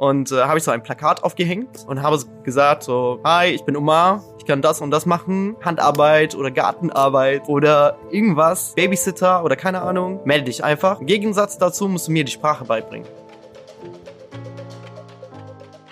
Und 0.00 0.32
äh, 0.32 0.44
habe 0.44 0.56
ich 0.56 0.64
so 0.64 0.70
ein 0.70 0.82
Plakat 0.82 1.22
aufgehängt 1.24 1.84
und 1.86 2.00
habe 2.00 2.18
gesagt 2.42 2.84
so, 2.84 3.20
hi, 3.22 3.48
ich 3.48 3.64
bin 3.64 3.76
Omar, 3.76 4.24
ich 4.38 4.46
kann 4.46 4.62
das 4.62 4.80
und 4.80 4.90
das 4.90 5.04
machen, 5.04 5.56
Handarbeit 5.62 6.34
oder 6.34 6.50
Gartenarbeit 6.50 7.46
oder 7.50 7.98
irgendwas, 8.10 8.72
Babysitter 8.74 9.44
oder 9.44 9.56
keine 9.56 9.82
Ahnung, 9.82 10.22
melde 10.24 10.46
dich 10.46 10.64
einfach. 10.64 11.02
Im 11.02 11.06
Gegensatz 11.06 11.58
dazu 11.58 11.86
musst 11.86 12.08
du 12.08 12.12
mir 12.12 12.24
die 12.24 12.32
Sprache 12.32 12.64
beibringen. 12.64 13.06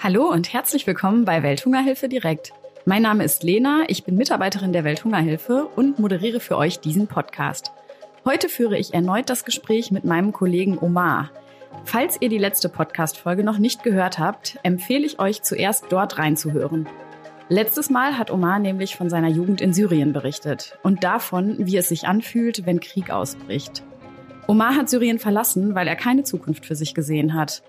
Hallo 0.03 0.31
und 0.31 0.55
herzlich 0.55 0.87
willkommen 0.87 1.27
bei 1.27 1.43
Welthungerhilfe 1.43 2.09
direkt. 2.09 2.55
Mein 2.87 3.03
Name 3.03 3.25
ist 3.25 3.43
Lena, 3.43 3.83
ich 3.89 4.05
bin 4.05 4.17
Mitarbeiterin 4.17 4.73
der 4.73 4.85
Welthungerhilfe 4.85 5.67
und 5.77 5.99
moderiere 5.99 6.41
für 6.41 6.57
euch 6.57 6.81
diesen 6.81 7.09
Podcast. 7.09 7.73
Heute 8.25 8.49
führe 8.49 8.79
ich 8.79 8.95
erneut 8.95 9.29
das 9.29 9.45
Gespräch 9.45 9.91
mit 9.91 10.07
meinem 10.07 10.33
Kollegen 10.33 10.79
Omar. 10.79 11.29
Falls 11.85 12.19
ihr 12.21 12.29
die 12.29 12.39
letzte 12.39 12.69
Podcast-Folge 12.69 13.45
noch 13.45 13.59
nicht 13.59 13.83
gehört 13.83 14.19
habt, 14.19 14.59
empfehle 14.63 15.07
ich 15.07 15.19
euch 15.19 15.43
zuerst 15.43 15.87
dort 15.91 16.19
reinzuhören. 16.19 16.87
Letztes 17.49 17.89
Mal 17.89 18.19
hat 18.19 18.31
Omar 18.31 18.59
nämlich 18.59 18.97
von 18.97 19.09
seiner 19.09 19.29
Jugend 19.29 19.63
in 19.63 19.73
Syrien 19.73 20.13
berichtet 20.13 20.79
und 20.83 21.03
davon, 21.03 21.57
wie 21.59 21.79
es 21.79 21.89
sich 21.89 22.07
anfühlt, 22.07 22.67
wenn 22.67 22.81
Krieg 22.81 23.11
ausbricht. 23.11 23.83
Omar 24.47 24.77
hat 24.77 24.91
Syrien 24.91 25.19
verlassen, 25.19 25.75
weil 25.75 25.89
er 25.89 25.97
keine 25.97 26.25
Zukunft 26.25 26.67
für 26.67 26.75
sich 26.75 26.95
gesehen 26.95 27.33
hat. 27.35 27.63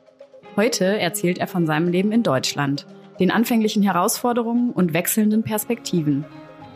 Heute 0.58 0.86
erzählt 1.00 1.38
er 1.38 1.48
von 1.48 1.66
seinem 1.66 1.88
Leben 1.88 2.12
in 2.12 2.24
Deutschland, 2.24 2.88
den 3.20 3.32
anfänglichen 3.32 3.84
Herausforderungen 3.84 4.72
und 4.72 4.94
wechselnden 4.94 5.44
Perspektiven. 5.44 6.26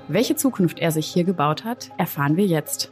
Welche 0.08 0.36
Zukunft 0.36 0.80
er 0.80 0.92
sich 0.92 1.08
hier 1.08 1.24
gebaut 1.26 1.66
hat, 1.66 1.92
erfahren 1.98 2.38
wir 2.38 2.46
jetzt. 2.46 2.92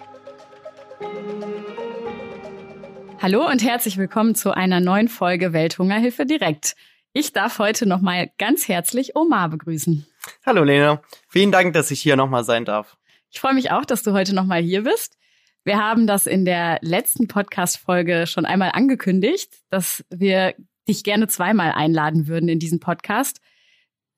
Hallo 3.21 3.47
und 3.47 3.63
herzlich 3.63 3.97
willkommen 3.97 4.33
zu 4.33 4.49
einer 4.49 4.79
neuen 4.79 5.07
Folge 5.07 5.53
Welthungerhilfe 5.53 6.25
direkt. 6.25 6.75
Ich 7.13 7.33
darf 7.33 7.59
heute 7.59 7.85
nochmal 7.85 8.31
ganz 8.39 8.67
herzlich 8.67 9.15
Omar 9.15 9.49
begrüßen. 9.49 10.07
Hallo 10.43 10.63
Lena, 10.63 11.03
vielen 11.27 11.51
Dank, 11.51 11.73
dass 11.73 11.91
ich 11.91 12.01
hier 12.01 12.15
nochmal 12.15 12.43
sein 12.43 12.65
darf. 12.65 12.97
Ich 13.29 13.39
freue 13.39 13.53
mich 13.53 13.69
auch, 13.69 13.85
dass 13.85 14.01
du 14.01 14.13
heute 14.13 14.33
nochmal 14.33 14.63
hier 14.63 14.85
bist. 14.85 15.19
Wir 15.63 15.77
haben 15.77 16.07
das 16.07 16.25
in 16.25 16.45
der 16.45 16.79
letzten 16.81 17.27
Podcast-Folge 17.27 18.25
schon 18.25 18.45
einmal 18.45 18.71
angekündigt, 18.73 19.53
dass 19.69 20.03
wir 20.09 20.55
dich 20.87 21.03
gerne 21.03 21.27
zweimal 21.27 21.73
einladen 21.73 22.25
würden 22.25 22.49
in 22.49 22.57
diesen 22.57 22.79
Podcast. 22.79 23.39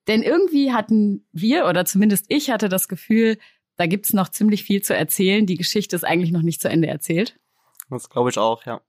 Denn 0.07 0.23
irgendwie 0.23 0.71
hatten 0.71 1.27
wir, 1.33 1.65
oder 1.65 1.83
zumindest 1.83 2.27
ich 2.29 2.51
hatte 2.51 2.69
das 2.69 2.87
Gefühl, 2.87 3.37
da 3.75 3.85
gibt's 3.85 4.13
noch 4.13 4.29
ziemlich 4.29 4.63
viel 4.63 4.81
zu 4.81 4.95
erzählen. 4.95 5.45
Die 5.45 5.57
Geschichte 5.57 5.93
ist 5.93 6.05
eigentlich 6.05 6.31
noch 6.31 6.41
nicht 6.41 6.61
zu 6.61 6.69
Ende 6.69 6.87
erzählt. 6.87 7.35
Das 7.89 8.09
glaube 8.09 8.29
ich 8.29 8.37
auch, 8.37 8.65
ja. 8.65 8.79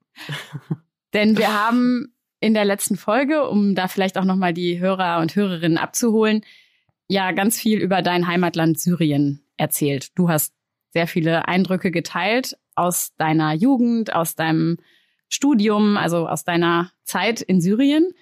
Denn 1.12 1.38
wir 1.38 1.52
haben 1.52 2.14
in 2.40 2.54
der 2.54 2.64
letzten 2.64 2.96
Folge, 2.96 3.48
um 3.48 3.74
da 3.74 3.88
vielleicht 3.88 4.18
auch 4.18 4.24
nochmal 4.24 4.52
die 4.52 4.78
Hörer 4.78 5.20
und 5.20 5.34
Hörerinnen 5.34 5.78
abzuholen, 5.78 6.44
ja 7.08 7.32
ganz 7.32 7.58
viel 7.58 7.78
über 7.78 8.02
dein 8.02 8.26
Heimatland 8.26 8.78
Syrien 8.78 9.44
erzählt. 9.56 10.16
Du 10.18 10.28
hast 10.28 10.54
sehr 10.90 11.06
viele 11.06 11.48
Eindrücke 11.48 11.90
geteilt 11.90 12.56
aus 12.74 13.14
deiner 13.16 13.52
Jugend, 13.54 14.14
aus 14.14 14.34
deinem 14.34 14.78
Studium, 15.28 15.96
also 15.96 16.28
aus 16.28 16.44
deiner 16.44 16.92
Zeit 17.04 17.40
in 17.40 17.60
Syrien. 17.60 18.12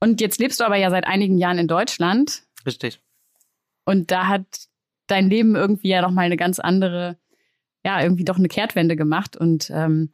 Und 0.00 0.20
jetzt 0.20 0.38
lebst 0.38 0.60
du 0.60 0.64
aber 0.64 0.76
ja 0.76 0.90
seit 0.90 1.06
einigen 1.06 1.38
Jahren 1.38 1.58
in 1.58 1.68
Deutschland. 1.68 2.42
Richtig. 2.66 3.00
Und 3.84 4.10
da 4.10 4.26
hat 4.28 4.68
dein 5.06 5.28
Leben 5.28 5.54
irgendwie 5.54 5.88
ja 5.88 6.02
nochmal 6.02 6.26
eine 6.26 6.36
ganz 6.36 6.58
andere, 6.58 7.18
ja, 7.84 8.02
irgendwie 8.02 8.24
doch 8.24 8.38
eine 8.38 8.48
Kehrtwende 8.48 8.96
gemacht. 8.96 9.36
Und 9.36 9.70
ähm, 9.70 10.10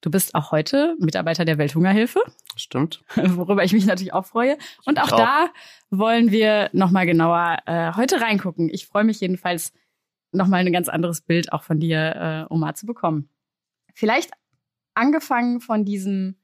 Du 0.00 0.10
bist 0.10 0.34
auch 0.34 0.52
heute 0.52 0.96
Mitarbeiter 1.00 1.44
der 1.44 1.58
Welthungerhilfe. 1.58 2.20
Stimmt. 2.54 3.02
Worüber 3.16 3.64
ich 3.64 3.72
mich 3.72 3.84
natürlich 3.84 4.12
auch 4.12 4.26
freue. 4.26 4.56
Und 4.84 5.00
auch, 5.00 5.10
auch. 5.12 5.16
da 5.16 5.48
wollen 5.90 6.30
wir 6.30 6.70
nochmal 6.72 7.06
genauer 7.06 7.58
äh, 7.66 7.92
heute 7.94 8.20
reingucken. 8.20 8.68
Ich 8.68 8.86
freue 8.86 9.04
mich 9.04 9.20
jedenfalls, 9.20 9.72
nochmal 10.30 10.64
ein 10.64 10.72
ganz 10.72 10.88
anderes 10.88 11.22
Bild 11.22 11.52
auch 11.52 11.62
von 11.62 11.80
dir, 11.80 12.46
äh, 12.48 12.52
Oma, 12.52 12.74
zu 12.74 12.86
bekommen. 12.86 13.28
Vielleicht 13.94 14.30
angefangen 14.94 15.60
von 15.60 15.84
diesem 15.84 16.36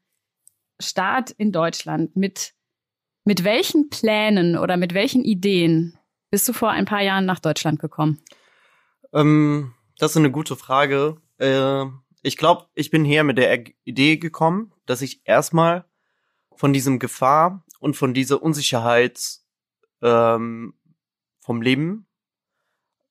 Start 0.80 1.30
in 1.30 1.52
Deutschland. 1.52 2.16
Mit, 2.16 2.54
mit 3.24 3.44
welchen 3.44 3.88
Plänen 3.88 4.56
oder 4.56 4.76
mit 4.76 4.94
welchen 4.94 5.22
Ideen 5.22 5.96
bist 6.30 6.48
du 6.48 6.52
vor 6.52 6.70
ein 6.70 6.86
paar 6.86 7.02
Jahren 7.02 7.26
nach 7.26 7.38
Deutschland 7.38 7.78
gekommen? 7.78 8.20
Ähm, 9.12 9.74
das 9.98 10.12
ist 10.12 10.16
eine 10.16 10.32
gute 10.32 10.56
Frage. 10.56 11.18
Äh 11.38 11.84
ich 12.24 12.38
glaube, 12.38 12.66
ich 12.74 12.90
bin 12.90 13.04
hier 13.04 13.22
mit 13.22 13.36
der 13.36 13.64
Idee 13.84 14.16
gekommen, 14.16 14.72
dass 14.86 15.02
ich 15.02 15.20
erstmal 15.24 15.84
von 16.56 16.72
diesem 16.72 16.98
Gefahr 16.98 17.64
und 17.80 17.96
von 17.96 18.14
dieser 18.14 18.42
Unsicherheit 18.42 19.40
ähm, 20.00 20.74
vom 21.40 21.60
Leben 21.60 22.06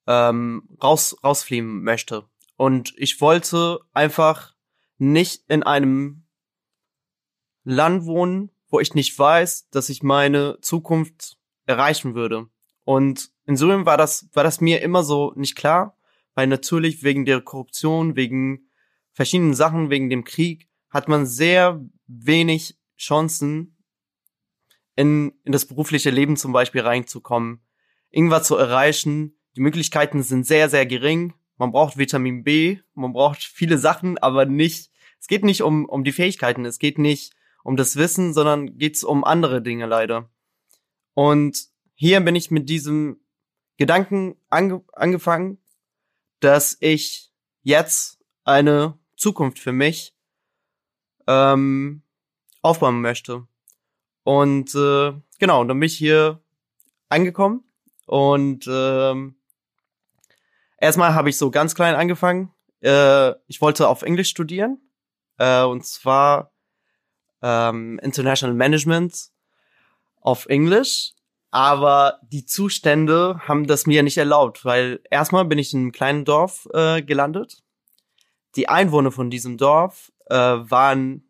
ähm, 0.07 0.67
raus 0.81 1.15
rausfliehen 1.23 1.83
möchte. 1.83 2.27
Und 2.57 2.93
ich 2.97 3.21
wollte 3.21 3.81
einfach 3.93 4.55
nicht 4.97 5.43
in 5.47 5.61
einem 5.61 6.25
Land 7.63 8.05
wohnen, 8.05 8.49
wo 8.67 8.79
ich 8.79 8.95
nicht 8.95 9.17
weiß, 9.17 9.69
dass 9.69 9.89
ich 9.89 10.01
meine 10.01 10.59
Zukunft 10.61 11.37
erreichen 11.65 12.15
würde. 12.15 12.47
Und 12.83 13.31
in 13.45 13.57
Syrien 13.57 13.85
war 13.85 13.97
das, 13.97 14.27
war 14.33 14.43
das 14.43 14.59
mir 14.59 14.81
immer 14.81 15.03
so 15.03 15.33
nicht 15.35 15.55
klar, 15.55 15.97
weil 16.33 16.47
natürlich 16.47 17.03
wegen 17.03 17.25
der 17.25 17.41
Korruption, 17.41 18.15
wegen 18.15 18.69
verschiedenen 19.13 19.53
Sachen 19.53 19.89
wegen 19.89 20.09
dem 20.09 20.23
Krieg 20.23 20.67
hat 20.89 21.07
man 21.07 21.25
sehr 21.25 21.83
wenig 22.07 22.77
Chancen, 22.97 23.73
in, 24.95 25.33
in 25.43 25.51
das 25.51 25.65
berufliche 25.65 26.09
Leben 26.09 26.37
zum 26.37 26.53
Beispiel 26.53 26.81
reinzukommen, 26.81 27.61
irgendwas 28.11 28.47
zu 28.47 28.55
erreichen. 28.55 29.35
Die 29.55 29.61
Möglichkeiten 29.61 30.21
sind 30.23 30.45
sehr, 30.45 30.69
sehr 30.69 30.85
gering. 30.85 31.33
Man 31.57 31.71
braucht 31.71 31.97
Vitamin 31.97 32.43
B, 32.43 32.79
man 32.93 33.13
braucht 33.13 33.43
viele 33.43 33.77
Sachen, 33.77 34.17
aber 34.17 34.45
nicht, 34.45 34.91
es 35.19 35.27
geht 35.27 35.43
nicht 35.43 35.63
um, 35.63 35.85
um 35.85 36.03
die 36.03 36.11
Fähigkeiten, 36.11 36.65
es 36.65 36.79
geht 36.79 36.97
nicht 36.97 37.33
um 37.63 37.77
das 37.77 37.95
Wissen, 37.95 38.33
sondern 38.33 38.77
geht's 38.77 39.03
um 39.03 39.23
andere 39.23 39.61
Dinge 39.61 39.85
leider. 39.85 40.29
Und 41.13 41.67
hier 41.95 42.19
bin 42.21 42.35
ich 42.35 42.51
mit 42.51 42.69
diesem 42.69 43.21
Gedanken 43.77 44.35
ange 44.49 44.83
angefangen, 44.93 45.59
dass 46.39 46.77
ich 46.79 47.31
jetzt 47.61 48.19
eine 48.43 48.99
Zukunft 49.23 49.57
für 49.57 49.71
mich 49.71 50.13
ähm, 51.27 52.03
aufbauen 52.61 52.99
möchte. 52.99 53.47
Und 54.23 54.75
äh, 54.75 55.13
genau, 55.39 55.63
dann 55.63 55.79
bin 55.79 55.87
ich 55.87 55.97
hier 55.97 56.41
angekommen 57.07 57.63
und 58.05 58.67
ähm, 58.67 59.35
erstmal 60.77 61.13
habe 61.13 61.29
ich 61.29 61.37
so 61.37 61.51
ganz 61.51 61.73
klein 61.73 61.95
angefangen. 61.95 62.51
Äh, 62.81 63.31
ich 63.47 63.61
wollte 63.61 63.87
auf 63.87 64.01
Englisch 64.01 64.29
studieren 64.29 64.81
äh, 65.37 65.63
und 65.63 65.85
zwar 65.85 66.51
ähm, 67.41 67.99
International 67.99 68.55
Management 68.55 69.29
auf 70.19 70.47
Englisch. 70.47 71.13
Aber 71.49 72.19
die 72.23 72.45
Zustände 72.45 73.39
haben 73.47 73.67
das 73.67 73.85
mir 73.85 74.03
nicht 74.03 74.17
erlaubt, 74.17 74.65
weil 74.65 75.01
erstmal 75.11 75.45
bin 75.45 75.59
ich 75.59 75.73
in 75.73 75.81
einem 75.81 75.91
kleinen 75.91 76.25
Dorf 76.25 76.67
äh, 76.73 77.03
gelandet 77.03 77.62
die 78.55 78.69
Einwohner 78.69 79.11
von 79.11 79.29
diesem 79.29 79.57
Dorf 79.57 80.11
äh, 80.27 80.35
waren 80.35 81.23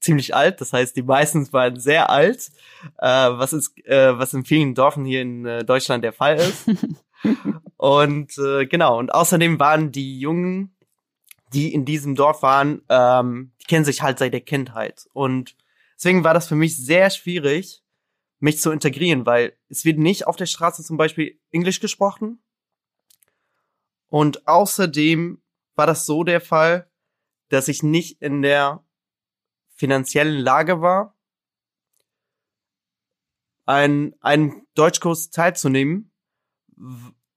ziemlich 0.00 0.34
alt, 0.34 0.60
das 0.60 0.72
heißt, 0.72 0.96
die 0.96 1.02
meisten 1.02 1.52
waren 1.52 1.78
sehr 1.78 2.10
alt, 2.10 2.50
äh, 2.98 3.06
was 3.06 3.52
ist, 3.52 3.76
äh, 3.86 4.16
was 4.18 4.34
in 4.34 4.44
vielen 4.44 4.74
Dörfern 4.74 5.04
hier 5.04 5.22
in 5.22 5.44
äh, 5.46 5.64
Deutschland 5.64 6.04
der 6.04 6.12
Fall 6.12 6.36
ist. 6.36 6.64
und 7.76 8.38
äh, 8.38 8.66
genau, 8.66 8.98
und 8.98 9.12
außerdem 9.12 9.58
waren 9.58 9.92
die 9.92 10.18
Jungen, 10.18 10.74
die 11.52 11.72
in 11.72 11.84
diesem 11.84 12.14
Dorf 12.14 12.42
waren, 12.42 12.82
ähm, 12.88 13.52
die 13.60 13.66
kennen 13.66 13.84
sich 13.84 14.02
halt 14.02 14.18
seit 14.18 14.32
der 14.32 14.40
Kindheit. 14.40 15.08
Und 15.12 15.56
deswegen 15.96 16.24
war 16.24 16.34
das 16.34 16.48
für 16.48 16.56
mich 16.56 16.76
sehr 16.76 17.10
schwierig, 17.10 17.82
mich 18.38 18.60
zu 18.60 18.70
integrieren, 18.70 19.26
weil 19.26 19.54
es 19.68 19.84
wird 19.84 19.98
nicht 19.98 20.26
auf 20.26 20.36
der 20.36 20.46
Straße 20.46 20.84
zum 20.84 20.96
Beispiel 20.96 21.38
Englisch 21.52 21.80
gesprochen. 21.80 22.40
Und 24.08 24.46
außerdem 24.46 25.40
war 25.76 25.86
das 25.86 26.06
so 26.06 26.24
der 26.24 26.40
Fall, 26.40 26.90
dass 27.48 27.68
ich 27.68 27.82
nicht 27.82 28.20
in 28.20 28.42
der 28.42 28.84
finanziellen 29.74 30.38
Lage 30.38 30.80
war, 30.80 31.16
ein, 33.66 34.14
einen 34.20 34.66
Deutschkurs 34.74 35.30
teilzunehmen, 35.30 36.12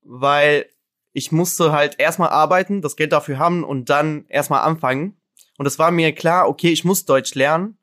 weil 0.02 0.70
ich 1.12 1.32
musste 1.32 1.72
halt 1.72 2.00
erstmal 2.00 2.30
arbeiten, 2.30 2.82
das 2.82 2.96
Geld 2.96 3.12
dafür 3.12 3.40
haben 3.40 3.64
und 3.64 3.90
dann 3.90 4.26
erstmal 4.28 4.62
anfangen. 4.62 5.20
Und 5.58 5.66
es 5.66 5.80
war 5.80 5.92
mir 5.92 6.14
klar, 6.14 6.48
okay, 6.48 6.70
ich 6.70 6.86
muss 6.86 7.06
Deutsch 7.06 7.36
lernen, 7.36 7.78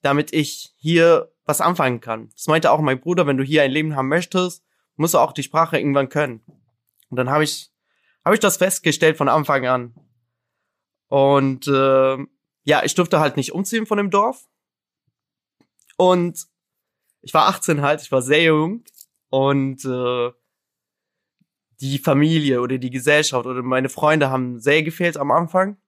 damit 0.00 0.32
ich 0.32 0.74
hier 0.76 1.32
was 1.44 1.60
anfangen 1.60 2.00
kann. 2.00 2.30
Das 2.30 2.46
meinte 2.46 2.70
auch 2.70 2.80
mein 2.80 3.00
Bruder, 3.00 3.26
wenn 3.26 3.36
du 3.36 3.44
hier 3.44 3.62
ein 3.62 3.70
Leben 3.70 3.96
haben 3.96 4.08
möchtest, 4.08 4.64
musst 4.96 5.14
du 5.14 5.18
auch 5.18 5.32
die 5.32 5.42
Sprache 5.42 5.78
irgendwann 5.78 6.08
können. 6.08 6.42
Und 7.10 7.16
dann 7.16 7.30
habe 7.30 7.44
ich 7.44 7.72
habe 8.28 8.34
ich 8.34 8.40
das 8.40 8.58
festgestellt 8.58 9.16
von 9.16 9.30
Anfang 9.30 9.66
an. 9.66 9.94
Und 11.06 11.66
äh, 11.66 12.18
ja, 12.64 12.84
ich 12.84 12.94
durfte 12.94 13.20
halt 13.20 13.38
nicht 13.38 13.52
umziehen 13.52 13.86
von 13.86 13.96
dem 13.96 14.10
Dorf. 14.10 14.50
Und 15.96 16.46
ich 17.22 17.32
war 17.32 17.48
18 17.48 17.80
halt, 17.80 18.02
ich 18.02 18.12
war 18.12 18.20
sehr 18.20 18.42
jung 18.42 18.84
und 19.30 19.82
äh, 19.86 20.30
die 21.80 21.98
Familie 21.98 22.60
oder 22.60 22.76
die 22.76 22.90
Gesellschaft 22.90 23.46
oder 23.46 23.62
meine 23.62 23.88
Freunde 23.88 24.28
haben 24.28 24.60
sehr 24.60 24.82
gefehlt 24.82 25.16
am 25.16 25.30
Anfang. 25.30 25.78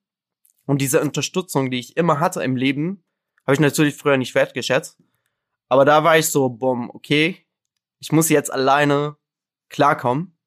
Und 0.64 0.80
diese 0.80 1.02
Unterstützung, 1.02 1.70
die 1.70 1.80
ich 1.80 1.98
immer 1.98 2.20
hatte 2.20 2.42
im 2.42 2.56
Leben, 2.56 3.04
habe 3.46 3.52
ich 3.52 3.60
natürlich 3.60 3.96
früher 3.96 4.16
nicht 4.16 4.34
wertgeschätzt. 4.34 4.98
Aber 5.68 5.84
da 5.84 6.04
war 6.04 6.16
ich 6.16 6.30
so, 6.30 6.48
bumm, 6.48 6.88
okay, 6.88 7.46
ich 7.98 8.12
muss 8.12 8.30
jetzt 8.30 8.50
alleine 8.50 9.18
klarkommen. 9.68 10.39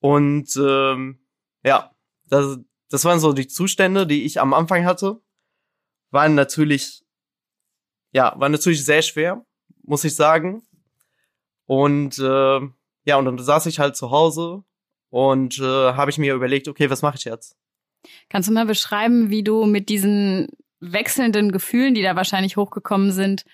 Und 0.00 0.56
ähm, 0.56 1.20
ja, 1.64 1.90
das, 2.28 2.58
das 2.90 3.04
waren 3.04 3.20
so 3.20 3.32
die 3.32 3.48
Zustände, 3.48 4.06
die 4.06 4.24
ich 4.24 4.40
am 4.40 4.54
Anfang 4.54 4.84
hatte. 4.84 5.20
Waren 6.10 6.34
natürlich, 6.34 7.04
ja, 8.12 8.34
waren 8.38 8.52
natürlich 8.52 8.84
sehr 8.84 9.02
schwer, 9.02 9.44
muss 9.82 10.04
ich 10.04 10.14
sagen. 10.14 10.62
Und 11.66 12.18
äh, 12.18 12.60
ja, 13.04 13.16
und 13.16 13.24
dann 13.24 13.38
saß 13.38 13.66
ich 13.66 13.78
halt 13.78 13.96
zu 13.96 14.10
Hause 14.10 14.64
und 15.10 15.58
äh, 15.58 15.62
habe 15.62 16.10
ich 16.10 16.18
mir 16.18 16.34
überlegt, 16.34 16.68
okay, 16.68 16.90
was 16.90 17.02
mache 17.02 17.16
ich 17.16 17.24
jetzt? 17.24 17.56
Kannst 18.28 18.48
du 18.48 18.52
mal 18.52 18.66
beschreiben, 18.66 19.30
wie 19.30 19.42
du 19.42 19.64
mit 19.64 19.88
diesen 19.88 20.48
wechselnden 20.80 21.50
Gefühlen, 21.50 21.94
die 21.94 22.02
da 22.02 22.14
wahrscheinlich 22.16 22.56
hochgekommen 22.56 23.10
sind, 23.10 23.44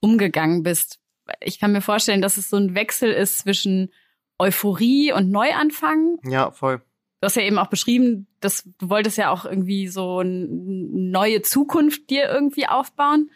umgegangen 0.00 0.62
bist? 0.62 0.98
Ich 1.40 1.60
kann 1.60 1.72
mir 1.72 1.82
vorstellen, 1.82 2.22
dass 2.22 2.36
es 2.36 2.50
so 2.50 2.56
ein 2.56 2.74
Wechsel 2.74 3.12
ist 3.12 3.38
zwischen 3.38 3.92
Euphorie 4.42 5.12
und 5.12 5.30
Neuanfang. 5.30 6.18
Ja, 6.24 6.50
voll. 6.50 6.78
Du 7.20 7.26
hast 7.26 7.36
ja 7.36 7.42
eben 7.42 7.58
auch 7.58 7.68
beschrieben, 7.68 8.26
dass 8.40 8.64
du 8.78 8.90
wolltest 8.90 9.16
ja 9.16 9.30
auch 9.30 9.44
irgendwie 9.44 9.86
so 9.86 10.18
eine 10.18 10.48
neue 10.48 11.42
Zukunft 11.42 12.10
dir 12.10 12.28
irgendwie 12.28 12.66
aufbauen. 12.66 13.30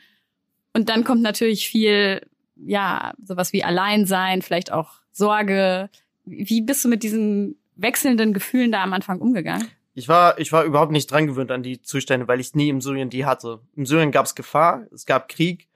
Und 0.75 0.89
dann 0.89 1.05
kommt 1.05 1.23
natürlich 1.23 1.69
viel, 1.69 2.27
ja, 2.57 3.15
sowas 3.23 3.53
wie 3.53 3.63
Alleinsein, 3.63 4.43
vielleicht 4.43 4.73
auch 4.73 4.95
Sorge. 5.13 5.89
Wie 6.25 6.61
bist 6.61 6.85
du 6.85 6.89
mit 6.89 7.05
diesen 7.05 7.57
wechselnden 7.77 8.35
Gefühlen 8.35 8.73
da 8.73 8.83
am 8.83 8.93
Anfang 8.93 9.21
umgegangen? 9.21 9.69
Ich 9.95 10.09
war, 10.09 10.39
ich 10.41 10.51
war 10.51 10.65
überhaupt 10.65 10.93
nicht 10.93 11.11
dran 11.11 11.29
gewöhnt 11.29 11.53
an 11.53 11.63
die 11.63 11.81
Zustände, 11.81 12.27
weil 12.27 12.41
ich 12.41 12.55
nie 12.57 12.69
im 12.69 12.81
Syrien 12.81 13.09
die 13.09 13.25
hatte. 13.25 13.61
Im 13.77 13.87
Syrien 13.87 14.11
gab 14.11 14.27
es 14.27 14.35
Gefahr, 14.35 14.87
es 14.93 15.07
gab 15.07 15.29
Krieg, 15.29 15.69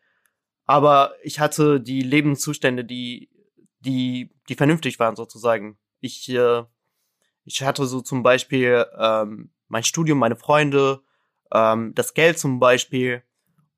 aber 0.66 1.14
ich 1.22 1.38
hatte 1.38 1.80
die 1.80 2.02
Lebenszustände, 2.02 2.84
die, 2.84 3.28
die, 3.80 4.30
die 4.50 4.56
vernünftig 4.56 4.98
waren 4.98 5.16
sozusagen. 5.16 5.78
Ich, 6.00 6.28
äh, 6.28 6.64
ich 7.44 7.62
hatte 7.62 7.86
so 7.86 8.00
zum 8.00 8.22
Beispiel 8.22 8.84
ähm, 8.98 9.52
mein 9.68 9.84
Studium, 9.84 10.18
meine 10.18 10.36
Freunde, 10.36 11.00
ähm, 11.54 11.94
das 11.94 12.14
Geld 12.14 12.38
zum 12.38 12.58
Beispiel 12.58 13.22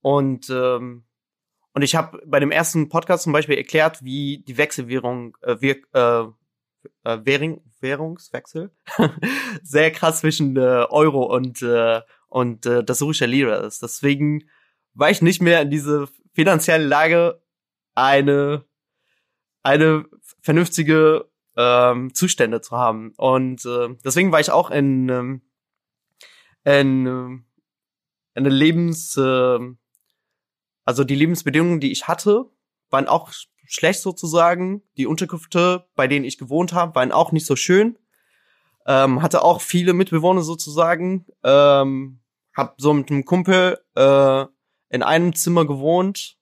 und 0.00 0.50
ähm, 0.50 1.04
und 1.74 1.80
ich 1.80 1.94
habe 1.94 2.20
bei 2.26 2.38
dem 2.38 2.50
ersten 2.50 2.90
Podcast 2.90 3.24
zum 3.24 3.32
Beispiel 3.32 3.56
erklärt, 3.56 4.04
wie 4.04 4.44
die 4.46 4.58
Wechselwährung 4.58 5.36
äh, 5.40 5.56
wir, 5.60 5.76
äh, 5.94 6.24
äh, 7.04 7.24
Währung, 7.24 7.62
Währungswechsel 7.80 8.70
sehr 9.62 9.90
krass 9.90 10.20
zwischen 10.20 10.56
äh, 10.56 10.86
Euro 10.90 11.24
und 11.34 11.62
äh, 11.62 12.00
und 12.28 12.66
äh, 12.66 12.82
das 12.82 12.98
syrische 12.98 13.26
Lira 13.26 13.56
ist. 13.56 13.82
Deswegen 13.82 14.48
war 14.94 15.10
ich 15.10 15.22
nicht 15.22 15.42
mehr 15.42 15.62
in 15.62 15.70
diese 15.70 16.08
finanzielle 16.32 16.86
Lage, 16.86 17.42
eine 17.94 18.64
eine 19.62 20.04
vernünftige 20.40 21.28
ähm, 21.56 22.14
Zustände 22.14 22.60
zu 22.60 22.76
haben. 22.76 23.12
Und 23.16 23.64
äh, 23.64 23.94
deswegen 24.04 24.32
war 24.32 24.40
ich 24.40 24.50
auch 24.50 24.70
in 24.70 25.08
ähm, 25.08 25.42
in, 26.64 27.06
ähm, 27.06 27.44
in 28.34 28.44
Lebens 28.44 29.16
äh, 29.16 29.58
also 30.84 31.04
die 31.04 31.14
Lebensbedingungen, 31.14 31.80
die 31.80 31.92
ich 31.92 32.08
hatte, 32.08 32.46
waren 32.90 33.08
auch 33.08 33.32
schlecht 33.66 34.00
sozusagen. 34.00 34.82
Die 34.96 35.06
Unterkünfte, 35.06 35.86
bei 35.94 36.08
denen 36.08 36.24
ich 36.24 36.38
gewohnt 36.38 36.72
habe, 36.72 36.94
waren 36.94 37.12
auch 37.12 37.32
nicht 37.32 37.46
so 37.46 37.56
schön. 37.56 37.98
Ähm, 38.86 39.22
hatte 39.22 39.42
auch 39.42 39.60
viele 39.60 39.92
Mitbewohner 39.92 40.42
sozusagen. 40.42 41.26
Ähm, 41.44 42.20
hab 42.54 42.80
so 42.80 42.92
mit 42.92 43.10
einem 43.10 43.24
Kumpel 43.24 43.78
äh, 43.94 44.44
in 44.90 45.02
einem 45.02 45.34
Zimmer 45.34 45.66
gewohnt. 45.66 46.36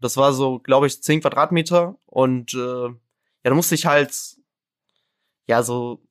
Das 0.00 0.16
war 0.16 0.32
so, 0.32 0.58
glaube 0.58 0.86
ich, 0.86 1.02
zehn 1.02 1.20
Quadratmeter. 1.20 1.96
Und 2.06 2.54
äh, 2.54 2.88
ja, 2.88 2.94
da 3.42 3.54
musste 3.54 3.74
ich 3.74 3.86
halt 3.86 4.36
ja 5.46 5.62
so 5.62 6.02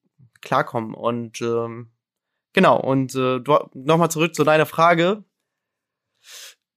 klarkommen. 0.41 0.93
Und 0.93 1.41
ähm, 1.41 1.91
genau, 2.53 2.79
und 2.79 3.15
äh, 3.15 3.39
nochmal 3.73 4.11
zurück 4.11 4.35
zu 4.35 4.43
deiner 4.43 4.65
Frage 4.65 5.23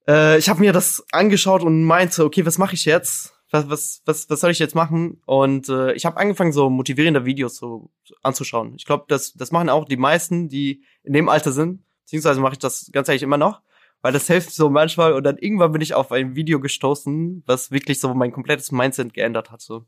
äh, 0.09 0.39
ich 0.39 0.49
habe 0.49 0.61
mir 0.61 0.73
das 0.73 1.05
angeschaut 1.13 1.63
und 1.63 1.85
meinte, 1.85 2.25
okay, 2.25 2.45
was 2.47 2.59
mache 2.59 2.75
ich 2.75 2.85
jetzt? 2.87 3.35
Was, 3.51 3.69
was, 3.71 4.03
was, 4.05 4.29
was 4.29 4.41
soll 4.41 4.51
ich 4.51 4.59
jetzt 4.59 4.75
machen? 4.75 5.23
Und 5.27 5.69
äh, 5.69 5.93
ich 5.93 6.05
habe 6.05 6.17
angefangen, 6.17 6.53
so 6.53 6.69
motivierende 6.69 7.25
Videos 7.25 7.57
so 7.57 7.91
anzuschauen. 8.23 8.75
Ich 8.77 8.85
glaube, 8.85 9.05
das, 9.09 9.35
das 9.35 9.53
machen 9.53 9.71
auch 9.71 9.85
die 9.85 9.97
meisten, 9.97 10.49
die 10.49 10.83
in 11.03 11.13
dem 11.13 11.29
Alter 11.29 11.53
sind. 11.53 11.83
Beziehungsweise 12.05 12.41
mache 12.41 12.55
ich 12.55 12.59
das 12.59 12.91
ganz 12.93 13.09
ehrlich 13.09 13.23
immer 13.23 13.37
noch, 13.37 13.61
weil 14.03 14.13
das 14.13 14.27
hilft 14.27 14.53
so 14.53 14.71
manchmal. 14.71 15.13
Und 15.13 15.25
dann 15.25 15.39
irgendwann 15.39 15.73
bin 15.73 15.81
ich 15.81 15.95
auf 15.95 16.13
ein 16.13 16.37
Video 16.37 16.61
gestoßen, 16.61 17.43
was 17.47 17.71
wirklich 17.71 18.01
so 18.01 18.13
mein 18.15 18.33
komplettes 18.33 18.73
Mindset 18.73 19.15
geändert 19.15 19.51
hatte. 19.51 19.85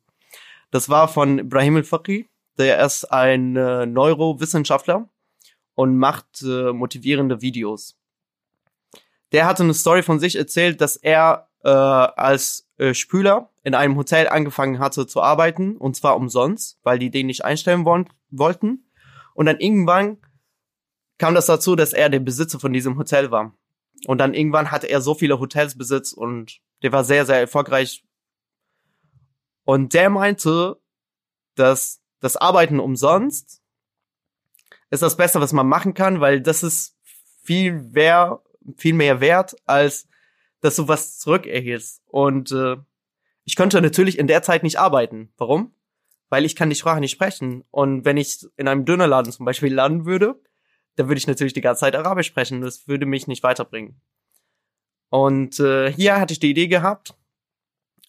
Das 0.71 0.89
war 0.89 1.09
von 1.09 1.39
Ibrahim 1.39 1.77
El-Fakri, 1.77 2.29
der 2.59 2.85
ist 2.85 3.05
ein 3.05 3.57
äh, 3.57 3.87
Neurowissenschaftler 3.87 5.09
und 5.75 5.97
macht 5.97 6.43
äh, 6.43 6.73
motivierende 6.73 7.41
Videos 7.41 7.97
der 9.33 9.47
hatte 9.47 9.63
eine 9.63 9.75
Story 9.75 10.03
von 10.03 10.19
sich 10.19 10.37
erzählt, 10.37 10.81
dass 10.81 10.97
er 10.97 11.49
äh, 11.63 11.69
als 11.69 12.69
äh, 12.79 12.95
Spüler 12.95 13.51
in 13.63 13.75
einem 13.75 13.97
Hotel 13.97 14.29
angefangen 14.29 14.79
hatte 14.79 15.07
zu 15.07 15.23
arbeiten 15.23 15.77
und 15.77 15.97
zwar 15.97 16.17
umsonst, 16.17 16.79
weil 16.83 16.99
die 16.99 17.11
den 17.11 17.27
nicht 17.27 17.45
einstellen 17.45 17.85
wollen, 17.85 18.09
wollten. 18.31 18.91
Und 19.35 19.47
dann 19.47 19.61
irgendwann 19.61 20.19
kam 21.19 21.35
das 21.35 21.47
dazu, 21.47 21.77
dass 21.77 21.93
er 21.93 22.09
der 22.09 22.21
Besitzer 22.21 22.59
von 22.59 22.73
diesem 22.73 22.97
Hotel 22.97 23.31
war. 23.31 23.55
Und 24.07 24.19
dann 24.19 24.35
irgendwann 24.35 24.71
hatte 24.71 24.89
er 24.89 25.01
so 25.01 25.15
viele 25.15 25.41
Hotels 25.41 25.77
besitzt 25.77 26.15
und 26.15 26.61
der 26.83 26.93
war 26.93 27.05
sehr, 27.05 27.27
sehr 27.27 27.39
erfolgreich. 27.39 28.05
Und 29.65 29.95
der 29.95 30.11
meinte, 30.11 30.81
dass 31.55 32.01
das 32.21 32.37
Arbeiten 32.37 32.81
umsonst 32.81 33.63
ist 34.93 35.03
das 35.03 35.17
Beste, 35.17 35.41
was 35.41 35.53
man 35.53 35.69
machen 35.69 35.95
kann, 35.95 36.21
weil 36.21 36.41
das 36.41 36.65
ist 36.65 36.97
viel 37.45 37.73
mehr 37.73 38.43
viel 38.77 38.95
mehr 38.95 39.21
wert, 39.21 39.57
als 39.67 40.09
dass 40.61 40.77
du 40.77 40.89
was 40.89 41.19
zurückerhältst. 41.19 42.03
Und 42.07 42.53
äh, 42.53 42.77
ich 43.45 43.57
könnte 43.57 43.81
natürlich 43.81 44.19
in 44.19 44.27
der 44.27 44.43
Zeit 44.43 44.63
nicht 44.63 44.79
arbeiten. 44.79 45.33
Warum? 45.37 45.75
Weil 46.29 46.45
ich 46.45 46.55
kann 46.55 46.71
die 46.71 46.77
Sprache 46.77 47.01
nicht 47.01 47.13
sprechen. 47.13 47.65
Und 47.71 48.05
wenn 48.05 48.17
ich 48.17 48.47
in 48.57 48.69
einem 48.69 48.85
Dönerladen 48.85 49.33
zum 49.33 49.47
Beispiel 49.47 49.73
landen 49.73 50.05
würde, 50.05 50.41
dann 50.97 51.09
würde 51.09 51.19
ich 51.19 51.27
natürlich 51.27 51.53
die 51.53 51.61
ganze 51.61 51.81
Zeit 51.81 51.95
Arabisch 51.95 52.27
sprechen. 52.27 52.61
Das 52.61 52.89
würde 52.89 53.07
mich 53.07 53.27
nicht 53.27 53.43
weiterbringen. 53.43 54.01
Und 55.09 55.59
äh, 55.61 55.93
hier 55.93 56.21
hatte 56.21 56.33
ich 56.33 56.41
die 56.41 56.51
Idee 56.51 56.69
gehabt, 56.69 57.15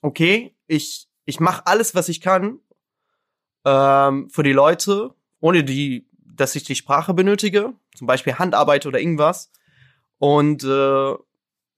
okay, 0.02 0.56
ich, 0.68 1.08
ich 1.26 1.40
mache 1.40 1.66
alles, 1.68 1.96
was 1.96 2.10
ich 2.10 2.22
kann 2.22 2.60
ähm, 3.66 4.30
für 4.30 4.44
die 4.44 4.54
Leute, 4.54 5.14
ohne 5.40 5.64
die, 5.64 6.08
dass 6.20 6.56
ich 6.56 6.64
die 6.64 6.76
Sprache 6.76 7.14
benötige, 7.14 7.74
zum 7.96 8.08
Beispiel 8.08 8.36
Handarbeit 8.36 8.86
oder 8.86 9.00
irgendwas. 9.00 9.52
Und 10.18 10.64
äh, 10.64 11.16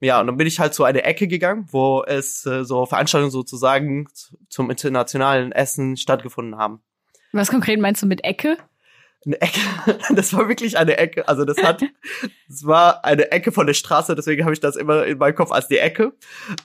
ja, 0.01 0.19
und 0.19 0.27
dann 0.27 0.35
bin 0.35 0.47
ich 0.47 0.59
halt 0.59 0.73
zu 0.73 0.83
einer 0.83 1.05
Ecke 1.05 1.27
gegangen, 1.27 1.67
wo 1.71 2.03
es 2.03 2.45
äh, 2.45 2.65
so 2.65 2.85
Veranstaltungen 2.85 3.31
sozusagen 3.31 4.09
zum 4.49 4.69
internationalen 4.69 5.53
Essen 5.53 5.95
stattgefunden 5.95 6.57
haben. 6.57 6.81
Was 7.31 7.49
konkret 7.49 7.79
meinst 7.79 8.01
du 8.01 8.05
mit 8.05 8.23
Ecke? 8.25 8.57
Eine 9.25 9.39
Ecke, 9.41 9.59
das 10.15 10.33
war 10.33 10.47
wirklich 10.47 10.77
eine 10.77 10.97
Ecke. 10.97 11.27
Also 11.27 11.45
das 11.45 11.57
hat, 11.63 11.81
das 12.47 12.65
war 12.65 13.05
eine 13.05 13.31
Ecke 13.31 13.51
von 13.51 13.67
der 13.67 13.73
Straße, 13.73 14.15
deswegen 14.15 14.43
habe 14.43 14.53
ich 14.53 14.59
das 14.59 14.75
immer 14.75 15.05
in 15.05 15.17
meinem 15.17 15.35
Kopf 15.35 15.51
als 15.51 15.67
die 15.67 15.77
Ecke. 15.77 16.13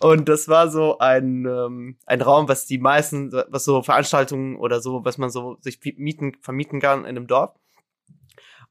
Und 0.00 0.28
das 0.28 0.48
war 0.48 0.68
so 0.70 0.98
ein, 0.98 1.46
ähm, 1.46 1.96
ein 2.06 2.20
Raum, 2.20 2.48
was 2.48 2.66
die 2.66 2.78
meisten, 2.78 3.32
was 3.48 3.64
so 3.64 3.82
Veranstaltungen 3.82 4.56
oder 4.56 4.80
so, 4.80 5.04
was 5.04 5.18
man 5.18 5.30
so 5.30 5.56
sich 5.60 5.78
mieten, 5.96 6.36
vermieten 6.40 6.80
kann 6.80 7.00
in 7.00 7.06
einem 7.06 7.26
Dorf. 7.26 7.54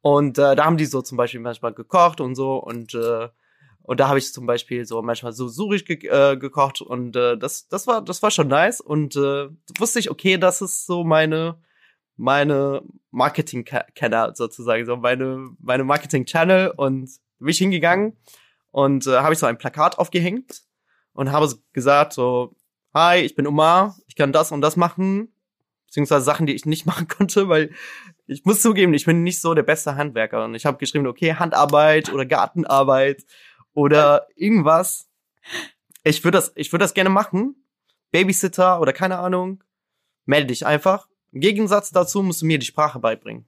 Und 0.01 0.37
äh, 0.37 0.55
da 0.55 0.65
haben 0.65 0.77
die 0.77 0.85
so 0.85 1.01
zum 1.01 1.17
Beispiel 1.17 1.39
manchmal 1.39 1.73
gekocht 1.73 2.21
und 2.21 2.35
so 2.35 2.57
und 2.57 2.93
äh, 2.93 3.29
und 3.81 4.01
da 4.01 4.09
habe 4.09 4.19
ich 4.19 4.33
zum 4.33 4.45
Beispiel 4.45 4.85
so 4.85 5.01
manchmal 5.01 5.31
so 5.31 5.47
surisch 5.47 5.85
ge 5.85 5.97
äh, 6.07 6.35
gekocht 6.35 6.81
und 6.81 7.15
äh, 7.15 7.37
das 7.37 7.69
das 7.69 7.87
war 7.87 8.01
das 8.01 8.21
war 8.21 8.31
schon 8.31 8.49
nice 8.49 8.81
und 8.81 9.15
äh, 9.15 9.47
wusste 9.79 9.99
ich 9.99 10.11
okay, 10.11 10.37
das 10.37 10.61
ist 10.61 10.85
so 10.85 11.05
meine 11.05 11.57
meine 12.17 12.81
Marketing 13.11 13.63
Kanal 13.63 14.35
sozusagen 14.35 14.85
so 14.85 14.97
meine 14.97 15.49
meine 15.59 15.83
Marketing 15.83 16.25
Channel 16.25 16.73
und 16.75 17.09
bin 17.39 17.49
ich 17.49 17.57
hingegangen 17.57 18.17
und 18.71 19.07
äh, 19.07 19.17
habe 19.17 19.33
ich 19.33 19.39
so 19.39 19.45
ein 19.45 19.57
Plakat 19.57 19.97
aufgehängt 19.99 20.63
und 21.13 21.31
habe 21.31 21.49
gesagt 21.73 22.13
so 22.13 22.55
hi 22.93 23.19
ich 23.19 23.35
bin 23.35 23.47
Omar 23.47 23.95
ich 24.07 24.15
kann 24.15 24.33
das 24.33 24.51
und 24.51 24.61
das 24.61 24.75
machen 24.75 25.31
beziehungsweise 25.85 26.25
Sachen 26.25 26.47
die 26.47 26.53
ich 26.53 26.65
nicht 26.65 26.85
machen 26.87 27.07
konnte 27.07 27.47
weil 27.47 27.71
ich 28.27 28.43
muss 28.43 28.61
zugeben, 28.61 28.93
ich 28.93 29.05
bin 29.05 29.23
nicht 29.23 29.41
so 29.41 29.53
der 29.53 29.63
beste 29.63 29.95
Handwerker. 29.95 30.43
Und 30.43 30.53
ich 30.53 30.65
habe 30.65 30.77
geschrieben, 30.77 31.07
okay, 31.07 31.33
Handarbeit 31.33 32.11
oder 32.11 32.25
Gartenarbeit 32.25 33.25
oder 33.73 34.27
irgendwas. 34.35 35.09
Ich 36.03 36.23
würde 36.23 36.37
das, 36.37 36.51
ich 36.55 36.71
würde 36.71 36.83
das 36.83 36.93
gerne 36.93 37.09
machen, 37.09 37.55
Babysitter 38.11 38.81
oder 38.81 38.93
keine 38.93 39.19
Ahnung, 39.19 39.63
melde 40.25 40.47
dich 40.47 40.65
einfach. 40.65 41.07
Im 41.31 41.41
Gegensatz 41.41 41.91
dazu 41.91 42.23
musst 42.23 42.41
du 42.41 42.45
mir 42.45 42.59
die 42.59 42.65
Sprache 42.65 42.99
beibringen. 42.99 43.45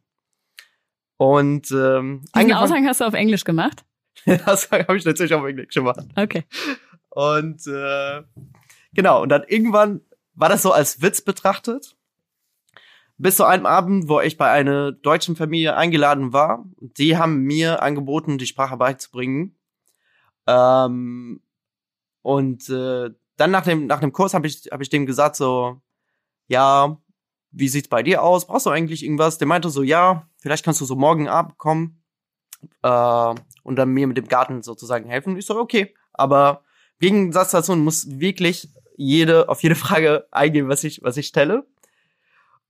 Und 1.17 1.71
ähm, 1.71 2.23
Diesen 2.35 2.53
Aushang 2.53 2.87
hast 2.87 3.01
du 3.01 3.05
auf 3.05 3.13
Englisch 3.13 3.43
gemacht? 3.43 3.83
das 4.25 4.71
habe 4.71 4.97
ich 4.97 5.05
natürlich 5.05 5.33
auf 5.33 5.45
Englisch 5.45 5.73
gemacht. 5.73 5.99
Okay. 6.15 6.45
Und 7.09 7.65
äh, 7.67 8.23
genau, 8.93 9.23
und 9.23 9.29
dann 9.29 9.43
irgendwann 9.47 10.01
war 10.33 10.49
das 10.49 10.61
so 10.61 10.71
als 10.71 11.01
Witz 11.01 11.21
betrachtet. 11.21 11.97
Bis 13.17 13.35
zu 13.35 13.43
einem 13.43 13.65
Abend, 13.65 14.07
wo 14.07 14.21
ich 14.21 14.37
bei 14.37 14.49
einer 14.49 14.93
deutschen 14.93 15.35
Familie 15.35 15.75
eingeladen 15.75 16.31
war. 16.31 16.65
Die 16.79 17.17
haben 17.17 17.41
mir 17.41 17.81
angeboten, 17.81 18.37
die 18.37 18.47
Sprache 18.47 18.77
beizubringen. 18.77 19.57
Ähm, 20.47 21.41
und 22.21 22.69
äh, 22.69 23.09
dann 23.35 23.51
nach 23.51 23.65
dem, 23.65 23.87
nach 23.87 23.99
dem 23.99 24.13
Kurs 24.13 24.33
habe 24.33 24.47
ich, 24.47 24.69
hab 24.71 24.79
ich 24.79 24.89
dem 24.89 25.05
gesagt, 25.05 25.35
so, 25.35 25.81
ja, 26.47 26.97
wie 27.51 27.67
sieht's 27.67 27.87
bei 27.87 28.03
dir 28.03 28.23
aus? 28.23 28.47
Brauchst 28.47 28.65
du 28.65 28.69
eigentlich 28.69 29.03
irgendwas? 29.03 29.37
Der 29.37 29.47
meinte 29.47 29.69
so, 29.69 29.83
ja, 29.83 30.27
vielleicht 30.37 30.63
kannst 30.63 30.81
du 30.81 30.85
so 30.85 30.95
morgen 30.95 31.27
Abend 31.27 31.57
kommen 31.57 32.01
äh, 32.83 33.33
und 33.63 33.75
dann 33.75 33.89
mir 33.89 34.07
mit 34.07 34.17
dem 34.17 34.27
Garten 34.27 34.61
sozusagen 34.61 35.09
helfen. 35.09 35.37
Ich 35.37 35.45
so, 35.45 35.57
okay, 35.57 35.93
aber 36.13 36.63
Gegensatz 36.99 37.51
dazu 37.51 37.75
muss 37.75 38.19
wirklich 38.19 38.69
jede, 38.97 39.49
auf 39.49 39.63
jede 39.63 39.75
Frage 39.75 40.27
eingehen, 40.31 40.67
was 40.67 40.83
ich, 40.83 41.01
was 41.01 41.17
ich 41.17 41.27
stelle. 41.27 41.65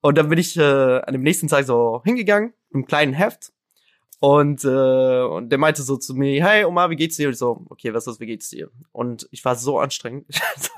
Und 0.01 0.17
dann 0.17 0.29
bin 0.29 0.39
ich 0.39 0.55
äh, 0.55 0.61
an 1.01 1.13
dem 1.13 1.23
nächsten 1.23 1.47
Tag 1.47 1.65
so 1.65 2.01
hingegangen, 2.05 2.53
im 2.71 2.85
kleinen 2.85 3.13
Heft. 3.13 3.51
Und, 4.21 4.63
äh, 4.63 5.21
und 5.21 5.49
der 5.49 5.57
meinte 5.57 5.81
so 5.81 5.97
zu 5.97 6.13
mir, 6.13 6.45
hey 6.45 6.65
Oma, 6.65 6.89
wie 6.89 6.95
geht's 6.95 7.17
dir? 7.17 7.27
Und 7.27 7.33
ich 7.33 7.39
so, 7.39 7.65
okay, 7.69 7.93
was 7.93 8.05
ist, 8.05 8.19
wie 8.19 8.25
geht's 8.25 8.49
dir? 8.49 8.69
Und 8.91 9.27
ich 9.31 9.43
war 9.43 9.55
so 9.55 9.79
anstrengend. 9.79 10.27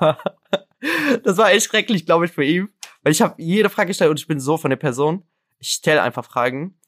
das 0.00 1.36
war 1.36 1.52
echt 1.52 1.66
schrecklich, 1.66 2.06
glaube 2.06 2.26
ich, 2.26 2.32
für 2.32 2.44
ihn. 2.44 2.68
Weil 3.02 3.12
ich 3.12 3.22
habe 3.22 3.40
jede 3.42 3.70
Frage 3.70 3.88
gestellt 3.88 4.10
und 4.10 4.20
ich 4.20 4.26
bin 4.26 4.40
so 4.40 4.56
von 4.56 4.70
der 4.70 4.76
Person. 4.76 5.24
Ich 5.58 5.70
stelle 5.70 6.02
einfach 6.02 6.24
Fragen. 6.24 6.78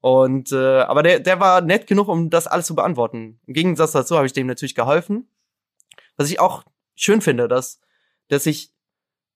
Und 0.00 0.52
äh, 0.52 0.80
aber 0.80 1.02
der, 1.02 1.20
der 1.20 1.40
war 1.40 1.60
nett 1.60 1.86
genug, 1.86 2.08
um 2.08 2.30
das 2.30 2.46
alles 2.46 2.66
zu 2.66 2.74
beantworten. 2.74 3.40
Im 3.46 3.54
Gegensatz 3.54 3.92
dazu 3.92 4.16
habe 4.16 4.26
ich 4.26 4.32
dem 4.32 4.46
natürlich 4.46 4.74
geholfen. 4.74 5.28
Was 6.16 6.30
ich 6.30 6.40
auch 6.40 6.64
schön 6.94 7.20
finde, 7.20 7.48
dass, 7.48 7.80
dass 8.28 8.46
ich 8.46 8.74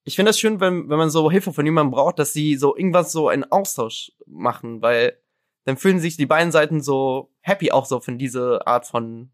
ich 0.04 0.16
finde 0.16 0.30
das 0.30 0.40
schön, 0.40 0.58
wenn, 0.58 0.88
wenn 0.88 0.96
man 0.96 1.10
so 1.10 1.30
Hilfe 1.30 1.52
von 1.52 1.66
jemandem 1.66 1.90
braucht, 1.90 2.18
dass 2.18 2.32
sie 2.32 2.56
so 2.56 2.74
irgendwas 2.74 3.12
so 3.12 3.28
einen 3.28 3.44
Austausch 3.44 4.12
machen, 4.26 4.80
weil 4.80 5.18
dann 5.64 5.76
fühlen 5.76 6.00
sich 6.00 6.16
die 6.16 6.24
beiden 6.24 6.50
Seiten 6.50 6.80
so 6.80 7.30
happy 7.40 7.72
auch 7.72 7.84
so 7.84 8.00
von 8.00 8.16
dieser 8.16 8.66
Art 8.66 8.86
von 8.86 9.30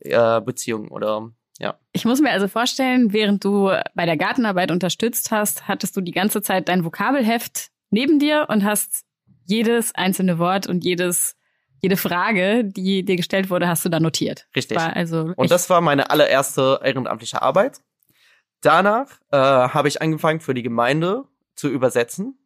äh, 0.00 0.42
Beziehung 0.42 0.88
oder 0.88 1.32
ja. 1.58 1.78
Ich 1.92 2.04
muss 2.04 2.20
mir 2.20 2.30
also 2.30 2.48
vorstellen, 2.48 3.12
während 3.12 3.44
du 3.44 3.70
bei 3.94 4.06
der 4.06 4.16
Gartenarbeit 4.16 4.70
unterstützt 4.70 5.30
hast, 5.30 5.68
hattest 5.68 5.96
du 5.96 6.00
die 6.00 6.12
ganze 6.12 6.42
Zeit 6.42 6.68
dein 6.68 6.84
Vokabelheft 6.84 7.70
neben 7.90 8.18
dir 8.18 8.46
und 8.48 8.64
hast 8.64 9.04
jedes 9.46 9.94
einzelne 9.94 10.38
Wort 10.38 10.66
und 10.66 10.84
jedes 10.84 11.36
jede 11.80 11.98
Frage, 11.98 12.64
die 12.64 13.04
dir 13.04 13.16
gestellt 13.16 13.50
wurde, 13.50 13.68
hast 13.68 13.84
du 13.84 13.90
da 13.90 14.00
notiert. 14.00 14.48
Richtig. 14.56 14.78
War 14.78 14.96
also 14.96 15.34
und 15.36 15.50
das 15.50 15.68
war 15.68 15.82
meine 15.82 16.08
allererste 16.08 16.80
ehrenamtliche 16.82 17.42
Arbeit. 17.42 17.82
Danach 18.62 19.20
äh, 19.30 19.36
habe 19.36 19.88
ich 19.88 20.00
angefangen 20.00 20.40
für 20.40 20.54
die 20.54 20.62
Gemeinde 20.62 21.24
zu 21.54 21.68
übersetzen. 21.68 22.38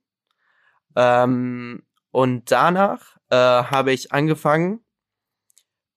Ähm, 0.97 1.85
und 2.11 2.50
danach 2.50 3.17
äh, 3.31 3.37
habe 3.37 3.93
ich 3.93 4.11
angefangen, 4.11 4.81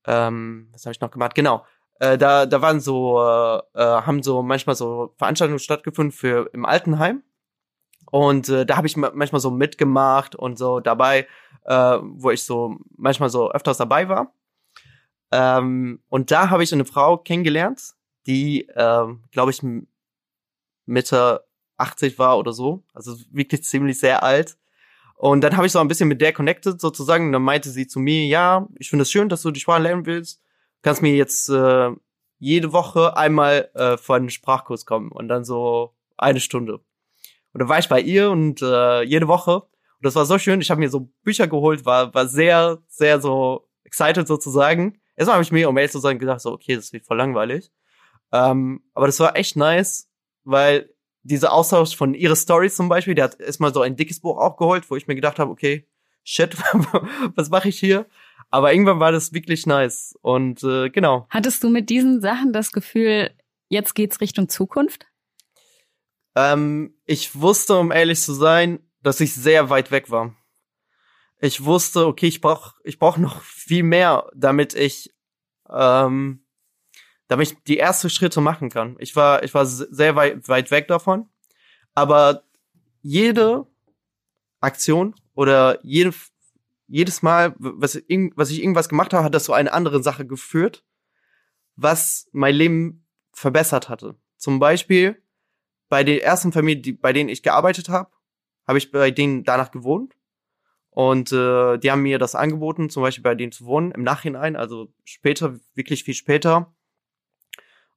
ähm, 0.06 0.70
was 0.72 0.86
habe 0.86 0.92
ich 0.92 1.02
noch 1.02 1.10
gemacht? 1.10 1.34
Genau, 1.34 1.66
äh, 2.02 2.18
da 2.18 2.46
da 2.46 2.62
waren 2.62 2.80
so 2.80 3.22
äh, 3.22 3.58
äh, 3.76 4.02
haben 4.02 4.24
so 4.24 4.42
manchmal 4.42 4.76
so 4.76 5.14
Veranstaltungen 5.18 5.60
stattgefunden 5.60 6.12
für 6.12 6.50
im 6.54 6.66
Altenheim 6.66 7.22
und 8.12 8.50
äh, 8.50 8.66
da 8.66 8.78
habe 8.78 8.88
ich 8.88 8.98
manchmal 8.98 9.40
so 9.40 9.52
mitgemacht 9.52 10.36
und 10.36 10.58
so 10.58 10.80
dabei, 10.80 11.28
äh, 11.66 11.98
wo 12.02 12.32
ich 12.32 12.44
so 12.44 12.78
manchmal 12.98 13.30
so 13.30 13.52
öfters 13.52 13.78
dabei 13.78 14.10
war. 14.10 14.34
Ähm, 15.32 16.02
und 16.10 16.32
da 16.32 16.50
habe 16.50 16.64
ich 16.64 16.74
eine 16.74 16.86
Frau 16.86 17.18
kennengelernt, 17.18 17.94
die, 18.26 18.68
äh, 18.68 19.06
glaube 19.32 19.52
ich, 19.52 19.62
Mitte 20.86 21.46
80 21.78 22.20
war 22.20 22.38
oder 22.38 22.52
so, 22.52 22.84
also 22.94 23.16
wirklich 23.32 23.64
ziemlich 23.64 24.00
sehr 24.00 24.24
alt. 24.24 24.58
Und 25.16 25.42
dann 25.42 25.56
habe 25.56 25.68
ich 25.68 25.72
so 25.72 25.80
ein 25.80 25.88
bisschen 25.88 26.10
mit 26.10 26.20
der 26.20 26.34
connected 26.34 26.82
sozusagen. 26.82 27.28
Und 27.28 27.34
dann 27.34 27.44
meinte 27.44 27.70
sie 27.70 27.86
zu 27.88 28.00
mir, 28.00 28.26
ja, 28.26 28.68
ich 28.80 28.90
finde 28.90 29.04
es 29.04 29.12
schön, 29.12 29.30
dass 29.30 29.44
du 29.44 29.52
die 29.52 29.60
Sprache 29.60 29.84
lernen 29.84 30.06
willst. 30.08 30.42
Kannst 30.82 31.02
mir 31.02 31.16
jetzt 31.16 31.50
äh, 31.50 31.92
jede 32.40 32.74
Woche 32.74 33.16
einmal 33.16 33.70
äh, 33.76 33.98
vor 33.98 34.16
einen 34.16 34.30
Sprachkurs 34.30 34.86
kommen 34.86 35.12
und 35.12 35.28
dann 35.28 35.46
so 35.46 35.96
eine 36.18 36.40
Stunde. 36.40 36.76
Und 37.54 37.60
dann 37.60 37.70
war 37.70 37.80
ich 37.80 37.90
bei 37.90 38.02
ihr 38.02 38.32
und 38.32 38.62
äh, 38.62 39.04
jede 39.04 39.28
Woche. 39.28 39.62
Und 39.62 40.06
das 40.06 40.16
war 40.16 40.26
so 40.26 40.40
schön. 40.40 40.62
Ich 40.62 40.72
habe 40.72 40.80
mir 40.80 40.90
so 40.90 41.12
Bücher 41.24 41.48
geholt, 41.48 41.86
war 41.86 42.14
war 42.14 42.28
sehr 42.28 42.80
sehr 42.88 43.22
so 43.22 43.68
excited 43.84 44.28
sozusagen. 44.28 45.00
Erstmal 45.16 45.36
habe 45.36 45.44
ich 45.44 45.52
mir, 45.52 45.70
um 45.70 45.78
ehrlich 45.78 45.92
zu 45.92 46.00
sein, 46.00 46.18
gedacht 46.18 46.42
so, 46.42 46.52
okay, 46.52 46.76
das 46.76 46.94
wird 46.94 47.06
voll 47.06 47.18
langweilig. 47.18 47.72
Ähm, 48.32 48.82
aber 48.94 49.06
das 49.06 49.20
war 49.20 49.36
echt 49.36 49.56
nice, 49.56 50.10
weil 50.44 50.90
dieser 51.24 51.54
Austausch 51.54 51.96
von 51.96 52.14
ihre 52.14 52.36
Stories 52.36 52.76
zum 52.76 52.90
Beispiel, 52.90 53.14
der 53.14 53.26
hat 53.26 53.40
erstmal 53.40 53.74
so 53.74 53.82
ein 53.82 53.96
dickes 53.96 54.22
Buch 54.22 54.38
aufgeholt, 54.38 54.90
wo 54.90 54.96
ich 54.96 55.08
mir 55.08 55.16
gedacht 55.16 55.38
habe, 55.38 55.52
okay, 55.52 55.88
shit, 56.24 56.58
was 57.36 57.50
mache 57.50 57.70
ich 57.70 57.80
hier? 57.80 58.08
Aber 58.52 58.74
irgendwann 58.74 59.00
war 59.00 59.12
das 59.12 59.34
wirklich 59.34 59.66
nice. 59.66 60.16
Und 60.22 60.64
äh, 60.64 60.90
genau. 60.90 61.26
Hattest 61.30 61.64
du 61.64 61.70
mit 61.70 61.90
diesen 61.90 62.22
Sachen 62.22 62.54
das 62.54 62.72
Gefühl, 62.72 63.32
jetzt 63.70 63.96
geht's 63.96 64.22
Richtung 64.22 64.50
Zukunft? 64.50 65.08
Ähm, 66.36 66.94
ich 67.06 67.40
wusste, 67.40 67.78
um 67.78 67.92
ehrlich 67.92 68.22
zu 68.22 68.34
sein, 68.34 68.80
dass 69.02 69.20
ich 69.20 69.34
sehr 69.34 69.70
weit 69.70 69.92
weg 69.92 70.12
war. 70.12 70.36
Ich 71.40 71.64
wusste, 71.64 72.06
okay, 72.06 72.28
ich 72.28 72.42
brauch, 72.42 72.76
ich 72.84 73.00
brauch 73.00 73.18
noch 73.18 73.42
viel 73.42 73.84
mehr, 73.84 74.30
damit 74.36 74.76
ich 74.76 75.12
ähm, 75.70 76.46
damit 77.32 77.54
ich 77.54 77.64
die 77.64 77.80
ersten 77.80 78.10
Schritte 78.10 78.42
machen 78.42 78.70
kann. 78.70 78.98
Ich 79.00 79.16
war, 79.16 79.42
ich 79.44 79.54
war 79.54 79.66
sehr 79.66 80.18
weit, 80.18 80.50
weit 80.50 80.70
weg 80.70 80.90
davon. 80.90 81.30
Aber 81.94 82.44
jede 83.02 83.68
Aktion 84.60 85.16
oder 85.34 85.80
jede, 85.82 86.14
jedes 86.92 87.22
Mal, 87.22 87.56
was, 87.58 87.96
was 88.36 88.52
ich 88.52 88.62
irgendwas 88.62 88.90
gemacht 88.90 89.14
habe, 89.14 89.24
hat 89.24 89.34
das 89.34 89.46
zu 89.46 89.54
einer 89.54 89.74
anderen 89.74 90.04
Sache 90.04 90.26
geführt, 90.26 90.84
was 91.76 92.28
mein 92.32 92.54
Leben 92.54 93.08
verbessert 93.32 93.90
hatte. 93.90 94.16
Zum 94.38 94.60
Beispiel 94.60 95.22
bei 95.90 96.04
den 96.04 96.20
ersten 96.20 96.52
Familien, 96.52 96.84
die, 96.84 96.94
bei 96.94 97.14
denen 97.14 97.30
ich 97.30 97.44
gearbeitet 97.44 97.90
habe, 97.90 98.12
habe 98.68 98.78
ich 98.78 98.92
bei 98.92 99.12
denen 99.12 99.44
danach 99.44 99.72
gewohnt. 99.72 100.16
Und 100.90 101.32
äh, 101.32 101.78
die 101.78 101.90
haben 101.90 102.02
mir 102.02 102.20
das 102.20 102.36
angeboten, 102.36 102.90
zum 102.90 103.04
Beispiel 103.04 103.24
bei 103.24 103.36
denen 103.36 103.54
zu 103.54 103.66
wohnen, 103.66 103.92
im 103.92 104.04
Nachhinein, 104.04 104.58
also 104.58 104.92
später, 105.06 105.58
wirklich 105.74 106.04
viel 106.04 106.14
später. 106.14 106.74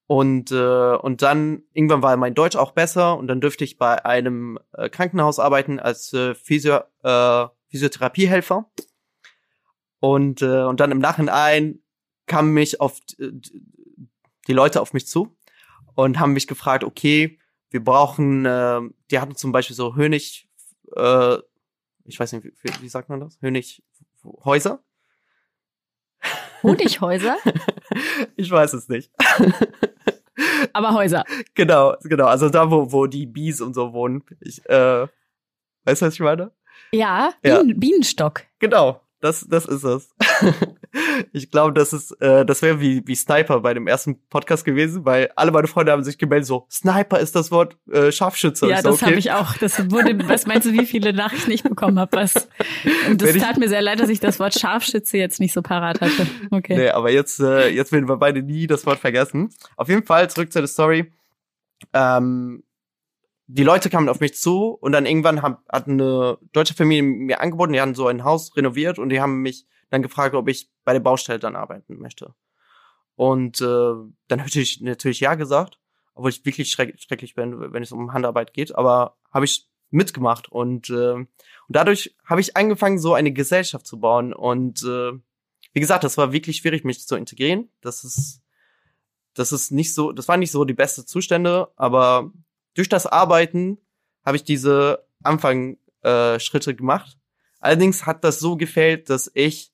Und, 0.07 0.53
äh, 0.53 0.95
und 0.97 1.23
dann 1.23 1.63
irgendwann 1.73 2.03
war 2.03 2.17
mein 2.17 2.35
Deutsch 2.35 2.57
auch 2.57 2.73
besser 2.73 3.17
und 3.17 3.27
dann 3.27 3.41
dürfte 3.41 3.65
ich 3.65 3.79
bei 3.79 4.05
einem 4.05 4.59
äh, 4.73 4.89
Krankenhaus 4.89 5.39
arbeiten 5.41 5.81
als 5.81 6.13
äh, 6.13 6.35
Physio, 6.35 6.83
äh, 7.03 7.47
Physiotherapiehelfer. 7.75 8.71
Und, 9.99 10.43
äh, 10.43 10.63
und 10.63 10.79
dann 10.79 10.93
im 10.93 11.01
Nachhinein 11.01 11.81
kamen 12.27 12.53
mich 12.55 12.81
auf 12.81 13.01
äh, 13.19 13.33
die 14.47 14.53
Leute 14.53 14.81
auf 14.81 14.93
mich 14.93 15.09
zu 15.09 15.37
und 15.97 16.21
haben 16.21 16.35
mich 16.35 16.47
gefragt, 16.47 16.85
okay, 16.85 17.41
wir 17.71 17.83
brauchen, 17.83 18.47
äh, 18.47 18.81
die 19.11 19.19
hatten 19.19 19.35
zum 19.35 19.51
Beispiel 19.51 19.75
so 19.75 19.97
Hönig, 19.97 20.49
äh, 20.95 21.39
ich 22.05 22.21
weiß 22.21 22.33
nicht, 22.35 22.45
wie, 22.45 22.83
wie 22.83 22.89
sagt 22.89 23.09
man 23.09 23.19
das? 23.19 23.41
Hönighäuser? 23.41 24.85
Honighäuser? 26.63 27.37
ich 28.37 28.51
weiß 28.51 28.75
es 28.75 28.89
nicht. 28.89 29.11
Aber 30.73 30.95
Häuser. 30.95 31.25
Genau, 31.55 31.97
genau. 32.03 32.27
Also 32.27 32.51
da, 32.51 32.71
wo, 32.71 32.93
wo 32.93 33.07
die 33.07 33.27
Bees 33.27 33.61
und 33.61 33.75
so 33.75 33.93
wohnen. 33.93 34.23
Ich, 34.41 34.65
äh, 34.69 35.09
weißt 35.85 36.03
du, 36.03 36.07
was 36.07 36.15
ich 36.15 36.21
meine? 36.21 36.53
Ja, 36.93 37.33
Bienen, 37.43 37.69
ja. 37.69 37.75
Bienenstock. 37.77 38.43
Genau, 38.59 39.01
das, 39.21 39.47
das 39.49 39.65
ist 39.67 39.85
es. 39.85 40.15
ich 41.33 41.51
glaube, 41.51 41.73
das 41.73 41.93
ist, 41.93 42.13
äh, 42.21 42.45
das 42.45 42.61
wäre 42.63 42.81
wie, 42.81 43.03
wie 43.07 43.15
Sniper 43.15 43.61
bei 43.61 43.75
dem 43.75 43.87
ersten 43.87 44.21
Podcast 44.29 44.65
gewesen, 44.65 45.05
weil 45.05 45.31
alle 45.35 45.51
meine 45.51 45.67
Freunde 45.67 45.93
haben 45.93 46.05
sich 46.05 46.19
gemeldet, 46.19 46.47
so, 46.47 46.67
Sniper 46.71 47.19
ist 47.19 47.35
das 47.35 47.51
Wort 47.51 47.77
äh, 47.91 48.13
Scharfschütze. 48.13 48.69
Ja, 48.69 48.83
so, 48.83 48.91
das 48.91 48.97
okay. 48.97 49.07
habe 49.07 49.19
ich 49.19 49.33
auch. 49.33 49.57
Das 49.57 49.91
wurde, 49.91 50.29
was 50.29 50.47
meinst 50.47 50.67
du, 50.67 50.73
wie 50.73 50.87
viele 50.87 51.13
Nachrichten 51.13 51.51
ich 51.51 51.63
bekommen 51.63 51.99
habe? 51.99 52.17
Was? 52.17 52.49
Und 53.09 53.23
das 53.23 53.35
tat 53.37 53.57
mir 53.57 53.69
sehr 53.69 53.83
leid, 53.83 53.99
dass 53.99 54.11
ich 54.11 54.21
das 54.21 54.39
Wort 54.39 54.59
Scharfschütze 54.59 55.17
jetzt 55.17 55.41
nicht 55.41 55.53
so 55.53 55.63
parat 55.63 56.01
hatte. 56.01 56.27
Okay. 56.51 56.77
Nee, 56.77 56.91
aber 56.91 57.11
jetzt, 57.11 57.41
äh, 57.41 57.69
jetzt 57.69 57.93
werden 57.93 58.09
wir 58.09 58.17
beide 58.17 58.43
nie 58.43 58.67
das 58.67 58.87
Wort 58.87 58.99
vergessen. 58.99 59.49
Auf 59.77 59.89
jeden 59.89 60.05
Fall, 60.05 60.29
zurück 60.31 60.53
zu 60.53 60.59
der 60.59 60.69
Story. 60.69 61.11
Ähm, 61.93 62.63
die 63.47 63.63
Leute 63.65 63.91
kamen 63.91 64.09
auf 64.09 64.21
mich 64.21 64.35
zu 64.35 64.71
und 64.71 64.93
dann 64.93 65.07
irgendwann 65.07 65.43
hat, 65.43 65.59
hat 65.71 65.87
eine 65.87 66.39
deutsche 66.53 66.75
Familie 66.75 67.03
mir 67.03 67.41
angeboten, 67.41 67.73
die 67.73 67.81
haben 67.81 67.95
so 67.95 68.07
ein 68.07 68.25
Haus 68.25 68.57
renoviert 68.57 68.99
und 68.99 69.11
die 69.11 69.21
haben 69.21 69.43
mich 69.43 69.67
dann 69.91 70.03
gefragt, 70.03 70.35
ob 70.35 70.49
ich 70.49 70.71
bei 70.85 70.93
der 70.93 71.01
Baustelle 71.01 71.39
dann 71.39 71.57
arbeiten 71.57 71.99
möchte. 71.99 72.35
Und 73.17 73.61
äh, 73.61 73.95
dann 74.29 74.39
hätte 74.41 74.61
ich 74.61 74.81
natürlich 74.81 75.21
ja 75.21 75.35
gesagt. 75.35 75.79
obwohl 76.15 76.31
ich 76.31 76.45
wirklich 76.45 76.71
schreck, 76.71 76.95
schrecklich 77.01 77.35
bin, 77.35 77.73
wenn 77.73 77.83
es 77.83 77.93
um 77.93 78.13
Handarbeit 78.13 78.55
geht, 78.55 78.75
aber 78.75 79.17
habe 79.33 79.45
ich 79.45 79.69
mitgemacht 79.91 80.51
und, 80.51 80.91
äh, 80.91 81.13
und 81.13 81.29
dadurch 81.69 82.17
habe 82.25 82.41
ich 82.41 82.57
angefangen, 82.57 82.99
so 82.99 83.15
eine 83.15 83.33
Gesellschaft 83.33 83.87
zu 83.87 84.01
bauen 84.01 84.33
und 84.33 84.83
äh, 84.83 85.13
wie 85.73 85.81
gesagt, 85.81 86.05
das 86.05 86.17
war 86.17 86.33
wirklich 86.33 86.59
schwierig, 86.59 86.85
mich 86.85 87.07
zu 87.07 87.17
integrieren. 87.17 87.69
Das 87.81 88.05
ist, 88.05 88.43
das 89.35 89.53
ist 89.53 89.73
nicht 89.73 89.93
so, 89.93 90.13
das 90.13 90.29
waren 90.29 90.41
nicht 90.41 90.53
so 90.53 90.65
die 90.65 90.75
beste 90.75 91.05
Zustände, 91.05 91.69
aber 91.77 92.33
durch 92.75 92.89
das 92.89 93.07
Arbeiten 93.07 93.79
habe 94.25 94.37
ich 94.37 94.45
diese 94.45 95.07
Anfang-Schritte 95.23 96.71
äh, 96.71 96.75
gemacht. 96.75 97.19
Allerdings 97.61 98.07
hat 98.07 98.25
das 98.25 98.41
so 98.41 98.57
gefällt, 98.57 99.09
dass 99.11 99.31
ich 99.35 99.73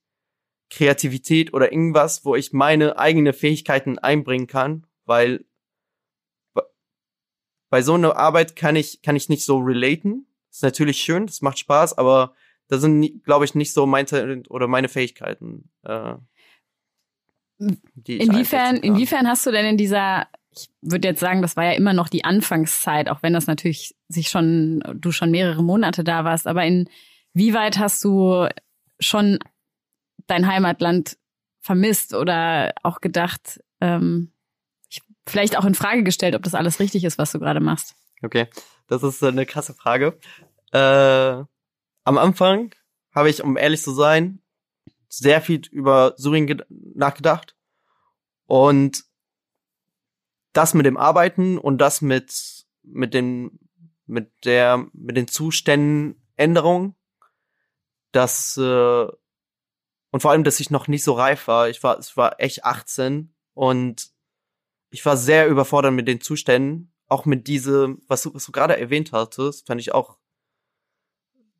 Kreativität 0.70 1.52
oder 1.52 1.72
irgendwas, 1.72 2.24
wo 2.24 2.36
ich 2.36 2.52
meine 2.52 2.98
eigene 2.98 3.32
Fähigkeiten 3.32 3.98
einbringen 3.98 4.46
kann, 4.46 4.86
weil 5.04 5.44
bei 7.70 7.82
so 7.82 7.94
einer 7.94 8.16
Arbeit 8.16 8.56
kann 8.56 8.76
ich, 8.76 9.00
kann 9.02 9.16
ich 9.16 9.28
nicht 9.28 9.44
so 9.44 9.58
relaten. 9.58 10.26
ist 10.50 10.62
natürlich 10.62 11.00
schön, 11.00 11.26
das 11.26 11.40
macht 11.40 11.58
Spaß, 11.58 11.96
aber 11.96 12.34
da 12.68 12.78
sind, 12.78 13.24
glaube 13.24 13.44
ich, 13.44 13.54
nicht 13.54 13.72
so 13.72 13.86
mein 13.86 14.06
Talent 14.06 14.50
oder 14.50 14.68
meine 14.68 14.88
Fähigkeiten. 14.88 15.70
Äh, 15.82 16.14
inwiefern, 18.06 18.76
inwiefern 18.76 19.28
hast 19.28 19.46
du 19.46 19.50
denn 19.50 19.66
in 19.66 19.76
dieser, 19.76 20.28
ich 20.52 20.68
würde 20.80 21.08
jetzt 21.08 21.20
sagen, 21.20 21.42
das 21.42 21.56
war 21.56 21.64
ja 21.64 21.72
immer 21.72 21.92
noch 21.92 22.08
die 22.08 22.24
Anfangszeit, 22.24 23.08
auch 23.08 23.22
wenn 23.22 23.32
das 23.32 23.46
natürlich 23.46 23.94
sich 24.08 24.28
schon, 24.28 24.82
du 24.94 25.12
schon 25.12 25.30
mehrere 25.30 25.62
Monate 25.62 26.04
da 26.04 26.24
warst, 26.24 26.46
aber 26.46 26.64
inwieweit 26.64 27.78
hast 27.78 28.02
du 28.04 28.48
schon 28.98 29.38
dein 30.26 30.46
Heimatland 30.46 31.16
vermisst 31.60 32.14
oder 32.14 32.72
auch 32.82 33.00
gedacht, 33.00 33.60
ähm, 33.80 34.32
vielleicht 35.26 35.56
auch 35.56 35.64
in 35.64 35.74
Frage 35.74 36.02
gestellt, 36.02 36.34
ob 36.34 36.42
das 36.42 36.54
alles 36.54 36.80
richtig 36.80 37.04
ist, 37.04 37.18
was 37.18 37.32
du 37.32 37.38
gerade 37.38 37.60
machst. 37.60 37.94
Okay, 38.22 38.48
das 38.88 39.02
ist 39.02 39.22
eine 39.22 39.46
krasse 39.46 39.74
Frage. 39.74 40.18
Äh, 40.72 41.44
am 42.04 42.18
Anfang 42.18 42.74
habe 43.14 43.30
ich, 43.30 43.42
um 43.42 43.56
ehrlich 43.56 43.82
zu 43.82 43.92
sein, 43.92 44.40
sehr 45.08 45.40
viel 45.40 45.62
über 45.70 46.14
Syrien 46.16 46.62
nachgedacht 46.68 47.56
und 48.46 49.04
das 50.52 50.74
mit 50.74 50.86
dem 50.86 50.96
Arbeiten 50.96 51.58
und 51.58 51.78
das 51.78 52.00
mit 52.00 52.66
mit 52.82 53.14
den 53.14 53.58
mit 54.06 54.44
der 54.44 54.86
mit 54.92 55.16
den 55.16 55.28
Zuständen 55.28 56.20
Änderungen, 56.36 56.94
das 58.12 58.56
äh, 58.56 59.06
und 60.10 60.20
vor 60.20 60.32
allem, 60.32 60.44
dass 60.44 60.60
ich 60.60 60.70
noch 60.70 60.88
nicht 60.88 61.04
so 61.04 61.12
reif 61.12 61.46
war. 61.46 61.68
Ich 61.68 61.82
war, 61.82 61.98
ich 62.00 62.16
war 62.16 62.40
echt 62.40 62.64
18 62.64 63.32
und 63.54 64.10
ich 64.90 65.06
war 65.06 65.16
sehr 65.16 65.48
überfordert 65.48 65.92
mit 65.92 66.08
den 66.08 66.20
Zuständen, 66.20 66.92
auch 67.06 67.24
mit 67.26 67.46
diese, 67.46 67.96
was 68.08 68.22
du, 68.22 68.34
was 68.34 68.44
du 68.44 68.52
gerade 68.52 68.76
erwähnt 68.76 69.12
hattest, 69.12 69.66
fand 69.66 69.80
ich 69.80 69.94
auch, 69.94 70.18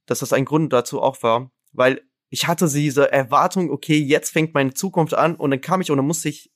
dass 0.06 0.18
das 0.18 0.32
ein 0.32 0.44
Grund 0.44 0.72
dazu 0.72 1.00
auch 1.00 1.22
war, 1.22 1.52
weil 1.72 2.02
ich 2.28 2.48
hatte 2.48 2.68
diese 2.68 3.10
Erwartung, 3.12 3.70
okay, 3.70 3.98
jetzt 3.98 4.30
fängt 4.30 4.54
meine 4.54 4.74
Zukunft 4.74 5.14
an 5.14 5.36
und 5.36 5.50
dann 5.50 5.60
kam 5.60 5.80
ich 5.80 5.90
und 5.90 5.96
dann 5.96 6.06
musste 6.06 6.28
ich 6.28 6.52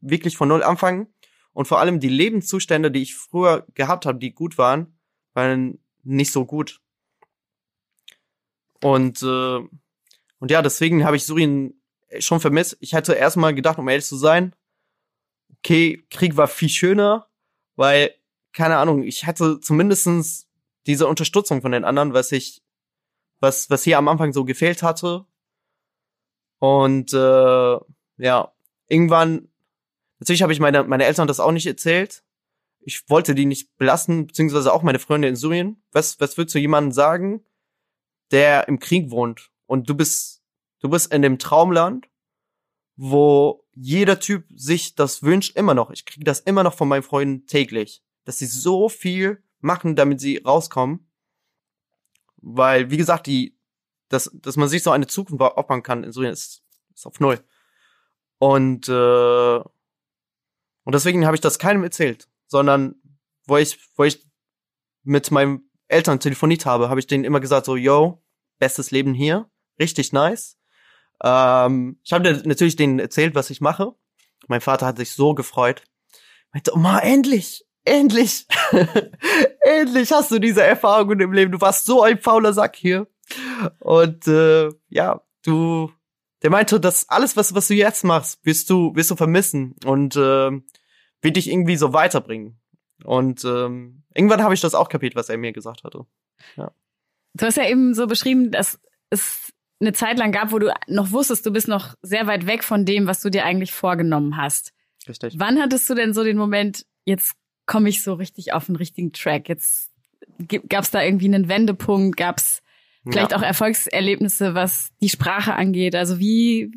wirklich 0.00 0.36
von 0.36 0.48
null 0.48 0.62
anfangen 0.62 1.08
und 1.56 1.66
vor 1.66 1.80
allem 1.80 2.00
die 2.00 2.10
Lebenszustände, 2.10 2.90
die 2.90 3.00
ich 3.00 3.14
früher 3.14 3.66
gehabt 3.72 4.04
habe, 4.04 4.18
die 4.18 4.34
gut 4.34 4.58
waren, 4.58 4.98
waren 5.32 5.78
nicht 6.02 6.30
so 6.30 6.44
gut. 6.44 6.82
Und 8.82 9.22
äh, 9.22 9.60
und 10.38 10.50
ja, 10.50 10.60
deswegen 10.60 11.06
habe 11.06 11.16
ich 11.16 11.24
Syrien 11.24 11.80
schon 12.18 12.40
vermisst. 12.40 12.76
Ich 12.80 12.92
hatte 12.92 13.14
erstmal 13.14 13.54
gedacht, 13.54 13.78
um 13.78 13.88
ehrlich 13.88 14.04
zu 14.04 14.16
sein, 14.16 14.54
okay, 15.56 16.04
Krieg 16.10 16.36
war 16.36 16.46
viel 16.46 16.68
schöner, 16.68 17.26
weil, 17.74 18.14
keine 18.52 18.76
Ahnung, 18.76 19.02
ich 19.02 19.24
hatte 19.24 19.58
zumindestens 19.58 20.50
diese 20.86 21.06
Unterstützung 21.06 21.62
von 21.62 21.72
den 21.72 21.84
anderen, 21.84 22.12
was 22.12 22.32
ich, 22.32 22.62
was, 23.40 23.70
was 23.70 23.82
hier 23.82 23.96
am 23.96 24.08
Anfang 24.08 24.34
so 24.34 24.44
gefehlt 24.44 24.82
hatte. 24.82 25.24
Und 26.58 27.14
äh, 27.14 27.78
ja, 28.18 28.52
irgendwann, 28.88 29.48
natürlich 30.18 30.42
habe 30.42 30.52
ich 30.52 30.60
meine, 30.60 30.84
meine 30.84 31.04
Eltern 31.04 31.28
das 31.28 31.40
auch 31.40 31.52
nicht 31.52 31.66
erzählt. 31.66 32.22
Ich 32.80 33.08
wollte 33.08 33.34
die 33.34 33.46
nicht 33.46 33.76
belasten, 33.78 34.26
beziehungsweise 34.26 34.72
auch 34.72 34.82
meine 34.82 34.98
Freunde 34.98 35.28
in 35.28 35.36
Syrien. 35.36 35.82
Was, 35.92 36.20
was 36.20 36.36
würdest 36.36 36.54
du 36.54 36.60
jemandem 36.60 36.92
sagen, 36.92 37.44
der 38.30 38.68
im 38.68 38.78
Krieg 38.78 39.10
wohnt 39.10 39.50
und 39.66 39.88
du 39.88 39.94
bist, 39.94 40.42
du 40.80 40.88
bist 40.88 41.12
in 41.12 41.22
dem 41.22 41.38
Traumland 41.38 42.08
wo 42.96 43.64
jeder 43.74 44.18
Typ 44.18 44.46
sich 44.54 44.94
das 44.94 45.22
wünscht, 45.22 45.56
immer 45.56 45.74
noch. 45.74 45.90
Ich 45.90 46.06
kriege 46.06 46.24
das 46.24 46.40
immer 46.40 46.62
noch 46.62 46.74
von 46.74 46.88
meinen 46.88 47.02
Freunden 47.02 47.46
täglich, 47.46 48.02
dass 48.24 48.38
sie 48.38 48.46
so 48.46 48.88
viel 48.88 49.42
machen, 49.60 49.96
damit 49.96 50.20
sie 50.20 50.38
rauskommen. 50.38 51.06
Weil, 52.38 52.90
wie 52.90 52.96
gesagt, 52.96 53.26
die, 53.26 53.58
dass, 54.08 54.30
dass 54.32 54.56
man 54.56 54.68
sich 54.68 54.82
so 54.82 54.90
eine 54.90 55.06
Zukunft 55.06 55.42
aufbauen 55.42 55.82
kann, 55.82 56.04
in 56.04 56.12
so 56.12 56.22
ist, 56.22 56.62
ist 56.94 57.06
auf 57.06 57.20
null. 57.20 57.40
Und, 58.38 58.88
äh, 58.88 59.60
und 60.86 60.94
deswegen 60.94 61.26
habe 61.26 61.34
ich 61.34 61.40
das 61.40 61.58
keinem 61.58 61.82
erzählt, 61.82 62.28
sondern 62.46 62.94
wo 63.48 63.56
ich, 63.56 63.76
wo 63.96 64.04
ich 64.04 64.24
mit 65.02 65.32
meinen 65.32 65.68
Eltern 65.88 66.20
telefoniert 66.20 66.64
habe, 66.64 66.88
habe 66.88 67.00
ich 67.00 67.08
denen 67.08 67.24
immer 67.24 67.40
gesagt 67.40 67.66
so, 67.66 67.74
yo, 67.74 68.22
bestes 68.60 68.92
Leben 68.92 69.12
hier, 69.12 69.50
richtig 69.80 70.12
nice. 70.12 70.56
Ähm, 71.24 71.98
ich 72.04 72.12
habe 72.12 72.40
natürlich 72.44 72.76
denen 72.76 73.00
erzählt, 73.00 73.34
was 73.34 73.50
ich 73.50 73.60
mache. 73.60 73.94
Mein 74.46 74.60
Vater 74.60 74.86
hat 74.86 74.98
sich 74.98 75.12
so 75.12 75.34
gefreut. 75.34 75.82
Meinte, 76.52 76.78
mal, 76.78 77.00
endlich, 77.00 77.66
endlich, 77.84 78.46
endlich 79.62 80.12
hast 80.12 80.30
du 80.30 80.38
diese 80.38 80.62
Erfahrung 80.62 81.18
im 81.18 81.32
Leben. 81.32 81.50
Du 81.50 81.60
warst 81.60 81.86
so 81.86 82.04
ein 82.04 82.20
fauler 82.20 82.52
Sack 82.52 82.76
hier. 82.76 83.08
Und 83.80 84.28
äh, 84.28 84.68
ja, 84.88 85.20
du, 85.44 85.90
der 86.42 86.50
meinte, 86.50 86.80
dass 86.80 87.08
alles, 87.08 87.36
was, 87.36 87.54
was 87.54 87.68
du 87.68 87.74
jetzt 87.74 88.04
machst, 88.04 88.44
wirst 88.44 88.70
du, 88.70 88.94
wirst 88.94 89.10
du 89.10 89.16
vermissen 89.16 89.74
und 89.84 90.16
äh, 90.16 90.50
wird 91.22 91.36
dich 91.36 91.50
irgendwie 91.50 91.76
so 91.76 91.92
weiterbringen. 91.92 92.58
Und 93.04 93.44
ähm, 93.44 94.02
irgendwann 94.14 94.42
habe 94.42 94.54
ich 94.54 94.60
das 94.60 94.74
auch 94.74 94.88
kapiert, 94.88 95.14
was 95.14 95.28
er 95.28 95.38
mir 95.38 95.52
gesagt 95.52 95.84
hatte. 95.84 96.06
Ja. 96.56 96.72
Du 97.34 97.46
hast 97.46 97.56
ja 97.56 97.68
eben 97.68 97.94
so 97.94 98.06
beschrieben, 98.06 98.50
dass 98.50 98.78
es 99.10 99.52
eine 99.80 99.92
Zeit 99.92 100.18
lang 100.18 100.32
gab, 100.32 100.52
wo 100.52 100.58
du 100.58 100.72
noch 100.86 101.10
wusstest, 101.10 101.44
du 101.44 101.50
bist 101.50 101.68
noch 101.68 101.94
sehr 102.00 102.26
weit 102.26 102.46
weg 102.46 102.64
von 102.64 102.84
dem, 102.84 103.06
was 103.06 103.20
du 103.20 103.30
dir 103.30 103.44
eigentlich 103.44 103.72
vorgenommen 103.72 104.36
hast. 104.36 104.72
Richtig. 105.06 105.34
Wann 105.38 105.60
hattest 105.60 105.88
du 105.88 105.94
denn 105.94 106.14
so 106.14 106.24
den 106.24 106.38
Moment, 106.38 106.86
jetzt 107.04 107.34
komme 107.66 107.88
ich 107.88 108.02
so 108.02 108.14
richtig 108.14 108.52
auf 108.52 108.66
den 108.66 108.76
richtigen 108.76 109.12
Track? 109.12 109.48
Jetzt 109.48 109.92
gab 110.68 110.84
es 110.84 110.90
da 110.90 111.02
irgendwie 111.02 111.26
einen 111.26 111.48
Wendepunkt? 111.48 112.16
Gab 112.16 112.38
es 112.38 112.62
vielleicht 113.08 113.32
ja. 113.32 113.38
auch 113.38 113.42
Erfolgserlebnisse, 113.42 114.54
was 114.54 114.90
die 115.00 115.08
Sprache 115.08 115.54
angeht? 115.54 115.94
Also 115.94 116.18
wie 116.18 116.70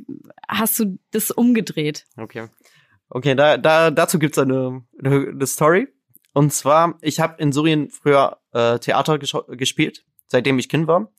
hast 0.47 0.79
du 0.79 0.99
das 1.11 1.31
umgedreht? 1.31 2.05
Okay. 2.17 2.47
Okay, 3.09 3.35
da, 3.35 3.57
da, 3.57 3.89
dazu 3.89 4.19
gibt's 4.19 4.37
eine, 4.37 4.83
eine, 5.03 5.47
Story. 5.47 5.87
Und 6.33 6.53
zwar, 6.53 6.97
ich 7.01 7.19
habe 7.19 7.41
in 7.41 7.51
Syrien 7.51 7.89
früher 7.89 8.37
äh, 8.53 8.77
Theater 8.77 9.17
gespielt, 9.17 10.05
seitdem 10.27 10.59
ich 10.59 10.69
Kind 10.69 10.87
war 10.87 11.11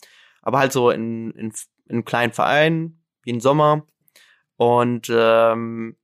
aber 0.43 0.59
halt 0.59 0.73
so 0.73 0.91
in, 0.91 1.31
in, 1.33 1.53
in 1.87 1.91
einem 1.91 2.05
kleinen 2.05 2.33
Verein, 2.33 3.03
wie 3.23 3.31
im 3.31 3.41
Sommer. 3.41 3.87
Und 4.57 5.11
ähm, 5.11 5.97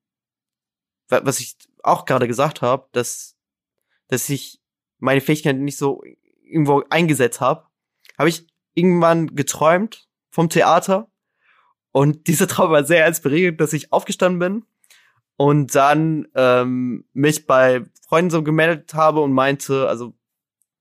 was 1.09 1.40
ich 1.40 1.57
auch 1.83 2.05
gerade 2.05 2.27
gesagt 2.27 2.62
habe, 2.62 2.88
dass, 2.92 3.37
dass 4.09 4.29
ich 4.29 4.61
meine 4.99 5.21
Fähigkeiten 5.21 5.64
nicht 5.64 5.79
so 5.79 6.03
irgendwo 6.42 6.83
eingesetzt 6.90 7.40
habe, 7.40 7.66
habe 8.19 8.29
ich 8.29 8.47
irgendwann 8.77 9.35
geträumt 9.35 10.09
vom 10.31 10.49
Theater. 10.49 11.11
Und 11.91 12.29
dieser 12.29 12.47
Traum 12.47 12.71
war 12.71 12.85
sehr 12.85 13.07
inspirierend, 13.07 13.61
dass 13.61 13.73
ich 13.73 13.93
aufgestanden 13.93 14.39
bin 14.39 14.65
und 15.37 15.75
dann 15.75 16.29
ähm, 16.35 17.05
mich 17.12 17.47
bei 17.47 17.85
Freunden 18.07 18.31
so 18.31 18.43
gemeldet 18.43 18.95
habe 18.95 19.21
und 19.21 19.33
meinte, 19.33 19.89
also 19.89 20.15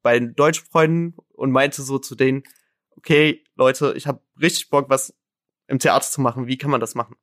bei 0.04 0.20
den 0.20 0.36
deutschen 0.36 0.68
Freunden 0.68 1.16
und 1.34 1.52
meinte 1.52 1.82
so 1.82 1.98
zu 1.98 2.16
denen, 2.16 2.44
okay, 2.98 3.44
Leute, 3.56 3.94
ich 3.96 4.08
habe 4.08 4.22
richtig 4.40 4.70
Bock, 4.70 4.90
was 4.90 5.16
im 5.68 5.80
Theater 5.80 6.08
zu 6.08 6.22
machen. 6.22 6.48
Wie 6.48 6.58
kann 6.58 6.72
man 6.72 6.82
das 6.82 6.96
machen? 6.96 7.16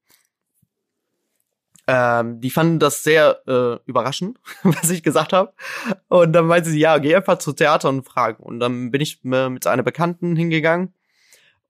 Ähm, 1.94 2.40
die 2.40 2.48
fanden 2.48 2.78
das 2.78 3.04
sehr 3.04 3.42
äh, 3.46 3.76
überraschend, 3.84 4.38
was 4.62 4.88
ich 4.88 5.02
gesagt 5.02 5.34
habe. 5.34 5.52
Und 6.08 6.32
dann 6.32 6.46
meinte 6.46 6.70
sie, 6.70 6.78
ja, 6.78 6.96
geh 6.96 7.14
einfach 7.14 7.38
zu 7.38 7.52
Theater 7.52 7.90
und 7.90 8.04
frag. 8.04 8.40
Und 8.40 8.60
dann 8.60 8.90
bin 8.90 9.02
ich 9.02 9.22
mit 9.24 9.66
einer 9.66 9.82
Bekannten 9.82 10.34
hingegangen 10.34 10.94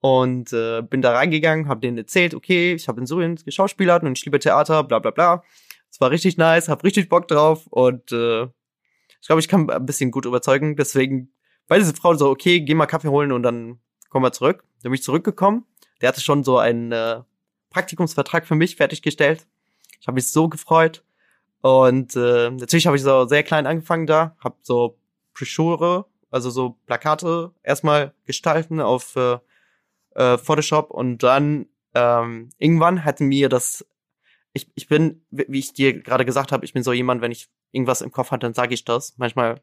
und 0.00 0.52
äh, 0.52 0.82
bin 0.82 1.02
da 1.02 1.12
reingegangen, 1.12 1.66
habe 1.66 1.80
denen 1.80 1.98
erzählt, 1.98 2.34
okay, 2.34 2.74
ich 2.74 2.86
habe 2.86 3.00
in 3.00 3.06
Syrien 3.06 3.36
geschauspielert 3.36 4.04
und 4.04 4.16
ich 4.16 4.24
liebe 4.24 4.38
Theater, 4.38 4.84
bla 4.84 5.00
bla 5.00 5.10
bla. 5.10 5.42
Es 5.90 6.00
war 6.00 6.10
richtig 6.10 6.36
nice, 6.36 6.68
hab 6.68 6.84
richtig 6.84 7.08
Bock 7.08 7.26
drauf 7.26 7.66
und 7.66 8.12
äh, 8.12 8.44
ich 8.44 9.26
glaube, 9.26 9.40
ich 9.40 9.48
kann 9.48 9.68
ein 9.70 9.86
bisschen 9.86 10.10
gut 10.10 10.26
überzeugen. 10.26 10.76
Deswegen 10.76 11.32
weil 11.68 11.80
diese 11.80 11.94
Frau 11.94 12.14
so, 12.14 12.28
okay, 12.28 12.60
geh 12.60 12.74
mal 12.74 12.86
Kaffee 12.86 13.08
holen 13.08 13.32
und 13.32 13.42
dann 13.42 13.80
kommen 14.10 14.24
wir 14.24 14.32
zurück. 14.32 14.64
Da 14.82 14.88
bin 14.88 14.94
ich 14.94 15.02
zurückgekommen. 15.02 15.64
Der 16.00 16.08
hatte 16.08 16.20
schon 16.20 16.44
so 16.44 16.58
einen 16.58 16.92
äh, 16.92 17.22
Praktikumsvertrag 17.70 18.46
für 18.46 18.54
mich 18.54 18.76
fertiggestellt. 18.76 19.46
Ich 20.02 20.08
habe 20.08 20.16
mich 20.16 20.30
so 20.30 20.48
gefreut. 20.48 21.04
Und 21.60 22.16
äh, 22.16 22.50
natürlich 22.50 22.86
habe 22.86 22.96
ich 22.96 23.02
so 23.02 23.26
sehr 23.26 23.44
klein 23.44 23.66
angefangen 23.66 24.06
da, 24.06 24.36
habe 24.40 24.56
so 24.62 24.98
Broschüre, 25.32 26.06
also 26.28 26.50
so 26.50 26.76
Plakate 26.86 27.52
erstmal 27.62 28.12
gestalten 28.26 28.80
auf 28.80 29.14
äh, 29.14 29.38
äh, 30.16 30.38
Photoshop 30.38 30.90
und 30.90 31.22
dann 31.22 31.66
ähm, 31.94 32.50
irgendwann 32.58 33.04
hatten 33.04 33.26
mir 33.26 33.48
das 33.48 33.86
ich, 34.54 34.70
ich 34.74 34.88
bin, 34.88 35.24
wie 35.30 35.58
ich 35.58 35.72
dir 35.72 36.02
gerade 36.02 36.24
gesagt 36.24 36.52
habe, 36.52 36.64
ich 36.64 36.72
bin 36.72 36.82
so 36.82 36.92
jemand, 36.92 37.22
wenn 37.22 37.32
ich 37.32 37.48
irgendwas 37.70 38.02
im 38.02 38.12
Kopf 38.12 38.32
habe, 38.32 38.40
dann 38.40 38.54
sage 38.54 38.74
ich 38.74 38.84
das. 38.84 39.14
Manchmal 39.16 39.62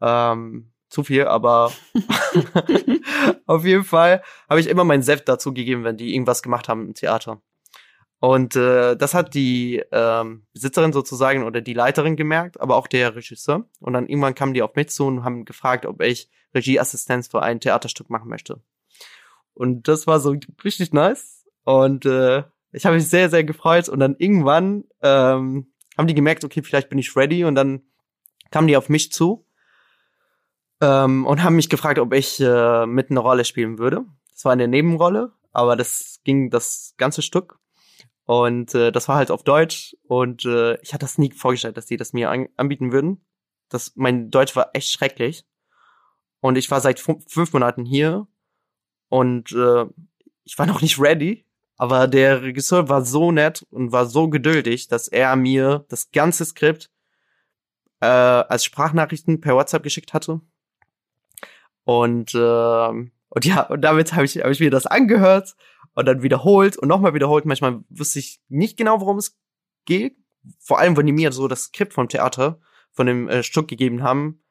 ähm, 0.00 0.70
zu 0.88 1.02
viel, 1.02 1.26
aber 1.26 1.72
auf 3.46 3.64
jeden 3.64 3.84
Fall 3.84 4.22
habe 4.48 4.60
ich 4.60 4.68
immer 4.68 4.84
meinen 4.84 5.02
Seft 5.02 5.28
dazu 5.28 5.52
gegeben, 5.52 5.82
wenn 5.82 5.96
die 5.96 6.14
irgendwas 6.14 6.42
gemacht 6.42 6.68
haben 6.68 6.86
im 6.86 6.94
Theater. 6.94 7.42
Und 8.20 8.54
äh, 8.54 8.96
das 8.96 9.14
hat 9.14 9.34
die 9.34 9.82
ähm, 9.92 10.46
Besitzerin 10.52 10.92
sozusagen 10.92 11.42
oder 11.42 11.62
die 11.62 11.72
Leiterin 11.72 12.16
gemerkt, 12.16 12.60
aber 12.60 12.76
auch 12.76 12.86
der 12.86 13.16
Regisseur. 13.16 13.64
Und 13.80 13.94
dann 13.94 14.06
irgendwann 14.08 14.34
kamen 14.34 14.52
die 14.52 14.62
auf 14.62 14.74
mich 14.74 14.90
zu 14.90 15.06
und 15.06 15.24
haben 15.24 15.46
gefragt, 15.46 15.86
ob 15.86 16.02
ich 16.02 16.30
Regieassistenz 16.54 17.28
für 17.28 17.42
ein 17.42 17.60
Theaterstück 17.60 18.10
machen 18.10 18.28
möchte. 18.28 18.60
Und 19.54 19.88
das 19.88 20.06
war 20.06 20.20
so 20.20 20.36
richtig 20.62 20.92
nice. 20.92 21.46
Und 21.64 22.04
äh, 22.04 22.44
ich 22.72 22.84
habe 22.84 22.96
mich 22.96 23.08
sehr, 23.08 23.30
sehr 23.30 23.42
gefreut. 23.42 23.88
Und 23.88 24.00
dann 24.00 24.16
irgendwann 24.18 24.84
ähm, 25.02 25.72
haben 25.96 26.06
die 26.06 26.14
gemerkt, 26.14 26.44
okay, 26.44 26.62
vielleicht 26.62 26.90
bin 26.90 26.98
ich 26.98 27.16
ready. 27.16 27.44
Und 27.44 27.54
dann 27.54 27.82
kamen 28.50 28.68
die 28.68 28.76
auf 28.76 28.90
mich 28.90 29.12
zu 29.12 29.46
ähm, 30.82 31.24
und 31.24 31.42
haben 31.42 31.56
mich 31.56 31.70
gefragt, 31.70 31.98
ob 31.98 32.12
ich 32.12 32.38
äh, 32.40 32.84
mit 32.84 33.10
einer 33.10 33.20
Rolle 33.20 33.46
spielen 33.46 33.78
würde. 33.78 34.04
Das 34.32 34.44
war 34.44 34.52
eine 34.52 34.68
Nebenrolle, 34.68 35.32
aber 35.52 35.76
das 35.76 36.20
ging 36.24 36.50
das 36.50 36.94
ganze 36.98 37.22
Stück. 37.22 37.59
Und 38.30 38.76
äh, 38.76 38.92
das 38.92 39.08
war 39.08 39.16
halt 39.16 39.32
auf 39.32 39.42
Deutsch 39.42 39.96
und 40.06 40.44
äh, 40.44 40.80
ich 40.82 40.94
hatte 40.94 41.04
das 41.04 41.18
nie 41.18 41.32
vorgestellt, 41.32 41.76
dass 41.76 41.86
die 41.86 41.96
das 41.96 42.12
mir 42.12 42.30
an 42.30 42.46
anbieten 42.56 42.92
würden. 42.92 43.26
Das, 43.68 43.94
mein 43.96 44.30
Deutsch 44.30 44.54
war 44.54 44.70
echt 44.72 44.92
schrecklich. 44.92 45.44
Und 46.38 46.56
ich 46.56 46.70
war 46.70 46.80
seit 46.80 47.00
fünf 47.00 47.52
Monaten 47.52 47.84
hier 47.84 48.28
und 49.08 49.50
äh, 49.50 49.84
ich 50.44 50.56
war 50.56 50.66
noch 50.66 50.80
nicht 50.80 51.00
ready. 51.00 51.44
Aber 51.76 52.06
der 52.06 52.42
Regisseur 52.42 52.88
war 52.88 53.04
so 53.04 53.32
nett 53.32 53.66
und 53.70 53.90
war 53.90 54.06
so 54.06 54.28
geduldig, 54.28 54.86
dass 54.86 55.08
er 55.08 55.34
mir 55.34 55.84
das 55.88 56.12
ganze 56.12 56.44
Skript 56.44 56.88
äh, 57.98 58.06
als 58.06 58.64
Sprachnachrichten 58.64 59.40
per 59.40 59.56
WhatsApp 59.56 59.82
geschickt 59.82 60.14
hatte. 60.14 60.40
Und, 61.82 62.32
äh, 62.36 62.38
und 62.38 63.44
ja, 63.44 63.62
und 63.62 63.80
damit 63.80 64.12
habe 64.12 64.24
ich, 64.24 64.36
hab 64.36 64.52
ich 64.52 64.60
mir 64.60 64.70
das 64.70 64.86
angehört 64.86 65.56
und 65.94 66.06
dann 66.06 66.22
wiederholt 66.22 66.76
und 66.76 66.88
nochmal 66.88 67.14
wiederholt. 67.14 67.44
Manchmal 67.44 67.80
wusste 67.88 68.18
ich 68.18 68.40
nicht 68.48 68.76
genau, 68.76 69.00
worum 69.00 69.18
es 69.18 69.38
geht. 69.84 70.16
Vor 70.58 70.78
allem, 70.78 70.96
wenn 70.96 71.06
die 71.06 71.12
mir 71.12 71.32
so 71.32 71.48
das 71.48 71.64
Skript 71.64 71.92
vom 71.92 72.08
Theater, 72.08 72.60
von 72.92 73.06
dem 73.06 73.28
äh, 73.28 73.42
Stück 73.42 73.68
gegeben 73.68 74.02
haben, 74.02 74.42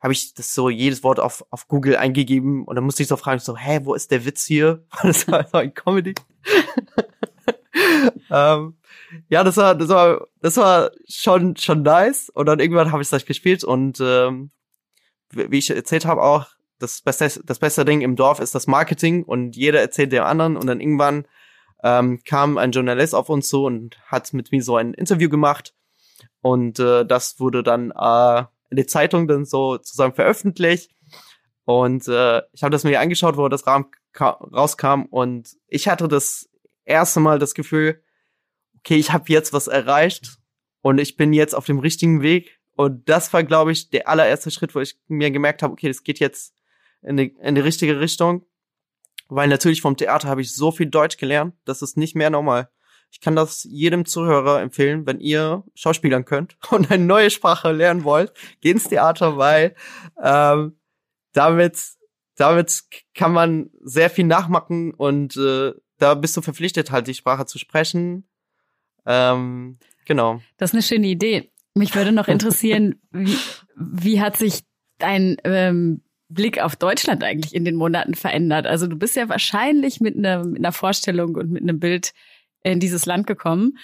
habe 0.00 0.12
ich 0.12 0.34
das 0.34 0.52
so 0.52 0.68
jedes 0.68 1.02
Wort 1.02 1.18
auf, 1.18 1.44
auf 1.50 1.66
Google 1.66 1.96
eingegeben 1.96 2.64
und 2.64 2.76
dann 2.76 2.84
musste 2.84 3.02
ich 3.02 3.08
so 3.08 3.16
fragen, 3.16 3.40
so, 3.40 3.56
hä, 3.56 3.80
wo 3.84 3.94
ist 3.94 4.10
der 4.10 4.24
Witz 4.24 4.44
hier? 4.44 4.84
Das 5.02 5.26
war 5.28 5.46
so 5.48 5.58
ein 5.58 5.72
Comedy. 5.72 6.14
ähm, 8.30 8.76
ja, 9.28 9.44
das 9.44 9.56
war, 9.56 9.74
das 9.74 9.88
war, 9.88 10.26
das 10.40 10.56
war 10.56 10.90
schon, 11.08 11.56
schon 11.56 11.82
nice. 11.82 12.28
Und 12.28 12.46
dann 12.46 12.60
irgendwann 12.60 12.92
habe 12.92 13.02
ich 13.02 13.08
das 13.08 13.24
gespielt 13.24 13.64
und 13.64 13.98
ähm, 14.00 14.50
wie 15.30 15.58
ich 15.58 15.70
erzählt 15.70 16.04
habe 16.04 16.22
auch, 16.22 16.48
das 16.84 17.00
beste, 17.00 17.42
das 17.44 17.58
beste 17.58 17.84
Ding 17.84 18.02
im 18.02 18.16
Dorf 18.16 18.38
ist 18.38 18.54
das 18.54 18.66
Marketing 18.66 19.24
und 19.24 19.56
jeder 19.56 19.80
erzählt 19.80 20.12
dem 20.12 20.22
anderen 20.22 20.56
und 20.56 20.66
dann 20.66 20.80
irgendwann 20.80 21.26
ähm, 21.82 22.20
kam 22.24 22.58
ein 22.58 22.72
Journalist 22.72 23.14
auf 23.14 23.28
uns 23.28 23.48
zu 23.48 23.64
und 23.64 23.98
hat 24.06 24.32
mit 24.32 24.52
mir 24.52 24.62
so 24.62 24.76
ein 24.76 24.94
Interview 24.94 25.28
gemacht 25.28 25.74
und 26.40 26.78
äh, 26.78 27.04
das 27.04 27.40
wurde 27.40 27.62
dann 27.62 27.90
äh, 27.90 28.44
in 28.70 28.76
der 28.76 28.86
Zeitung 28.86 29.26
dann 29.26 29.44
so 29.44 29.78
zusammen 29.78 30.14
veröffentlicht 30.14 30.90
und 31.64 32.06
äh, 32.08 32.42
ich 32.52 32.62
habe 32.62 32.70
das 32.70 32.84
mir 32.84 33.00
angeschaut, 33.00 33.36
wo 33.36 33.48
das 33.48 33.64
rauskam 33.66 35.02
und 35.10 35.56
ich 35.66 35.88
hatte 35.88 36.08
das 36.08 36.48
erste 36.84 37.20
Mal 37.20 37.38
das 37.38 37.54
Gefühl, 37.54 38.02
okay, 38.78 38.96
ich 38.96 39.12
habe 39.12 39.24
jetzt 39.28 39.52
was 39.52 39.66
erreicht 39.66 40.38
und 40.82 40.98
ich 40.98 41.16
bin 41.16 41.32
jetzt 41.32 41.54
auf 41.54 41.64
dem 41.64 41.78
richtigen 41.78 42.20
Weg 42.20 42.60
und 42.76 43.08
das 43.08 43.32
war, 43.32 43.42
glaube 43.44 43.72
ich, 43.72 43.90
der 43.90 44.08
allererste 44.08 44.50
Schritt, 44.50 44.74
wo 44.74 44.80
ich 44.80 44.98
mir 45.08 45.30
gemerkt 45.30 45.62
habe, 45.62 45.72
okay, 45.72 45.88
das 45.88 46.02
geht 46.02 46.18
jetzt 46.18 46.54
in 47.04 47.16
die, 47.16 47.34
in 47.40 47.54
die 47.54 47.60
richtige 47.60 48.00
Richtung. 48.00 48.46
Weil 49.28 49.48
natürlich 49.48 49.80
vom 49.80 49.96
Theater 49.96 50.28
habe 50.28 50.42
ich 50.42 50.54
so 50.54 50.70
viel 50.70 50.86
Deutsch 50.86 51.16
gelernt, 51.16 51.54
das 51.64 51.82
ist 51.82 51.96
nicht 51.96 52.14
mehr 52.14 52.30
normal. 52.30 52.68
Ich 53.10 53.20
kann 53.20 53.36
das 53.36 53.64
jedem 53.64 54.06
Zuhörer 54.06 54.60
empfehlen, 54.60 55.06
wenn 55.06 55.20
ihr 55.20 55.62
Schauspielern 55.74 56.24
könnt 56.24 56.56
und 56.70 56.90
eine 56.90 57.04
neue 57.04 57.30
Sprache 57.30 57.72
lernen 57.72 58.04
wollt, 58.04 58.32
geht 58.60 58.74
ins 58.74 58.88
Theater, 58.88 59.36
weil 59.38 59.76
ähm, 60.22 60.78
damit, 61.32 61.78
damit 62.36 62.82
kann 63.14 63.32
man 63.32 63.70
sehr 63.82 64.10
viel 64.10 64.24
nachmachen 64.24 64.92
und 64.92 65.36
äh, 65.36 65.72
da 65.98 66.14
bist 66.14 66.36
du 66.36 66.42
verpflichtet, 66.42 66.90
halt 66.90 67.06
die 67.06 67.14
Sprache 67.14 67.46
zu 67.46 67.58
sprechen. 67.58 68.28
Ähm, 69.06 69.78
genau. 70.06 70.40
Das 70.56 70.70
ist 70.70 70.74
eine 70.74 70.82
schöne 70.82 71.06
Idee. 71.06 71.52
Mich 71.74 71.94
würde 71.94 72.12
noch 72.12 72.28
interessieren, 72.28 73.00
wie, 73.10 73.38
wie 73.76 74.20
hat 74.20 74.36
sich 74.36 74.64
dein 74.98 75.36
ähm, 75.44 76.02
Blick 76.28 76.60
auf 76.60 76.76
Deutschland 76.76 77.22
eigentlich 77.22 77.54
in 77.54 77.64
den 77.64 77.76
Monaten 77.76 78.14
verändert? 78.14 78.66
Also 78.66 78.86
du 78.86 78.96
bist 78.96 79.16
ja 79.16 79.28
wahrscheinlich 79.28 80.00
mit 80.00 80.16
einer, 80.16 80.44
mit 80.44 80.58
einer 80.58 80.72
Vorstellung 80.72 81.36
und 81.36 81.50
mit 81.50 81.62
einem 81.62 81.78
Bild 81.78 82.12
in 82.62 82.80
dieses 82.80 83.06
Land 83.06 83.26
gekommen. 83.26 83.78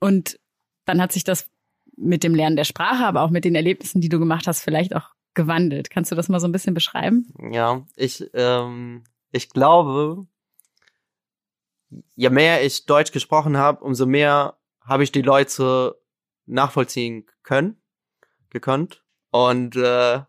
Und 0.00 0.38
dann 0.84 1.00
hat 1.00 1.12
sich 1.12 1.24
das 1.24 1.48
mit 1.96 2.24
dem 2.24 2.34
Lernen 2.34 2.56
der 2.56 2.64
Sprache, 2.64 3.04
aber 3.04 3.22
auch 3.22 3.30
mit 3.30 3.44
den 3.44 3.54
Erlebnissen, 3.54 4.00
die 4.00 4.08
du 4.08 4.18
gemacht 4.18 4.46
hast, 4.46 4.62
vielleicht 4.62 4.94
auch 4.94 5.10
gewandelt. 5.34 5.90
Kannst 5.90 6.10
du 6.10 6.16
das 6.16 6.28
mal 6.28 6.40
so 6.40 6.48
ein 6.48 6.52
bisschen 6.52 6.74
beschreiben? 6.74 7.32
Ja, 7.52 7.86
ich, 7.94 8.28
ähm, 8.34 9.04
ich 9.32 9.50
glaube, 9.50 10.26
je 12.14 12.30
mehr 12.30 12.64
ich 12.64 12.86
Deutsch 12.86 13.12
gesprochen 13.12 13.56
habe, 13.56 13.84
umso 13.84 14.06
mehr 14.06 14.56
habe 14.80 15.04
ich 15.04 15.12
die 15.12 15.22
Leute 15.22 15.96
nachvollziehen 16.46 17.26
können, 17.42 17.76
gekonnt. 18.50 19.04
Und 19.30 19.76
äh, 19.76 20.20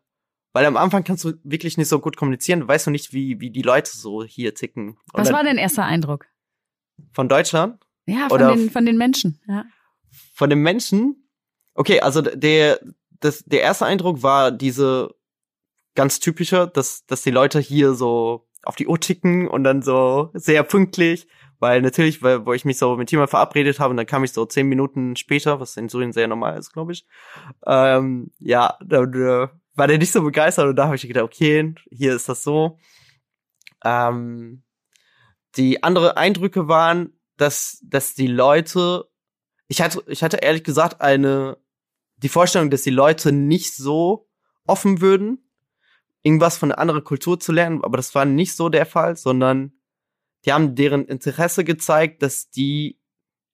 weil 0.57 0.65
am 0.65 0.75
Anfang 0.75 1.03
kannst 1.03 1.23
du 1.23 1.33
wirklich 1.43 1.77
nicht 1.77 1.87
so 1.87 1.99
gut 1.99 2.17
kommunizieren, 2.17 2.61
du 2.61 2.67
weißt 2.67 2.87
du 2.87 2.89
nicht, 2.89 3.13
wie, 3.13 3.39
wie 3.39 3.51
die 3.51 3.61
Leute 3.61 3.95
so 3.95 4.23
hier 4.23 4.55
ticken. 4.55 4.97
Und 5.13 5.21
Was 5.21 5.31
war 5.31 5.43
dein 5.43 5.59
erster 5.59 5.85
Eindruck? 5.85 6.25
Von 7.13 7.29
Deutschland? 7.29 7.79
Ja, 8.07 8.27
von, 8.27 8.39
den, 8.39 8.71
von 8.71 8.83
den 8.83 8.97
Menschen, 8.97 9.39
ja. 9.47 9.65
Von 10.33 10.49
den 10.49 10.57
Menschen? 10.63 11.29
Okay, 11.75 11.99
also 11.99 12.23
der, 12.23 12.79
das, 13.19 13.43
der 13.45 13.61
erste 13.61 13.85
Eindruck 13.85 14.23
war 14.23 14.49
diese 14.49 15.13
ganz 15.93 16.19
typische, 16.19 16.67
dass, 16.67 17.05
dass 17.05 17.21
die 17.21 17.29
Leute 17.29 17.59
hier 17.59 17.93
so 17.93 18.47
auf 18.63 18.75
die 18.75 18.87
Uhr 18.87 18.99
ticken 18.99 19.47
und 19.47 19.63
dann 19.63 19.83
so 19.83 20.31
sehr 20.33 20.63
pünktlich, 20.63 21.27
weil 21.59 21.83
natürlich, 21.83 22.23
weil, 22.23 22.47
wo 22.47 22.53
ich 22.53 22.65
mich 22.65 22.79
so 22.79 22.95
mit 22.95 23.11
jemandem 23.11 23.29
verabredet 23.29 23.79
habe 23.79 23.91
und 23.91 23.97
dann 23.97 24.07
kam 24.07 24.23
ich 24.23 24.33
so 24.33 24.43
zehn 24.47 24.65
Minuten 24.65 25.17
später, 25.17 25.59
was 25.59 25.77
in 25.77 25.87
Syrien 25.87 26.13
sehr 26.13 26.27
normal 26.27 26.57
ist, 26.57 26.73
glaube 26.73 26.93
ich. 26.93 27.05
Ähm, 27.67 28.31
ja, 28.39 28.75
dann, 28.83 29.13
äh, 29.13 29.47
war 29.77 29.87
der 29.87 29.97
nicht 29.97 30.11
so 30.11 30.21
begeistert 30.23 30.67
und 30.67 30.75
da 30.75 30.85
habe 30.85 30.95
ich 30.95 31.07
gedacht, 31.07 31.23
okay, 31.23 31.75
hier 31.89 32.15
ist 32.15 32.27
das 32.27 32.43
so. 32.43 32.79
Ähm, 33.85 34.63
die 35.55 35.83
andere 35.83 36.17
Eindrücke 36.17 36.67
waren, 36.67 37.13
dass, 37.37 37.79
dass 37.83 38.15
die 38.15 38.27
Leute, 38.27 39.05
ich 39.67 39.81
hatte, 39.81 40.03
ich 40.07 40.23
hatte 40.23 40.37
ehrlich 40.37 40.63
gesagt 40.63 41.01
eine, 41.01 41.57
die 42.17 42.29
Vorstellung, 42.29 42.69
dass 42.69 42.81
die 42.81 42.89
Leute 42.89 43.31
nicht 43.31 43.75
so 43.75 44.27
offen 44.65 45.01
würden, 45.01 45.47
irgendwas 46.23 46.57
von 46.57 46.71
einer 46.71 46.79
anderen 46.79 47.03
Kultur 47.03 47.39
zu 47.39 47.51
lernen, 47.51 47.83
aber 47.83 47.97
das 47.97 48.15
war 48.15 48.25
nicht 48.25 48.55
so 48.55 48.69
der 48.69 48.85
Fall, 48.85 49.15
sondern 49.15 49.73
die 50.45 50.53
haben 50.53 50.75
deren 50.75 51.05
Interesse 51.05 51.63
gezeigt, 51.63 52.21
dass 52.23 52.49
die 52.49 52.99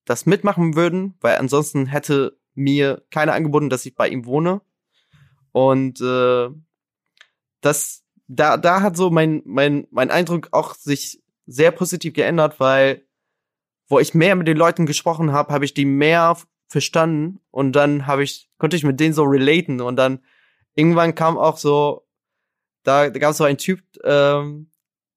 das 0.05 0.25
mitmachen 0.25 0.75
würden, 0.75 1.15
weil 1.21 1.37
ansonsten 1.37 1.85
hätte 1.85 2.39
mir 2.55 3.05
keiner 3.09 3.33
angeboten, 3.33 3.69
dass 3.69 3.85
ich 3.85 3.95
bei 3.95 4.07
ihm 4.07 4.25
wohne. 4.25 4.61
Und 5.53 6.01
äh, 6.01 6.49
das, 7.61 8.03
da, 8.27 8.57
da 8.57 8.81
hat 8.81 8.97
so 8.97 9.09
mein, 9.09 9.41
mein, 9.45 9.87
mein 9.91 10.11
Eindruck 10.11 10.49
auch 10.51 10.75
sich 10.75 11.23
sehr 11.45 11.71
positiv 11.71 12.13
geändert, 12.13 12.59
weil 12.59 13.05
wo 13.87 13.99
ich 13.99 14.13
mehr 14.13 14.35
mit 14.35 14.47
den 14.47 14.57
Leuten 14.57 14.85
gesprochen 14.85 15.31
habe, 15.31 15.53
habe 15.53 15.65
ich 15.65 15.73
die 15.73 15.85
mehr 15.85 16.37
verstanden 16.67 17.39
und 17.51 17.73
dann 17.73 18.07
habe 18.07 18.23
ich 18.23 18.49
konnte 18.57 18.75
ich 18.75 18.83
mit 18.83 18.99
denen 18.99 19.13
so 19.13 19.23
relaten 19.23 19.79
und 19.79 19.95
dann 19.95 20.23
irgendwann 20.73 21.13
kam 21.13 21.37
auch 21.37 21.57
so 21.57 22.07
da, 22.83 23.09
da 23.09 23.19
gab 23.19 23.31
es 23.31 23.37
so 23.37 23.43
einen 23.43 23.59
Typ 23.59 23.81
ähm, 24.03 24.71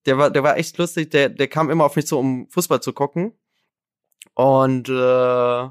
der 0.04 0.18
war 0.18 0.30
der 0.30 0.42
war 0.42 0.58
echt 0.58 0.76
lustig 0.76 1.10
der 1.10 1.30
der 1.30 1.48
kam 1.48 1.70
immer 1.70 1.84
auf 1.84 1.96
mich 1.96 2.06
zu 2.06 2.18
um 2.18 2.48
Fußball 2.50 2.82
zu 2.82 2.92
gucken. 2.92 3.32
Und 4.34 4.90
äh, 4.90 5.68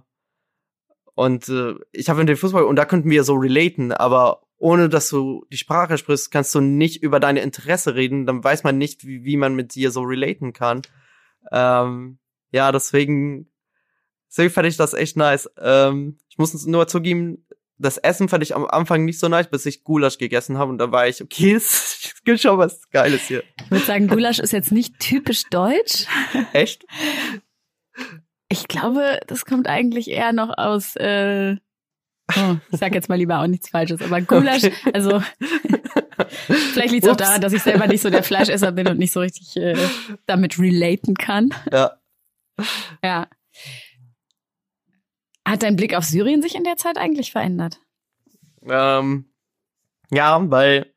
und 1.14 1.50
äh, 1.50 1.76
ich 1.92 2.10
habe 2.10 2.20
mit 2.20 2.30
dem 2.30 2.38
Fußball 2.38 2.64
und 2.64 2.76
da 2.78 2.86
könnten 2.86 3.12
wir 3.12 3.24
so 3.24 3.36
relaten 3.36 3.92
aber 3.92 4.45
ohne 4.58 4.90
dass 4.90 5.10
du 5.10 5.46
die 5.52 5.58
Sprache 5.58 5.98
sprichst, 5.98 6.32
kannst 6.32 6.56
du 6.56 6.62
nicht 6.62 7.04
über 7.04 7.20
deine 7.20 7.42
Interesse 7.42 7.96
reden, 7.96 8.26
dann 8.26 8.44
weiß 8.44 8.64
man 8.64 8.78
nicht, 8.78 9.06
wie, 9.06 9.24
wie 9.24 9.38
man 9.38 9.56
mit 9.56 9.76
dir 9.76 9.92
so 9.92 10.02
relaten 10.02 10.54
kann. 10.54 10.82
Ähm, 11.52 12.20
ja, 12.52 12.72
deswegen, 12.72 13.52
deswegen 14.30 14.54
fand 14.54 14.68
ich 14.68 14.78
das 14.78 14.94
echt 14.94 15.18
nice. 15.18 15.50
Ähm, 15.60 16.18
ich 16.30 16.38
muss 16.38 16.66
nur 16.66 16.88
zugeben, 16.88 17.46
das 17.78 17.98
Essen 17.98 18.30
fand 18.30 18.44
ich 18.44 18.56
am 18.56 18.66
Anfang 18.66 19.04
nicht 19.04 19.20
so 19.20 19.28
nice, 19.28 19.50
bis 19.50 19.66
ich 19.66 19.84
Gulasch 19.84 20.18
gegessen 20.18 20.58
habe 20.58 20.72
und 20.72 20.78
da 20.78 20.92
war 20.92 21.08
ich, 21.08 21.22
okay, 21.22 21.54
es 21.56 22.14
gibt 22.24 22.40
schon 22.40 22.58
was 22.58 22.90
Geiles 22.90 23.24
hier. 23.24 23.44
Ich 23.64 23.72
würde 23.72 23.86
sagen, 23.86 24.08
Gulasch 24.08 24.40
ist 24.40 24.54
jetzt 24.54 24.72
nicht 24.72 25.00
typisch 25.00 25.44
deutsch. 25.50 26.06
Echt? 26.54 26.86
Ich 28.48 28.68
glaube, 28.68 29.20
das 29.28 29.46
kommt 29.46 29.68
eigentlich 29.68 30.10
eher 30.10 30.32
noch 30.32 30.58
aus, 30.58 30.96
äh, 30.96 31.58
oh, 32.36 32.56
ich 32.72 32.80
sag 32.80 32.94
jetzt 32.94 33.10
mal 33.10 33.16
lieber 33.16 33.40
auch 33.40 33.48
nichts 33.48 33.70
Falsches, 33.70 34.02
aber 34.02 34.22
Gulasch, 34.22 34.64
okay. 34.64 34.92
also 34.94 35.22
vielleicht 36.48 36.92
liegt 36.92 37.06
es 37.06 37.12
auch 37.12 37.16
daran, 37.16 37.42
dass 37.42 37.54
ich 37.54 37.62
selber 37.62 37.88
nicht 37.88 38.02
so 38.02 38.10
der 38.10 38.24
Fleischesser 38.24 38.72
bin 38.72 38.88
und 38.88 38.98
nicht 38.98 39.12
so 39.12 39.20
richtig 39.20 39.56
äh, 39.58 39.76
damit 40.26 40.60
relaten 40.60 41.16
kann. 41.16 41.50
Ja. 41.72 41.92
Ja. 43.04 43.28
Hat 45.48 45.62
dein 45.62 45.76
Blick 45.76 45.94
auf 45.96 46.04
Syrien 46.04 46.42
sich 46.42 46.56
in 46.56 46.64
der 46.64 46.78
Zeit 46.78 46.98
eigentlich 46.98 47.32
verändert? 47.32 47.80
Ähm, 48.68 49.30
ja, 50.10 50.40
weil 50.50 50.94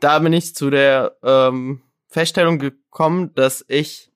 da 0.00 0.18
bin 0.18 0.32
ich 0.32 0.54
zu 0.54 0.70
der 0.70 1.16
ähm, 1.22 1.82
Feststellung 2.08 2.58
gekommen, 2.58 3.34
dass 3.34 3.64
ich 3.68 4.10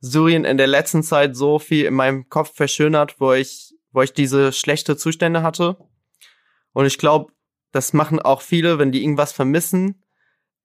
Syrien 0.00 0.44
in 0.44 0.58
der 0.58 0.66
letzten 0.66 1.02
Zeit 1.02 1.36
so 1.36 1.58
viel 1.58 1.86
in 1.86 1.94
meinem 1.94 2.28
Kopf 2.28 2.54
verschönert, 2.54 3.20
wo 3.20 3.32
ich, 3.32 3.74
wo 3.92 4.02
ich 4.02 4.12
diese 4.12 4.52
schlechte 4.52 4.96
Zustände 4.96 5.42
hatte. 5.42 5.76
Und 6.72 6.86
ich 6.86 6.98
glaube, 6.98 7.32
das 7.72 7.92
machen 7.92 8.20
auch 8.20 8.42
viele, 8.42 8.78
wenn 8.78 8.92
die 8.92 9.02
irgendwas 9.02 9.32
vermissen, 9.32 10.02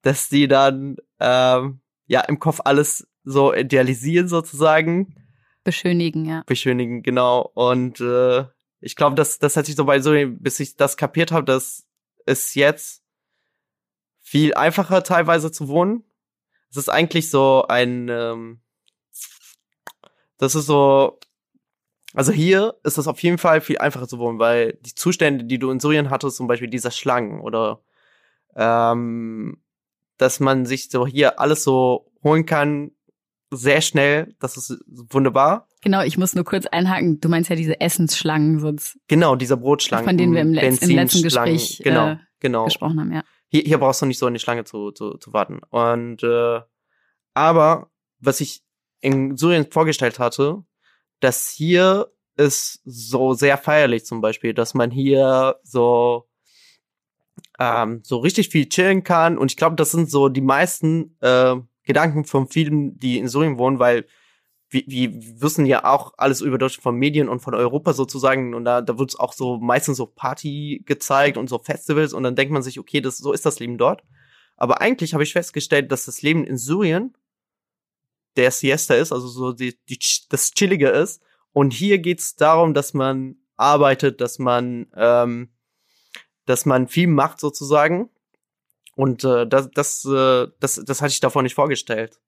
dass 0.02 0.28
die 0.28 0.48
dann 0.48 0.96
ähm, 1.20 1.80
ja 2.06 2.20
im 2.22 2.38
Kopf 2.38 2.60
alles 2.64 3.06
so 3.24 3.54
idealisieren 3.54 4.28
sozusagen 4.28 5.16
Beschönigen, 5.64 6.26
ja. 6.26 6.42
Beschönigen, 6.46 7.02
genau. 7.02 7.50
Und 7.54 7.98
äh, 8.00 8.44
ich 8.80 8.96
glaube, 8.96 9.16
das, 9.16 9.38
das 9.38 9.56
hat 9.56 9.64
sich 9.64 9.74
so 9.74 9.86
bei 9.86 9.98
so, 9.98 10.12
bis 10.12 10.60
ich 10.60 10.76
das 10.76 10.98
kapiert 10.98 11.32
habe, 11.32 11.46
dass 11.46 11.86
es 12.26 12.54
jetzt 12.54 13.02
viel 14.20 14.54
einfacher 14.54 15.02
teilweise 15.02 15.50
zu 15.50 15.68
wohnen. 15.68 16.04
Es 16.70 16.76
ist 16.76 16.90
eigentlich 16.90 17.30
so 17.30 17.64
ein, 17.66 18.08
ähm, 18.10 18.60
das 20.36 20.54
ist 20.54 20.66
so, 20.66 21.18
also 22.14 22.32
hier 22.32 22.76
ist 22.84 22.96
es 22.96 23.08
auf 23.08 23.22
jeden 23.22 23.38
Fall 23.38 23.60
viel 23.60 23.78
einfacher 23.78 24.08
zu 24.08 24.18
wohnen, 24.18 24.38
weil 24.38 24.78
die 24.80 24.94
Zustände, 24.94 25.44
die 25.44 25.58
du 25.58 25.70
in 25.70 25.80
Syrien 25.80 26.10
hattest, 26.10 26.36
zum 26.36 26.46
Beispiel 26.46 26.68
dieser 26.68 26.92
Schlangen 26.92 27.40
oder 27.40 27.82
ähm, 28.56 29.60
dass 30.16 30.38
man 30.38 30.64
sich 30.64 30.90
so 30.90 31.06
hier 31.06 31.40
alles 31.40 31.64
so 31.64 32.12
holen 32.22 32.46
kann, 32.46 32.92
sehr 33.50 33.80
schnell. 33.80 34.34
Das 34.38 34.56
ist 34.56 34.78
wunderbar. 34.86 35.68
Genau, 35.82 36.02
ich 36.02 36.16
muss 36.16 36.34
nur 36.34 36.44
kurz 36.44 36.66
einhaken. 36.66 37.20
Du 37.20 37.28
meinst 37.28 37.50
ja 37.50 37.56
diese 37.56 37.80
Essensschlangen 37.80 38.60
sonst. 38.60 38.98
Genau, 39.08 39.36
dieser 39.36 39.56
Brotschlangen. 39.56 40.06
Von 40.06 40.16
denen 40.16 40.34
wir 40.34 40.40
im, 40.40 40.52
Letz 40.52 40.82
im 40.82 40.90
letzten 40.90 41.22
Gespräch 41.22 41.80
genau, 41.82 42.12
äh, 42.12 42.16
genau. 42.40 42.64
gesprochen 42.64 43.00
haben, 43.00 43.12
ja. 43.12 43.22
Hier, 43.48 43.62
hier 43.62 43.78
brauchst 43.78 44.02
du 44.02 44.06
nicht 44.06 44.18
so 44.18 44.26
in 44.26 44.34
die 44.34 44.40
Schlange 44.40 44.64
zu, 44.64 44.92
zu, 44.92 45.18
zu 45.18 45.32
warten. 45.32 45.60
Und 45.70 46.22
äh, 46.22 46.60
aber 47.34 47.90
was 48.20 48.40
ich 48.40 48.62
in 49.00 49.36
Syrien 49.36 49.66
vorgestellt 49.70 50.18
hatte, 50.18 50.64
dass 51.24 51.48
hier 51.48 52.12
ist 52.36 52.80
so 52.84 53.32
sehr 53.34 53.56
feierlich 53.58 54.04
zum 54.04 54.20
Beispiel, 54.20 54.54
dass 54.54 54.74
man 54.74 54.90
hier 54.90 55.56
so 55.62 56.28
ähm, 57.58 58.00
so 58.02 58.18
richtig 58.18 58.48
viel 58.48 58.68
chillen 58.68 59.04
kann. 59.04 59.38
Und 59.38 59.50
ich 59.50 59.56
glaube, 59.56 59.76
das 59.76 59.92
sind 59.92 60.10
so 60.10 60.28
die 60.28 60.40
meisten 60.40 61.16
äh, 61.20 61.56
Gedanken 61.84 62.24
von 62.24 62.48
vielen, 62.48 62.98
die 62.98 63.18
in 63.18 63.28
Syrien 63.28 63.58
wohnen, 63.58 63.78
weil 63.78 64.06
wir, 64.68 64.82
wir 64.86 65.40
wissen 65.40 65.66
ja 65.66 65.84
auch 65.84 66.14
alles 66.16 66.40
über 66.40 66.58
Deutschland 66.58 66.82
von 66.82 66.96
Medien 66.96 67.28
und 67.28 67.40
von 67.40 67.54
Europa 67.54 67.92
sozusagen 67.92 68.54
und 68.54 68.64
da, 68.64 68.82
da 68.82 68.98
wird 68.98 69.10
es 69.10 69.18
auch 69.18 69.32
so 69.32 69.58
meistens 69.58 69.96
so 69.98 70.06
Party 70.06 70.82
gezeigt 70.84 71.36
und 71.36 71.48
so 71.48 71.58
Festivals 71.58 72.12
und 72.12 72.24
dann 72.24 72.34
denkt 72.34 72.52
man 72.52 72.62
sich, 72.62 72.80
okay, 72.80 73.00
das, 73.00 73.18
so 73.18 73.32
ist 73.32 73.46
das 73.46 73.60
Leben 73.60 73.78
dort. 73.78 74.02
Aber 74.56 74.80
eigentlich 74.80 75.14
habe 75.14 75.22
ich 75.22 75.32
festgestellt, 75.32 75.92
dass 75.92 76.06
das 76.06 76.22
Leben 76.22 76.44
in 76.44 76.58
Syrien 76.58 77.14
der 78.36 78.50
Siesta 78.50 78.94
ist, 78.94 79.12
also 79.12 79.28
so 79.28 79.52
die, 79.52 79.78
die, 79.88 79.98
das 80.28 80.52
Chillige 80.52 80.88
ist. 80.88 81.22
Und 81.52 81.72
hier 81.72 81.98
geht's 81.98 82.36
darum, 82.36 82.74
dass 82.74 82.94
man 82.94 83.36
arbeitet, 83.56 84.20
dass 84.20 84.38
man, 84.38 84.86
ähm, 84.96 85.50
dass 86.46 86.66
man 86.66 86.88
viel 86.88 87.06
macht 87.06 87.40
sozusagen 87.40 88.10
und 88.96 89.24
äh, 89.24 89.46
das, 89.46 89.70
das, 89.70 90.04
äh, 90.04 90.48
das, 90.60 90.82
das 90.84 91.00
hatte 91.00 91.12
ich 91.12 91.20
davor 91.20 91.42
nicht 91.42 91.54
vorgestellt. 91.54 92.20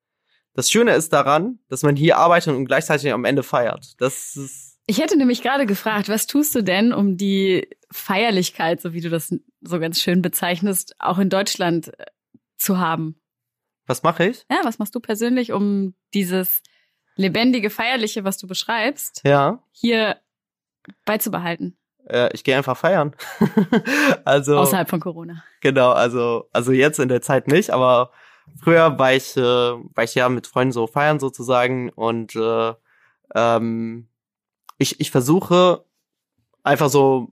Das 0.55 0.71
Schöne 0.71 0.95
ist 0.95 1.13
daran, 1.13 1.59
dass 1.69 1.83
man 1.83 1.97
hier 1.97 2.17
arbeitet 2.17 2.55
und 2.55 2.65
gleichzeitig 2.65 3.13
am 3.13 3.25
Ende 3.25 3.43
feiert. 3.43 4.01
Das 4.01 4.37
ist 4.37 4.77
ich 4.89 4.99
hätte 4.99 5.17
nämlich 5.19 5.43
gerade 5.43 5.67
gefragt, 5.67 6.09
was 6.09 6.29
tust 6.29 6.55
du 6.55 6.63
denn, 6.63 6.93
um 6.93 7.17
die 7.17 7.69
Feierlichkeit, 7.91 8.81
so 8.81 8.93
wie 8.93 9.01
du 9.01 9.11
das 9.11 9.35
so 9.61 9.81
ganz 9.81 10.01
schön 10.01 10.23
bezeichnest, 10.23 10.95
auch 11.01 11.19
in 11.19 11.29
Deutschland 11.29 11.89
äh, 11.99 12.07
zu 12.57 12.79
haben? 12.79 13.21
Was 13.87 14.03
mache 14.03 14.27
ich? 14.27 14.45
Ja, 14.51 14.61
was 14.65 14.79
machst 14.79 14.95
du 14.95 15.01
persönlich, 15.01 15.53
um 15.53 15.95
dieses 16.13 16.63
lebendige, 17.15 17.71
feierliche, 17.71 18.25
was 18.25 18.39
du 18.39 18.47
beschreibst, 18.47 19.23
ja. 19.25 19.63
hier 19.73 20.17
beizubehalten? 21.05 21.77
äh, 22.09 22.31
ich 22.33 22.45
gehe 22.45 22.57
einfach 22.57 22.77
feiern. 22.77 23.15
also 24.25 24.59
außerhalb 24.59 24.89
von 24.89 25.01
Corona. 25.01 25.43
Genau, 25.61 25.91
also 25.91 26.49
also 26.53 26.73
jetzt 26.73 26.99
in 26.99 27.09
der 27.09 27.23
Zeit 27.23 27.49
nicht, 27.49 27.71
aber 27.71 28.11
früher 28.61 28.99
war 28.99 29.13
ich 29.13 29.37
äh, 29.37 29.41
war 29.41 30.05
ich 30.05 30.15
ja 30.15 30.29
mit 30.29 30.47
Freunden 30.47 30.73
so 30.73 30.87
feiern 30.87 31.19
sozusagen 31.19 31.91
und 31.91 32.35
äh, 32.37 32.75
ähm, 33.35 34.09
ich 34.79 35.01
ich 35.01 35.11
versuche 35.11 35.85
einfach 36.63 36.89
so 36.89 37.29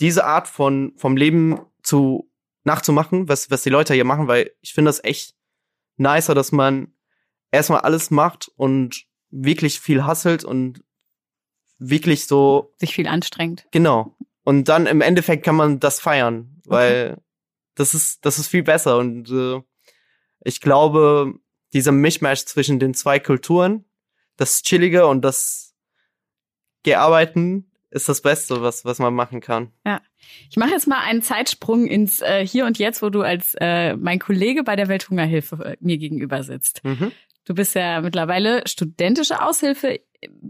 diese 0.00 0.24
Art 0.24 0.48
von 0.48 0.92
vom 0.96 1.16
Leben 1.16 1.60
zu 1.82 2.28
nachzumachen, 2.64 3.28
was 3.28 3.50
was 3.50 3.62
die 3.62 3.70
Leute 3.70 3.94
hier 3.94 4.04
machen, 4.04 4.28
weil 4.28 4.50
ich 4.60 4.74
finde 4.74 4.88
das 4.88 5.02
echt 5.04 5.34
nicer, 6.02 6.34
dass 6.34 6.52
man 6.52 6.92
erstmal 7.50 7.80
alles 7.80 8.10
macht 8.10 8.50
und 8.56 9.06
wirklich 9.30 9.80
viel 9.80 10.04
hasselt 10.04 10.44
und 10.44 10.82
wirklich 11.78 12.26
so 12.26 12.74
sich 12.78 12.94
viel 12.94 13.08
anstrengt. 13.08 13.66
Genau. 13.70 14.16
Und 14.44 14.68
dann 14.68 14.86
im 14.86 15.00
Endeffekt 15.00 15.44
kann 15.44 15.56
man 15.56 15.80
das 15.80 16.00
feiern, 16.00 16.60
weil 16.64 17.12
okay. 17.12 17.22
das 17.76 17.94
ist 17.94 18.24
das 18.24 18.38
ist 18.38 18.48
viel 18.48 18.62
besser 18.62 18.98
und 18.98 19.30
äh, 19.30 19.60
ich 20.44 20.60
glaube, 20.60 21.34
dieser 21.72 21.92
Mischmasch 21.92 22.44
zwischen 22.44 22.78
den 22.78 22.94
zwei 22.94 23.18
Kulturen, 23.20 23.84
das 24.36 24.62
chillige 24.62 25.06
und 25.06 25.22
das 25.22 25.74
gearbeiten 26.82 27.71
ist 27.92 28.08
das 28.08 28.22
Beste, 28.22 28.62
was 28.62 28.84
was 28.84 28.98
man 28.98 29.14
machen 29.14 29.40
kann. 29.40 29.70
Ja. 29.86 30.00
Ich 30.50 30.56
mache 30.56 30.70
jetzt 30.70 30.88
mal 30.88 31.00
einen 31.00 31.22
Zeitsprung 31.22 31.86
ins 31.86 32.20
äh, 32.20 32.46
Hier 32.46 32.66
und 32.66 32.78
Jetzt, 32.78 33.02
wo 33.02 33.10
du 33.10 33.22
als 33.22 33.54
äh, 33.60 33.96
mein 33.96 34.18
Kollege 34.18 34.64
bei 34.64 34.76
der 34.76 34.88
Welthungerhilfe 34.88 35.64
äh, 35.64 35.76
mir 35.80 35.98
gegenüber 35.98 36.42
sitzt. 36.42 36.82
Mhm. 36.84 37.12
Du 37.44 37.54
bist 37.54 37.74
ja 37.74 38.00
mittlerweile 38.00 38.62
studentische 38.66 39.42
Aushilfe 39.42 40.00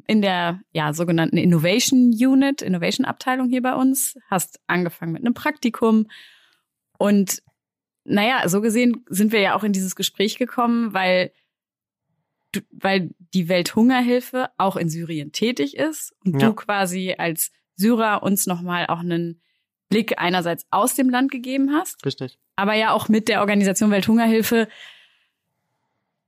in 0.07 0.23
der 0.23 0.61
ja 0.73 0.93
sogenannten 0.93 1.39
Innovation 1.39 2.11
Unit, 2.11 2.63
Innovation 2.63 3.07
Abteilung 3.07 3.49
hier 3.49 3.63
bei 3.63 3.75
uns, 3.75 4.19
hast 4.31 4.61
angefangen 4.67 5.13
mit 5.13 5.23
einem 5.23 5.35
Praktikum 5.35 6.09
und 6.99 7.43
naja, 8.05 8.49
so 8.49 8.61
gesehen 8.61 9.05
sind 9.09 9.33
wir 9.33 9.41
ja 9.41 9.55
auch 9.55 9.65
in 9.65 9.73
dieses 9.73 9.97
Gespräch 9.97 10.37
gekommen, 10.37 10.93
weil 10.93 11.33
weil 12.71 13.11
die 13.35 13.49
Welthungerhilfe 13.49 14.51
auch 14.59 14.77
in 14.77 14.89
Syrien 14.89 15.33
tätig 15.33 15.77
ist 15.77 16.15
und 16.25 16.41
ja. 16.41 16.49
du 16.49 16.55
quasi 16.55 17.15
als 17.17 17.51
Syrer 17.77 18.23
uns 18.23 18.47
nochmal 18.47 18.87
auch 18.87 19.01
einen 19.01 19.41
Blick 19.89 20.19
einerseits 20.19 20.67
aus 20.71 20.95
dem 20.95 21.11
Land 21.11 21.31
gegeben 21.31 21.73
hast. 21.73 22.05
Richtig. 22.05 22.39
Aber 22.57 22.75
ja 22.75 22.93
auch 22.93 23.09
mit 23.09 23.29
der 23.29 23.41
Organisation 23.41 23.91
Welthungerhilfe 23.91 24.69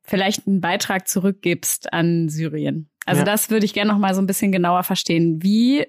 vielleicht 0.03 0.47
einen 0.47 0.61
Beitrag 0.61 1.09
zurückgibst 1.09 1.93
an 1.93 2.29
Syrien. 2.29 2.91
Also 3.07 3.21
ja. 3.21 3.25
das 3.25 3.51
würde 3.51 3.67
ich 3.67 3.75
gerne 3.75 3.91
noch 3.91 3.99
mal 3.99 4.15
so 4.15 4.21
ein 4.21 4.27
bisschen 4.27 4.53
genauer 4.53 4.83
verstehen. 4.83 5.43
Wie 5.43 5.87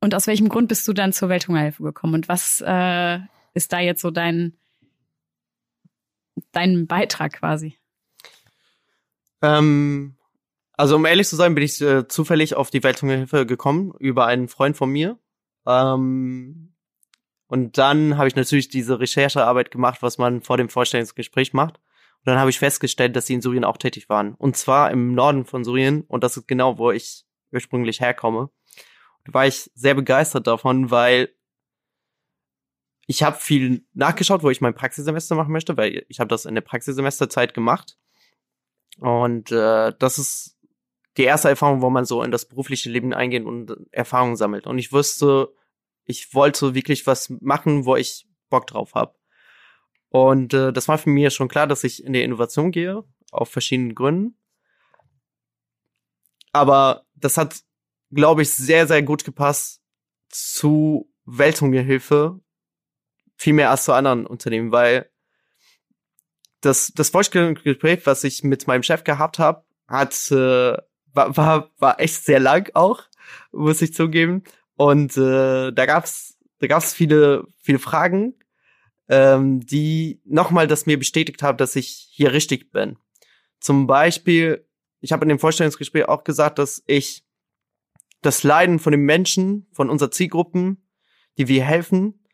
und 0.00 0.14
aus 0.14 0.26
welchem 0.26 0.48
Grund 0.48 0.68
bist 0.68 0.86
du 0.88 0.92
dann 0.92 1.12
zur 1.12 1.28
Welthungerhilfe 1.28 1.82
gekommen 1.82 2.14
und 2.14 2.28
was 2.28 2.62
äh, 2.66 3.18
ist 3.54 3.72
da 3.72 3.80
jetzt 3.80 4.02
so 4.02 4.10
dein 4.10 4.54
dein 6.52 6.86
Beitrag 6.86 7.34
quasi? 7.34 7.78
Ähm, 9.42 10.16
also 10.72 10.96
um 10.96 11.04
ehrlich 11.04 11.28
zu 11.28 11.36
sein, 11.36 11.54
bin 11.54 11.64
ich 11.64 11.80
äh, 11.80 12.08
zufällig 12.08 12.54
auf 12.54 12.70
die 12.70 12.82
Welthungerhilfe 12.82 13.46
gekommen 13.46 13.92
über 13.98 14.26
einen 14.26 14.48
Freund 14.48 14.76
von 14.76 14.90
mir. 14.90 15.18
Ähm, 15.66 16.74
und 17.46 17.76
dann 17.76 18.16
habe 18.16 18.28
ich 18.28 18.36
natürlich 18.36 18.68
diese 18.68 18.98
Recherchearbeit 18.98 19.70
gemacht, 19.70 19.98
was 20.00 20.16
man 20.16 20.40
vor 20.40 20.56
dem 20.56 20.70
Vorstellungsgespräch 20.70 21.52
macht. 21.52 21.76
Und 21.76 22.26
dann 22.26 22.38
habe 22.38 22.50
ich 22.50 22.58
festgestellt, 22.58 23.14
dass 23.14 23.26
sie 23.26 23.34
in 23.34 23.42
Syrien 23.42 23.64
auch 23.64 23.76
tätig 23.76 24.08
waren. 24.08 24.34
Und 24.34 24.56
zwar 24.56 24.90
im 24.90 25.14
Norden 25.14 25.44
von 25.44 25.64
Syrien. 25.64 26.02
Und 26.08 26.24
das 26.24 26.36
ist 26.36 26.48
genau, 26.48 26.78
wo 26.78 26.90
ich 26.90 27.24
ursprünglich 27.52 28.00
herkomme. 28.00 28.48
Da 29.24 29.34
war 29.34 29.46
ich 29.46 29.70
sehr 29.74 29.94
begeistert 29.94 30.46
davon, 30.46 30.90
weil 30.90 31.28
ich 33.06 33.22
habe 33.22 33.36
viel 33.36 33.84
nachgeschaut, 33.92 34.42
wo 34.42 34.50
ich 34.50 34.60
mein 34.60 34.74
Praxissemester 34.74 35.34
machen 35.34 35.52
möchte, 35.52 35.76
weil 35.76 36.06
ich 36.08 36.20
habe 36.20 36.28
das 36.28 36.46
in 36.46 36.54
der 36.54 36.62
Praxissemesterzeit 36.62 37.52
gemacht. 37.52 37.98
Und 38.98 39.50
äh, 39.50 39.92
das 39.98 40.18
ist 40.18 40.58
die 41.16 41.24
erste 41.24 41.48
Erfahrung, 41.48 41.82
wo 41.82 41.90
man 41.90 42.04
so 42.04 42.22
in 42.22 42.30
das 42.30 42.46
berufliche 42.46 42.90
Leben 42.90 43.12
eingeht 43.12 43.44
und 43.44 43.76
Erfahrungen 43.90 44.36
sammelt. 44.36 44.66
Und 44.66 44.78
ich 44.78 44.92
wusste, 44.92 45.52
ich 46.04 46.34
wollte 46.34 46.74
wirklich 46.74 47.06
was 47.06 47.30
machen, 47.40 47.84
wo 47.84 47.96
ich 47.96 48.26
Bock 48.48 48.66
drauf 48.66 48.94
habe. 48.94 49.14
Und 50.08 50.52
äh, 50.54 50.72
das 50.72 50.88
war 50.88 50.98
für 50.98 51.10
mich 51.10 51.32
schon 51.34 51.48
klar, 51.48 51.66
dass 51.66 51.84
ich 51.84 52.04
in 52.04 52.12
die 52.12 52.22
Innovation 52.22 52.70
gehe, 52.70 53.02
auf 53.30 53.48
verschiedenen 53.48 53.94
Gründen. 53.94 54.38
Aber 56.52 57.06
das 57.14 57.38
hat, 57.38 57.62
glaube 58.10 58.42
ich, 58.42 58.52
sehr, 58.52 58.86
sehr 58.86 59.02
gut 59.02 59.24
gepasst 59.24 59.82
zu 60.28 61.10
Welthungerhilfe, 61.24 62.40
viel 63.36 63.54
mehr 63.54 63.70
als 63.70 63.84
zu 63.84 63.92
anderen 63.92 64.26
Unternehmen, 64.26 64.70
weil 64.70 65.10
das, 66.62 66.92
das 66.94 67.10
Vorstellungsgespräch, 67.10 68.06
was 68.06 68.24
ich 68.24 68.42
mit 68.42 68.66
meinem 68.66 68.82
Chef 68.82 69.04
gehabt 69.04 69.38
habe, 69.38 69.64
hat 69.86 70.30
äh, 70.30 70.76
war, 71.12 71.36
war, 71.36 71.70
war 71.78 72.00
echt 72.00 72.24
sehr 72.24 72.40
lang 72.40 72.70
auch, 72.74 73.02
muss 73.52 73.82
ich 73.82 73.92
zugeben. 73.92 74.44
Und 74.76 75.16
äh, 75.16 75.70
da 75.72 75.86
gab's 75.86 76.38
da 76.60 76.68
gab's 76.68 76.94
viele, 76.94 77.44
viele 77.60 77.80
Fragen, 77.80 78.34
ähm, 79.08 79.60
die 79.66 80.20
nochmal 80.24 80.68
das 80.68 80.86
mir 80.86 80.98
bestätigt 80.98 81.42
haben, 81.42 81.58
dass 81.58 81.76
ich 81.76 82.08
hier 82.12 82.32
richtig 82.32 82.70
bin. 82.70 82.96
Zum 83.58 83.86
Beispiel, 83.88 84.64
ich 85.00 85.12
habe 85.12 85.24
in 85.24 85.28
dem 85.28 85.40
Vorstellungsgespräch 85.40 86.06
auch 86.06 86.22
gesagt, 86.22 86.60
dass 86.60 86.82
ich 86.86 87.24
das 88.22 88.44
Leiden 88.44 88.78
von 88.78 88.92
den 88.92 89.00
Menschen, 89.02 89.66
von 89.72 89.90
unserer 89.90 90.12
Zielgruppen, 90.12 90.88
die 91.36 91.48
wir 91.48 91.64
helfen, 91.64 92.24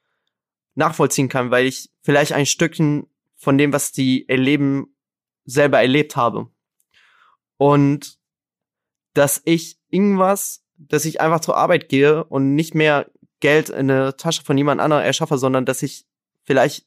nachvollziehen 0.74 1.30
kann, 1.30 1.50
weil 1.50 1.66
ich 1.66 1.90
vielleicht 2.02 2.32
ein 2.32 2.46
Stückchen 2.46 3.06
von 3.38 3.56
dem, 3.56 3.72
was 3.72 3.92
die 3.92 4.28
erleben, 4.28 4.94
selber 5.46 5.80
erlebt 5.80 6.16
habe. 6.16 6.50
Und 7.56 8.18
dass 9.14 9.40
ich 9.46 9.78
irgendwas, 9.88 10.62
dass 10.76 11.06
ich 11.06 11.20
einfach 11.20 11.40
zur 11.40 11.56
Arbeit 11.56 11.88
gehe 11.88 12.24
und 12.24 12.54
nicht 12.54 12.74
mehr 12.74 13.10
Geld 13.40 13.70
in 13.70 13.90
eine 13.90 14.16
Tasche 14.16 14.44
von 14.44 14.58
jemand 14.58 14.80
anderem 14.80 15.02
erschaffe, 15.02 15.38
sondern 15.38 15.64
dass 15.64 15.82
ich 15.82 16.06
vielleicht 16.44 16.86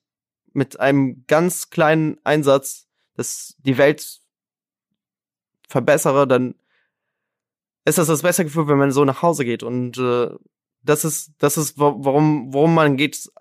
mit 0.54 0.80
einem 0.80 1.26
ganz 1.28 1.70
kleinen 1.70 2.20
Einsatz 2.24 2.88
dass 3.22 3.56
die 3.60 3.78
Welt 3.78 4.20
verbessere, 5.68 6.28
dann 6.28 6.56
ist 7.86 8.00
das 8.00 8.08
das 8.08 8.24
beste 8.24 8.46
Gefühl, 8.46 8.68
wenn 8.68 8.80
man 8.80 8.92
so 8.92 9.06
nach 9.06 9.22
Hause 9.22 9.46
geht. 9.46 9.62
Und 9.62 10.00
äh, 10.00 10.30
das 10.82 11.06
ist, 11.06 11.34
das 11.38 11.56
ist, 11.56 11.78
warum, 11.78 12.52
warum 12.52 12.74
man 12.74 12.98
geht, 12.98 13.32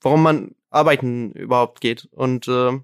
warum 0.00 0.24
man 0.24 0.55
arbeiten 0.70 1.32
überhaupt 1.32 1.80
geht. 1.80 2.08
Und 2.12 2.48
äh, 2.48 2.78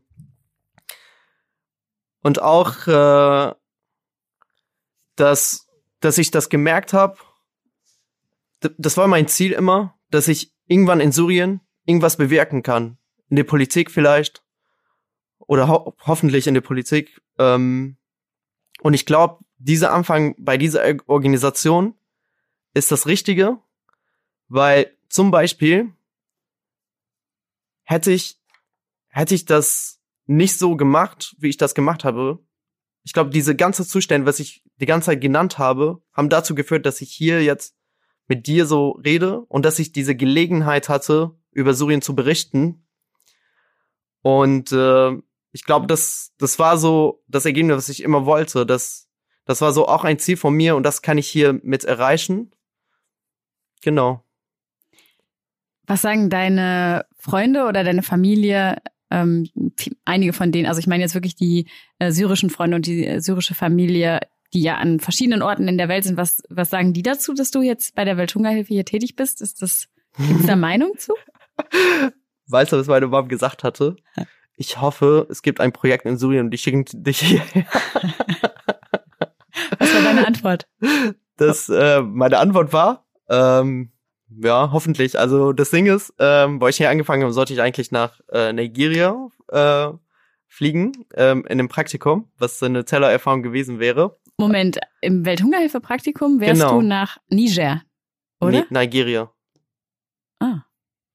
und 2.23 2.41
auch, 2.41 2.87
äh, 2.87 3.55
dass, 5.17 5.69
dass 6.01 6.19
ich 6.19 6.31
das 6.31 6.49
gemerkt 6.49 6.93
habe, 6.93 7.19
das 8.79 8.97
war 8.97 9.09
mein 9.09 9.27
Ziel 9.27 9.53
immer, 9.53 9.99
dass 10.11 10.29
ich 10.29 10.53
irgendwann 10.67 11.01
in 11.01 11.13
Syrien 11.13 11.61
irgendwas 11.85 12.17
bewirken 12.17 12.63
kann. 12.63 12.99
In 13.29 13.37
der 13.37 13.45
Politik 13.45 13.91
vielleicht. 13.91 14.45
Oder 15.39 15.69
ho 15.69 15.97
hoffentlich 16.07 16.47
in 16.47 16.55
der 16.55 16.61
Politik. 16.61 17.21
Ähm, 17.39 17.97
und 18.81 18.95
ich 18.95 19.05
glaube, 19.05 19.45
dieser 19.59 19.93
Anfang 19.93 20.37
bei 20.39 20.57
dieser 20.57 20.83
Organisation 21.07 21.95
ist 22.75 22.93
das 22.93 23.07
Richtige, 23.07 23.59
weil 24.49 24.97
zum 25.09 25.31
Beispiel 25.33 25.93
hätte 27.93 28.11
ich, 28.11 28.41
hätte 29.09 29.35
ich 29.35 29.45
das 29.45 30.01
nicht 30.27 30.59
so 30.59 30.77
gemacht, 30.77 31.37
wie 31.39 31.49
ich 31.49 31.57
das 31.57 31.75
gemacht 31.75 32.05
habe. 32.05 32.45
Ich 33.05 33.13
glaube, 33.13 33.31
diese 33.31 33.55
ganze 33.55 33.87
Zustände, 33.87 34.27
was 34.27 34.41
ich 34.41 34.63
die 34.77 34.87
ganze 34.87 35.07
Zeit 35.07 35.21
genannt 35.21 35.59
habe, 35.59 36.03
haben 36.13 36.29
dazu 36.29 36.55
geführt, 36.55 36.87
dass 36.87 37.01
ich 37.01 37.13
hier 37.13 37.43
jetzt 37.43 37.77
mit 38.29 38.47
dir 38.47 38.67
so 38.67 38.93
rede 39.05 39.41
und 39.41 39.65
dass 39.65 39.79
ich 39.79 39.93
diese 39.93 40.15
Gelegenheit 40.15 40.89
hatte, 40.89 41.37
über 41.51 41.75
Syrien 41.75 42.03
zu 42.03 42.15
berichten. 42.15 42.87
Und 44.23 44.73
äh, 44.73 45.13
ich 45.51 45.65
glaube, 45.65 45.87
das, 45.87 46.33
das 46.39 46.59
war 46.59 46.79
so 46.79 47.23
das 47.27 47.45
Ergebnis, 47.45 47.77
was 47.77 47.89
ich 47.89 48.03
immer 48.03 48.25
wollte. 48.25 48.65
Das, 48.65 49.09
das 49.45 49.61
war 49.61 49.73
so 49.73 49.87
auch 49.89 50.05
ein 50.05 50.19
Ziel 50.19 50.37
von 50.37 50.55
mir 50.55 50.77
und 50.77 50.85
das 50.85 51.03
kann 51.03 51.19
ich 51.19 51.29
hier 51.29 51.61
mit 51.63 51.85
erreichen. 51.85 52.55
Genau. 53.83 54.25
Was 55.87 56.03
sagen 56.03 56.31
deine 56.31 57.05
Freunde 57.23 57.67
oder 57.67 57.85
deine 57.85 58.03
Familie? 58.03 58.79
Ähm, 59.11 59.49
einige 60.05 60.33
von 60.33 60.51
denen, 60.51 60.67
also 60.67 60.81
ich 60.81 60.89
meine 60.89 61.03
jetzt 61.03 61.15
wirklich 61.15 61.37
die 61.37 61.69
äh, 61.99 62.11
syrischen 62.11 62.51
Freunde 62.51 62.77
und 62.77 62.87
die 62.87 63.07
äh, 63.07 63.21
syrische 63.21 63.55
Familie, 63.55 64.21
die 64.53 64.63
ja 64.63 64.77
an 64.77 64.99
verschiedenen 64.99 65.41
Orten 65.41 65.69
in 65.69 65.79
der 65.79 65.89
Welt 65.89 66.03
sind. 66.03 66.17
Was, 66.17 66.43
was 66.49 66.71
sagen 66.71 66.93
die 66.93 67.03
dazu, 67.03 67.33
dass 67.33 67.53
du 67.53 67.63
jetzt 67.63 67.95
bei 67.95 68.05
der 68.05 68.17
Welthungerhilfe 68.17 68.75
hier 68.75 68.85
tätig 68.85 69.15
bist? 69.15 69.41
Ist 69.41 69.63
das, 69.63 69.89
gibt's 70.19 70.47
da 70.47 70.57
Meinung 70.57 70.95
zu? 70.99 71.13
Weißt 72.49 72.73
du, 72.73 72.79
was 72.79 72.89
meine 72.89 73.07
Mom 73.07 73.29
gesagt 73.29 73.63
hatte? 73.63 73.97
Ich 74.57 74.81
hoffe, 74.81 75.29
es 75.31 75.43
gibt 75.43 75.61
ein 75.61 75.73
Projekt 75.73 76.05
in 76.07 76.17
Syrien 76.17 76.47
und 76.47 76.51
die 76.51 76.59
schicken 76.59 76.85
dich 76.93 77.21
hierher. 77.21 77.67
was 79.79 79.95
war 79.95 80.03
deine 80.03 80.27
Antwort? 80.27 80.67
Das, 81.37 81.69
äh, 81.69 82.03
meine 82.03 82.39
Antwort 82.39 82.73
war, 82.73 83.07
ähm, 83.29 83.92
ja, 84.41 84.71
hoffentlich. 84.73 85.19
Also 85.19 85.53
das 85.53 85.71
Ding 85.71 85.87
ist, 85.87 86.15
ähm, 86.19 86.61
wo 86.61 86.69
ich 86.69 86.77
hier 86.77 86.91
angefangen 86.91 87.23
habe, 87.23 87.33
sollte 87.33 87.53
ich 87.53 87.61
eigentlich 87.61 87.91
nach 87.91 88.21
äh, 88.31 88.53
Nigeria 88.53 89.29
äh, 89.49 89.89
fliegen, 90.49 91.07
ähm, 91.15 91.45
in 91.47 91.53
einem 91.53 91.69
Praktikum, 91.69 92.31
was 92.39 92.63
eine 92.63 92.85
Tellererfahrung 92.85 93.43
gewesen 93.43 93.79
wäre. 93.79 94.19
Moment, 94.39 94.79
im 95.01 95.25
Welthungerhilfe-Praktikum 95.25 96.41
wärst 96.41 96.61
genau. 96.61 96.81
du 96.81 96.83
nach 96.87 97.19
Niger, 97.29 97.83
oder? 98.41 98.61
Ni 98.61 98.67
Nigeria. 98.71 99.31
Ah. 100.41 100.63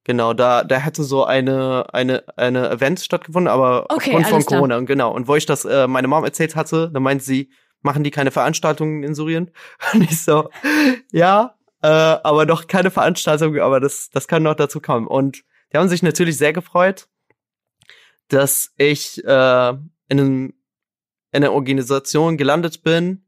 Genau, 0.06 0.34
da, 0.34 0.64
da 0.64 0.78
hätte 0.78 1.04
so 1.04 1.26
eine, 1.26 1.86
eine, 1.94 2.24
eine 2.38 2.70
Event 2.70 3.02
stattgefunden, 3.02 3.52
aber 3.52 3.88
okay, 3.90 4.16
aufgrund 4.16 4.28
von 4.28 4.46
Corona. 4.46 4.78
Und 4.78 4.86
genau. 4.86 5.14
Und 5.14 5.28
wo 5.28 5.36
ich 5.36 5.46
das 5.46 5.66
äh, 5.66 5.86
meine 5.86 6.08
Mom 6.08 6.24
erzählt 6.24 6.56
hatte, 6.56 6.90
da 6.94 7.00
meinte 7.02 7.26
sie, 7.26 7.52
machen 7.82 8.06
die 8.06 8.12
keine 8.12 8.32
Veranstaltungen 8.32 9.04
in 9.04 9.16
Syrien? 9.16 9.52
Und 9.94 10.04
ich 10.04 10.24
so, 10.24 10.50
ja, 11.12 11.57
äh, 11.82 11.88
aber 11.88 12.46
noch 12.46 12.68
keine 12.68 12.92
Veranstaltung, 12.92 13.58
aber 13.60 13.80
das, 13.80 14.10
das 14.10 14.28
kann 14.28 14.44
noch 14.44 14.56
dazu 14.56 14.82
kommen. 14.82 15.08
Und 15.08 15.44
die 15.72 15.78
haben 15.78 15.90
sich 15.90 16.04
natürlich 16.04 16.38
sehr 16.38 16.54
gefreut, 16.54 17.08
dass 18.30 18.74
ich 18.78 19.24
äh, 19.24 19.70
in, 19.70 20.20
einem, 20.20 20.54
in 21.32 21.44
einer 21.44 21.54
Organisation 21.54 22.38
gelandet 22.38 22.84
bin, 22.84 23.26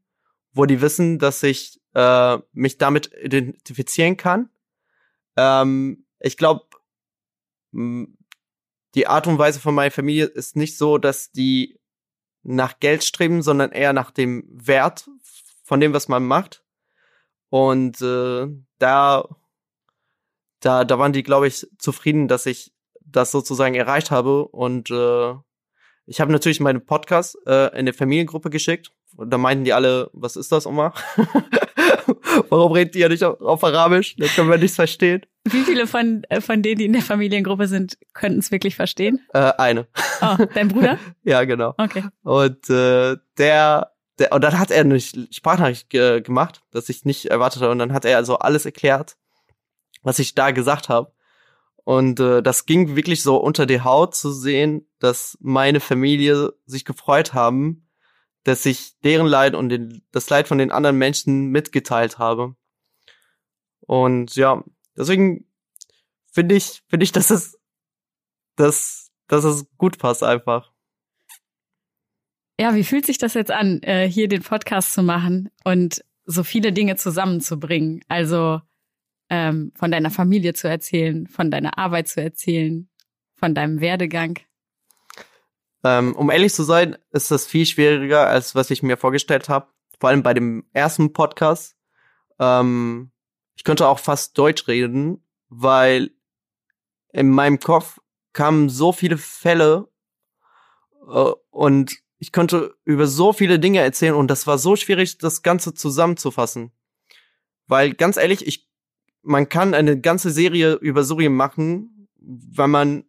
wo 0.52 0.66
die 0.66 0.80
wissen, 0.80 1.18
dass 1.18 1.42
ich 1.42 1.80
äh, 1.94 2.38
mich 2.52 2.78
damit 2.78 3.12
identifizieren 3.22 4.16
kann. 4.16 4.50
Ähm, 5.36 6.06
ich 6.18 6.36
glaube, 6.36 6.66
die 7.72 9.06
Art 9.06 9.26
und 9.26 9.38
Weise 9.38 9.60
von 9.60 9.74
meiner 9.74 9.90
Familie 9.90 10.26
ist 10.26 10.56
nicht 10.56 10.76
so, 10.76 10.98
dass 10.98 11.30
die 11.30 11.78
nach 12.42 12.80
Geld 12.80 13.04
streben, 13.04 13.42
sondern 13.42 13.70
eher 13.70 13.92
nach 13.92 14.10
dem 14.10 14.44
Wert 14.50 15.08
von 15.62 15.80
dem, 15.80 15.92
was 15.92 16.08
man 16.08 16.24
macht. 16.24 16.64
Und 17.50 18.00
äh, 18.00 18.46
da, 18.78 19.28
da, 20.60 20.84
da 20.84 20.98
waren 20.98 21.12
die, 21.12 21.22
glaube 21.22 21.48
ich, 21.48 21.66
zufrieden, 21.78 22.28
dass 22.28 22.46
ich 22.46 22.72
das 23.04 23.32
sozusagen 23.32 23.74
erreicht 23.74 24.10
habe. 24.10 24.46
Und 24.46 24.90
äh, 24.90 25.34
ich 26.06 26.20
habe 26.20 26.32
natürlich 26.32 26.60
meinen 26.60 26.86
Podcast 26.86 27.36
äh, 27.46 27.76
in 27.78 27.86
der 27.86 27.94
Familiengruppe 27.94 28.50
geschickt. 28.50 28.92
Und 29.16 29.30
da 29.30 29.38
meinten 29.38 29.64
die 29.64 29.72
alle, 29.72 30.10
was 30.12 30.36
ist 30.36 30.52
das, 30.52 30.66
Oma? 30.66 30.94
Warum 32.48 32.72
redet 32.72 32.96
ihr 32.96 33.08
nicht 33.08 33.24
auf, 33.24 33.40
auf 33.40 33.64
Arabisch? 33.64 34.14
Das 34.16 34.34
können 34.34 34.50
wir 34.50 34.58
nichts 34.58 34.76
verstehen. 34.76 35.26
Wie 35.44 35.62
viele 35.62 35.86
von, 35.86 36.22
äh, 36.28 36.40
von 36.40 36.62
denen, 36.62 36.78
die 36.78 36.84
in 36.84 36.92
der 36.92 37.02
Familiengruppe 37.02 37.66
sind, 37.66 37.98
könnten 38.12 38.38
es 38.38 38.50
wirklich 38.50 38.76
verstehen? 38.76 39.20
Äh, 39.32 39.52
eine. 39.58 39.88
Oh, 40.22 40.36
dein 40.54 40.68
Bruder? 40.68 40.98
ja, 41.24 41.44
genau. 41.44 41.74
Okay. 41.78 42.04
Und 42.22 42.70
äh, 42.70 43.16
der 43.38 43.92
der, 44.20 44.32
und 44.32 44.42
dann 44.42 44.58
hat 44.58 44.70
er 44.70 44.82
eine 44.82 45.00
Sprachnachricht 45.00 45.90
ge 45.90 46.20
gemacht, 46.20 46.62
dass 46.70 46.88
ich 46.88 47.04
nicht 47.04 47.26
erwartet 47.26 47.62
habe. 47.62 47.72
Und 47.72 47.78
dann 47.78 47.92
hat 47.92 48.04
er 48.04 48.16
also 48.16 48.38
alles 48.38 48.66
erklärt, 48.66 49.16
was 50.02 50.18
ich 50.18 50.34
da 50.34 50.50
gesagt 50.50 50.88
habe. 50.88 51.12
Und 51.84 52.20
äh, 52.20 52.42
das 52.42 52.66
ging 52.66 52.94
wirklich 52.94 53.22
so 53.22 53.36
unter 53.38 53.66
die 53.66 53.80
Haut 53.80 54.14
zu 54.14 54.30
sehen, 54.30 54.86
dass 54.98 55.36
meine 55.40 55.80
Familie 55.80 56.52
sich 56.66 56.84
gefreut 56.84 57.32
haben, 57.32 57.88
dass 58.44 58.66
ich 58.66 58.98
deren 59.00 59.26
Leid 59.26 59.54
und 59.54 59.70
den, 59.70 60.02
das 60.12 60.28
Leid 60.30 60.48
von 60.48 60.58
den 60.58 60.70
anderen 60.70 60.98
Menschen 60.98 61.46
mitgeteilt 61.46 62.18
habe. 62.18 62.54
Und 63.80 64.36
ja, 64.36 64.62
deswegen 64.96 65.46
finde 66.30 66.54
ich, 66.54 66.82
finde 66.88 67.04
ich, 67.04 67.12
dass 67.12 67.30
es, 67.30 67.58
dass, 68.56 69.10
dass 69.26 69.44
es 69.44 69.66
gut 69.78 69.98
passt 69.98 70.22
einfach. 70.22 70.69
Ja, 72.60 72.74
wie 72.74 72.84
fühlt 72.84 73.06
sich 73.06 73.16
das 73.16 73.32
jetzt 73.32 73.50
an, 73.50 73.82
äh, 73.84 74.06
hier 74.06 74.28
den 74.28 74.42
Podcast 74.42 74.92
zu 74.92 75.02
machen 75.02 75.48
und 75.64 76.04
so 76.26 76.44
viele 76.44 76.74
Dinge 76.74 76.94
zusammenzubringen? 76.96 78.04
Also 78.06 78.60
ähm, 79.30 79.72
von 79.76 79.90
deiner 79.90 80.10
Familie 80.10 80.52
zu 80.52 80.68
erzählen, 80.68 81.26
von 81.26 81.50
deiner 81.50 81.78
Arbeit 81.78 82.08
zu 82.08 82.20
erzählen, 82.20 82.90
von 83.34 83.54
deinem 83.54 83.80
Werdegang? 83.80 84.40
Ähm, 85.84 86.14
um 86.14 86.28
ehrlich 86.28 86.52
zu 86.52 86.62
sein, 86.62 86.98
ist 87.12 87.30
das 87.30 87.46
viel 87.46 87.64
schwieriger, 87.64 88.26
als 88.26 88.54
was 88.54 88.70
ich 88.70 88.82
mir 88.82 88.98
vorgestellt 88.98 89.48
habe, 89.48 89.68
vor 89.98 90.10
allem 90.10 90.22
bei 90.22 90.34
dem 90.34 90.66
ersten 90.74 91.14
Podcast, 91.14 91.78
ähm, 92.38 93.10
ich 93.56 93.64
könnte 93.64 93.88
auch 93.88 94.00
fast 94.00 94.36
Deutsch 94.36 94.68
reden, 94.68 95.24
weil 95.48 96.10
in 97.10 97.30
meinem 97.30 97.58
Kopf 97.58 98.00
kamen 98.34 98.68
so 98.68 98.92
viele 98.92 99.16
Fälle 99.16 99.88
äh, 101.10 101.32
und 101.48 101.96
ich 102.20 102.32
konnte 102.32 102.76
über 102.84 103.06
so 103.06 103.32
viele 103.32 103.58
Dinge 103.58 103.80
erzählen 103.80 104.14
und 104.14 104.28
das 104.28 104.46
war 104.46 104.58
so 104.58 104.76
schwierig, 104.76 105.16
das 105.18 105.42
Ganze 105.42 105.72
zusammenzufassen. 105.72 106.70
Weil 107.66 107.94
ganz 107.94 108.18
ehrlich, 108.18 108.46
ich, 108.46 108.68
man 109.22 109.48
kann 109.48 109.72
eine 109.72 109.98
ganze 109.98 110.30
Serie 110.30 110.74
über 110.74 111.02
Syrien 111.02 111.34
machen, 111.34 112.08
weil 112.18 112.68
man 112.68 113.04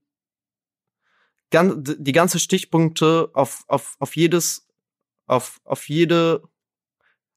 ganz, 1.50 1.94
die 2.00 2.14
ganze 2.14 2.40
Stichpunkte 2.40 3.30
auf, 3.34 3.66
auf, 3.68 3.98
auf 4.00 4.16
jedes, 4.16 4.70
auf, 5.26 5.60
auf 5.66 5.90
jede, 5.90 6.48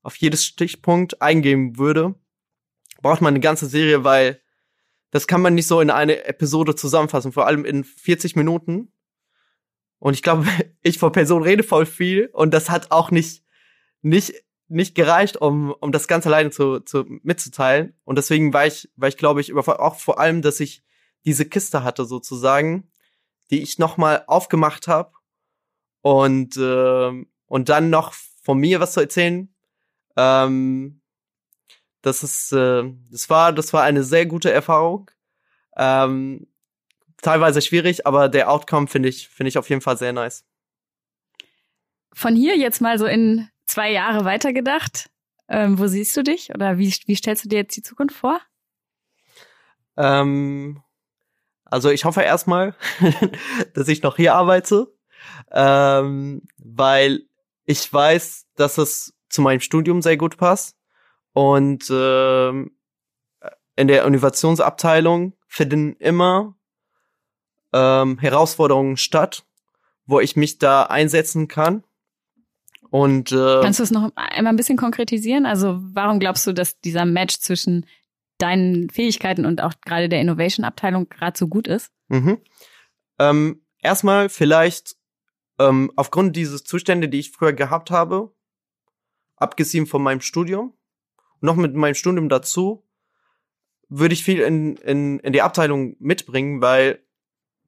auf 0.03 0.15
jedes 0.17 0.45
Stichpunkt 0.45 1.21
eingeben 1.21 1.77
würde, 1.77 2.15
braucht 3.03 3.21
man 3.21 3.35
eine 3.35 3.41
ganze 3.41 3.67
Serie, 3.67 4.05
weil 4.05 4.41
das 5.11 5.27
kann 5.27 5.43
man 5.43 5.55
nicht 5.55 5.67
so 5.67 5.81
in 5.81 5.91
eine 5.91 6.25
Episode 6.27 6.77
zusammenfassen, 6.77 7.33
vor 7.33 7.49
allem 7.49 7.65
in 7.65 7.83
40 7.83 8.37
Minuten. 8.37 8.93
Und 10.05 10.13
ich 10.13 10.23
glaube, 10.23 10.47
ich 10.83 10.99
vor 10.99 11.13
Person 11.13 11.43
rede 11.43 11.63
voll 11.63 11.87
viel 11.87 12.29
und 12.35 12.53
das 12.53 12.69
hat 12.69 12.91
auch 12.91 13.11
nicht, 13.11 13.43
nicht, 14.03 14.35
nicht 14.69 14.95
gereicht, 14.95 15.39
um, 15.39 15.73
um 15.73 15.93
das 15.93 16.09
Ganze 16.09 16.29
alleine 16.29 16.51
zu, 16.51 16.81
zu, 16.81 17.07
mitzuteilen. 17.23 17.95
Und 18.05 18.17
deswegen 18.17 18.53
war 18.53 18.67
ich, 18.67 18.91
war 18.97 19.09
ich, 19.09 19.17
glaube 19.17 19.41
ich, 19.41 19.55
auch 19.55 19.97
vor 19.97 20.21
allem, 20.21 20.43
dass 20.43 20.61
ich 20.61 20.85
diese 21.25 21.47
Kiste 21.47 21.85
hatte 21.85 22.05
sozusagen, 22.05 22.93
die 23.51 23.63
ich 23.63 23.79
nochmal 23.79 24.25
aufgemacht 24.27 24.89
habe 24.89 25.13
und, 26.03 26.59
äh, 26.59 27.25
und 27.47 27.69
dann 27.71 27.89
noch 27.89 28.13
von 28.43 28.59
mir 28.59 28.81
was 28.81 28.93
zu 28.93 29.01
erzählen. 29.01 29.55
Ähm, 30.19 31.01
das 32.03 32.23
ist, 32.23 32.53
äh, 32.53 32.93
das 33.11 33.31
war, 33.31 33.55
das 33.55 33.73
war 33.73 33.83
eine 33.83 34.05
sehr 34.05 34.27
gute 34.27 34.53
Erfahrung. 34.53 35.11
Ähm, 35.79 36.47
teilweise 37.25 37.63
schwierig, 37.63 38.07
aber 38.07 38.29
der 38.29 38.51
Outcome 38.51 38.87
finde 38.87 39.09
ich, 39.09 39.29
finde 39.29 39.49
ich 39.49 39.59
auf 39.59 39.69
jeden 39.69 39.81
Fall 39.81 39.97
sehr 39.97 40.13
nice. 40.13 40.45
Von 42.13 42.37
hier 42.37 42.57
jetzt 42.57 42.81
mal 42.81 42.99
so 42.99 43.07
in 43.07 43.49
zwei 43.67 43.91
Jahre 43.91 44.25
weitergedacht. 44.25 45.11
Ähm, 45.47 45.79
wo 45.79 45.87
siehst 45.87 46.17
du 46.17 46.23
dich 46.23 46.55
oder 46.55 46.79
wie, 46.79 46.95
wie 47.05 47.17
stellst 47.17 47.45
du 47.45 47.49
dir 47.51 47.59
jetzt 47.59 47.77
die 47.77 47.83
Zukunft 47.83 48.17
vor? 48.17 48.41
Ähm, 49.97 50.83
also 51.65 51.91
ich 51.91 52.05
hoffe 52.05 52.23
erstmal, 52.23 52.75
dass 53.75 53.89
ich 53.89 54.03
noch 54.03 54.17
hier 54.17 54.35
arbeite, 54.35 54.95
ähm, 55.51 56.43
weil 56.57 57.25
ich 57.65 57.93
weiß, 57.93 58.47
dass 58.57 58.79
es 58.79 59.15
zu 59.29 59.43
meinem 59.43 59.61
Studium 59.61 60.01
sehr 60.01 60.17
gut 60.17 60.37
passt. 60.39 60.77
Und 61.33 61.91
ähm, 61.91 62.77
in 63.77 63.89
der 63.89 64.05
Innovationsabteilung 64.05 65.37
finden 65.47 65.95
immer 65.97 66.57
ähm, 67.75 68.19
Herausforderungen 68.19 68.97
statt, 68.97 69.45
wo 70.07 70.21
ich 70.21 70.37
mich 70.37 70.59
da 70.59 70.85
einsetzen 70.85 71.49
kann. 71.49 71.85
Und 72.89 73.33
äh, 73.33 73.61
kannst 73.61 73.81
du 73.81 73.83
es 73.83 73.91
noch 73.91 74.13
einmal 74.15 74.53
ein 74.53 74.57
bisschen 74.57 74.79
konkretisieren? 74.79 75.45
Also 75.45 75.81
warum 75.81 76.21
glaubst 76.21 76.47
du, 76.47 76.53
dass 76.53 76.81
dieser 76.81 77.05
Match 77.05 77.39
zwischen 77.41 77.87
deinen 78.39 78.89
Fähigkeiten 78.89 79.45
und 79.45 79.61
auch 79.61 79.75
gerade 79.85 80.09
der 80.09 80.21
Innovation-Abteilung 80.21 81.09
gerade 81.09 81.37
so 81.37 81.49
gut 81.49 81.67
ist? 81.67 81.91
Mhm. 82.09 82.39
Ähm, 83.19 83.63
erstmal 83.81 84.29
vielleicht 84.29 84.95
ähm, 85.59 85.91
aufgrund 85.97 86.37
dieses 86.37 86.63
Zustände, 86.63 87.09
die 87.09 87.19
ich 87.19 87.33
früher 87.33 87.53
gehabt 87.53 87.91
habe, 87.91 88.33
abgesehen 89.37 89.87
von 89.87 90.03
meinem 90.03 90.21
Studium, 90.21 90.75
noch 91.41 91.57
mit 91.57 91.75
meinem 91.75 91.95
Studium 91.95 92.29
dazu, 92.29 92.85
würde 93.89 94.15
ich 94.15 94.23
viel 94.23 94.41
in, 94.41 94.77
in, 94.77 95.19
in 95.19 95.33
die 95.33 95.43
Abteilung 95.43 95.97
mitbringen, 95.99 96.61
weil 96.61 97.04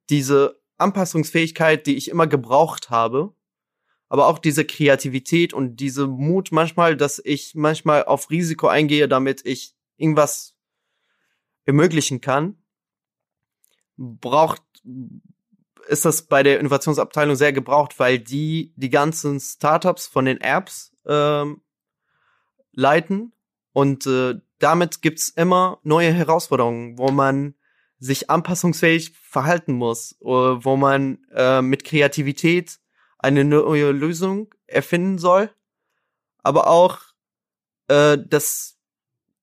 diese 0.09 0.59
Anpassungsfähigkeit, 0.77 1.85
die 1.87 1.97
ich 1.97 2.09
immer 2.09 2.27
gebraucht 2.27 2.89
habe, 2.89 3.33
aber 4.09 4.27
auch 4.27 4.39
diese 4.39 4.65
Kreativität 4.65 5.53
und 5.53 5.77
diese 5.77 6.07
Mut 6.07 6.51
manchmal, 6.51 6.95
dass 6.95 7.21
ich 7.23 7.55
manchmal 7.55 8.05
auf 8.05 8.29
Risiko 8.29 8.67
eingehe, 8.67 9.07
damit 9.07 9.45
ich 9.45 9.75
irgendwas 9.97 10.55
ermöglichen 11.65 12.21
kann, 12.21 12.57
braucht, 13.97 14.61
ist 15.87 16.05
das 16.05 16.23
bei 16.23 16.43
der 16.43 16.59
Innovationsabteilung 16.59 17.35
sehr 17.35 17.51
gebraucht, 17.51 17.99
weil 17.99 18.19
die 18.19 18.73
die 18.75 18.89
ganzen 18.89 19.39
Startups 19.39 20.07
von 20.07 20.25
den 20.25 20.39
Apps 20.39 20.93
ähm, 21.05 21.61
leiten 22.71 23.33
und 23.73 24.05
äh, 24.05 24.35
damit 24.59 25.01
gibt's 25.01 25.29
immer 25.29 25.79
neue 25.83 26.11
Herausforderungen, 26.13 26.97
wo 26.97 27.11
man 27.11 27.55
sich 27.99 28.29
anpassungsfähig 28.29 29.13
verhalten 29.21 29.73
muss, 29.73 30.13
äh, 30.21 30.25
wo 30.25 30.75
man 30.75 31.19
äh, 31.33 31.61
mit 31.61 31.83
Kreativität 31.83 32.79
eine 33.19 33.43
neue 33.43 33.91
Lösung 33.91 34.53
erfinden 34.67 35.17
soll, 35.17 35.49
aber 36.43 36.67
auch 36.67 36.99
äh, 37.87 38.17
das, 38.23 38.77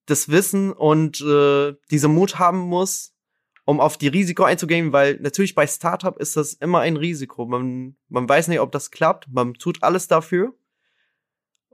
das 0.07 0.29
Wissen 0.29 0.73
und 0.73 1.21
äh, 1.21 1.75
diese 1.91 2.09
Mut 2.09 2.39
haben 2.39 2.61
muss, 2.61 3.15
um 3.65 3.81
auf 3.81 3.97
die 3.97 4.09
Risiko 4.09 4.45
einzugehen, 4.45 4.93
weil 4.93 5.17
natürlich 5.21 5.55
bei 5.55 5.67
Startup 5.67 6.17
ist 6.19 6.37
das 6.37 6.53
immer 6.55 6.81
ein 6.81 6.97
Risiko. 6.97 7.47
Man, 7.47 7.97
man 8.09 8.29
weiß 8.29 8.49
nicht, 8.49 8.61
ob 8.61 8.73
das 8.73 8.91
klappt, 8.91 9.29
man 9.31 9.55
tut 9.55 9.83
alles 9.83 10.07
dafür 10.07 10.55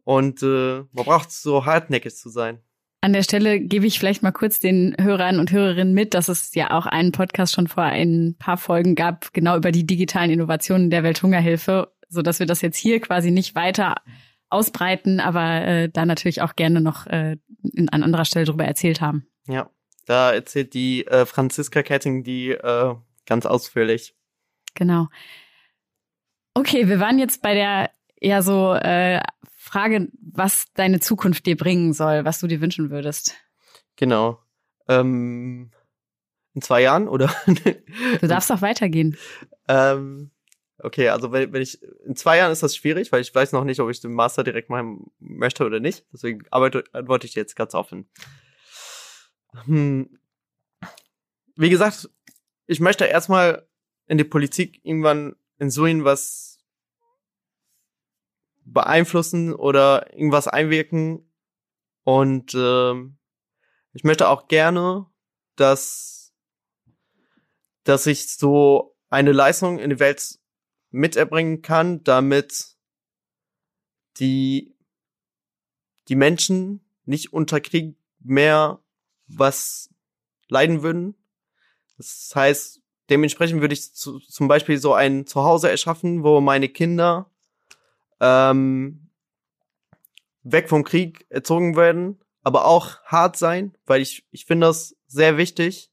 und 0.05 0.43
äh, 0.43 0.85
man 0.93 1.05
braucht 1.05 1.31
so 1.31 1.67
hartnäckig 1.67 2.17
zu 2.17 2.31
sein. 2.31 2.63
An 3.03 3.15
der 3.15 3.23
Stelle 3.23 3.61
gebe 3.61 3.87
ich 3.87 3.99
vielleicht 3.99 4.23
mal 4.23 4.31
kurz 4.31 4.61
den 4.61 4.95
Hörern 5.01 5.41
und 5.41 5.53
Hörerinnen 5.53 5.95
mit, 5.95 6.13
dass 6.13 6.29
es 6.29 6.55
ja 6.55 6.71
auch 6.71 6.85
einen 6.85 7.13
Podcast 7.13 7.55
schon 7.55 7.67
vor 7.67 7.85
ein 7.85 8.37
paar 8.39 8.59
Folgen 8.59 8.95
gab, 8.95 9.33
genau 9.33 9.57
über 9.57 9.73
die 9.73 9.87
digitalen 9.87 10.31
Innovationen 10.31 10.91
der 10.91 11.03
Welthungerhilfe, 11.03 11.93
so 12.09 12.21
dass 12.21 12.41
wir 12.41 12.47
das 12.47 12.61
jetzt 12.61 12.77
hier 12.77 13.01
quasi 13.01 13.31
nicht 13.31 13.55
weiter 13.55 13.97
ausbreiten, 14.51 15.21
aber 15.21 15.63
äh, 15.63 15.89
da 15.89 16.05
natürlich 16.05 16.43
auch 16.43 16.57
gerne 16.57 16.83
noch 16.83 17.07
äh, 17.07 17.39
in, 17.73 17.89
an 17.89 18.03
anderer 18.03 18.27
Stelle 18.27 18.45
drüber 18.45 18.65
erzählt 18.65 19.01
haben. 19.01 19.27
Ja, 19.47 19.71
da 20.05 20.33
erzählt 20.33 20.75
die 20.75 21.07
äh, 21.07 21.25
Franziska 21.25 21.83
Ketting 21.83 22.23
die 22.23 22.51
äh, 22.51 22.95
ganz 23.25 23.47
ausführlich. 23.47 24.15
Genau. 24.75 25.07
Okay, 26.53 26.89
wir 26.89 27.01
waren 27.01 27.19
jetzt 27.19 27.41
bei 27.43 27.55
der 27.55 27.91
ja 28.21 28.43
so 28.43 28.75
äh, 28.75 29.21
Frage, 29.71 30.09
was 30.21 30.65
deine 30.75 30.99
Zukunft 30.99 31.47
dir 31.47 31.57
bringen 31.57 31.93
soll, 31.93 32.25
was 32.25 32.41
du 32.41 32.49
dir 32.49 32.61
wünschen 32.61 32.91
würdest. 32.91 33.37
Genau. 33.95 34.41
Ähm, 34.89 35.71
in 36.55 36.63
zwei 36.63 36.83
Jahren 36.83 37.07
oder? 37.07 37.33
du 38.21 38.27
darfst 38.27 38.51
auch 38.51 38.63
weitergehen. 38.63 39.17
Ähm, 39.69 40.33
okay, 40.79 41.11
also 41.11 41.31
wenn, 41.31 41.53
wenn 41.53 41.63
ich 41.63 41.81
in 42.05 42.17
zwei 42.17 42.39
Jahren 42.39 42.51
ist 42.51 42.65
das 42.65 42.75
schwierig, 42.75 43.13
weil 43.13 43.21
ich 43.21 43.33
weiß 43.33 43.53
noch 43.53 43.63
nicht, 43.63 43.79
ob 43.79 43.89
ich 43.91 44.01
den 44.01 44.13
Master 44.13 44.43
direkt 44.43 44.71
machen 44.71 45.13
möchte 45.21 45.65
oder 45.65 45.79
nicht. 45.79 46.05
Deswegen 46.13 46.43
arbeite, 46.51 46.83
antworte 46.93 47.29
ich 47.29 47.37
jetzt 47.37 47.55
ganz 47.55 47.75
offen. 47.75 48.09
Hm. 49.67 50.19
Wie 51.55 51.71
gesagt, 51.71 52.11
ich 52.67 52.81
möchte 52.81 53.05
erstmal 53.05 53.69
in 54.09 54.19
die 54.19 54.25
Politik 54.25 54.81
irgendwann 54.83 55.37
in 55.61 55.71
Suin 55.71 56.05
was 56.05 56.50
beeinflussen 58.73 59.53
oder 59.55 60.13
irgendwas 60.13 60.49
einwirken. 60.49 61.31
Und 62.05 62.55
ähm, 62.55 63.19
ich 63.93 64.05
möchte 64.05 64.29
auch 64.29 64.49
gerne, 64.49 65.07
dass, 65.57 66.33
dass 67.85 68.07
ich 68.07 68.29
so 68.29 68.97
eine 69.09 69.33
Leistung 69.33 69.79
in 69.79 69.91
die 69.91 69.99
Welt 69.99 70.39
miterbringen 70.91 71.63
kann, 71.63 72.03
damit 72.05 72.77
die, 74.19 74.77
die 76.09 76.17
Menschen 76.17 76.85
nicht 77.05 77.33
unter 77.33 77.61
Krieg 77.61 77.97
mehr 78.21 78.83
was 79.27 79.91
leiden 80.49 80.83
würden. 80.83 81.15
Das 81.97 82.33
heißt, 82.35 82.83
dementsprechend 83.09 83.61
würde 83.61 83.75
ich 83.75 83.95
zu, 83.95 84.19
zum 84.21 84.49
Beispiel 84.49 84.79
so 84.79 84.95
ein 84.95 85.27
Zuhause 85.27 85.71
erschaffen, 85.71 86.23
wo 86.23 86.41
meine 86.41 86.69
Kinder 86.69 87.30
ähm, 88.21 89.11
weg 90.43 90.69
vom 90.69 90.85
Krieg 90.85 91.27
erzogen 91.29 91.77
werden, 91.77 92.21
aber 92.43 92.67
auch 92.67 93.03
hart 93.05 93.37
sein, 93.37 93.77
weil 93.87 94.01
ich, 94.01 94.27
ich 94.31 94.47
finde 94.47 94.69
das 94.69 94.97
sehr 95.07 95.37
wichtig, 95.37 95.91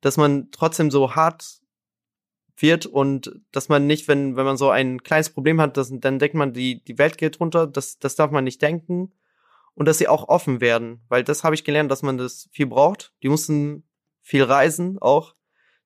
dass 0.00 0.16
man 0.16 0.50
trotzdem 0.50 0.90
so 0.90 1.14
hart 1.14 1.60
wird 2.56 2.86
und 2.86 3.40
dass 3.52 3.68
man 3.68 3.86
nicht, 3.86 4.08
wenn, 4.08 4.36
wenn 4.36 4.44
man 4.44 4.56
so 4.56 4.70
ein 4.70 5.02
kleines 5.02 5.30
Problem 5.30 5.60
hat, 5.60 5.76
das, 5.76 5.90
dann 5.92 6.18
denkt 6.18 6.34
man, 6.34 6.52
die, 6.52 6.82
die 6.84 6.98
Welt 6.98 7.18
geht 7.18 7.40
runter, 7.40 7.66
das, 7.66 7.98
das 7.98 8.16
darf 8.16 8.30
man 8.30 8.44
nicht 8.44 8.62
denken. 8.62 9.12
Und 9.74 9.86
dass 9.86 9.98
sie 9.98 10.08
auch 10.08 10.28
offen 10.28 10.62
werden, 10.62 11.04
weil 11.08 11.22
das 11.22 11.44
habe 11.44 11.54
ich 11.54 11.62
gelernt, 11.62 11.90
dass 11.90 12.02
man 12.02 12.16
das 12.16 12.48
viel 12.50 12.64
braucht. 12.64 13.12
Die 13.22 13.28
mussten 13.28 13.84
viel 14.22 14.42
reisen 14.42 14.98
auch, 14.98 15.34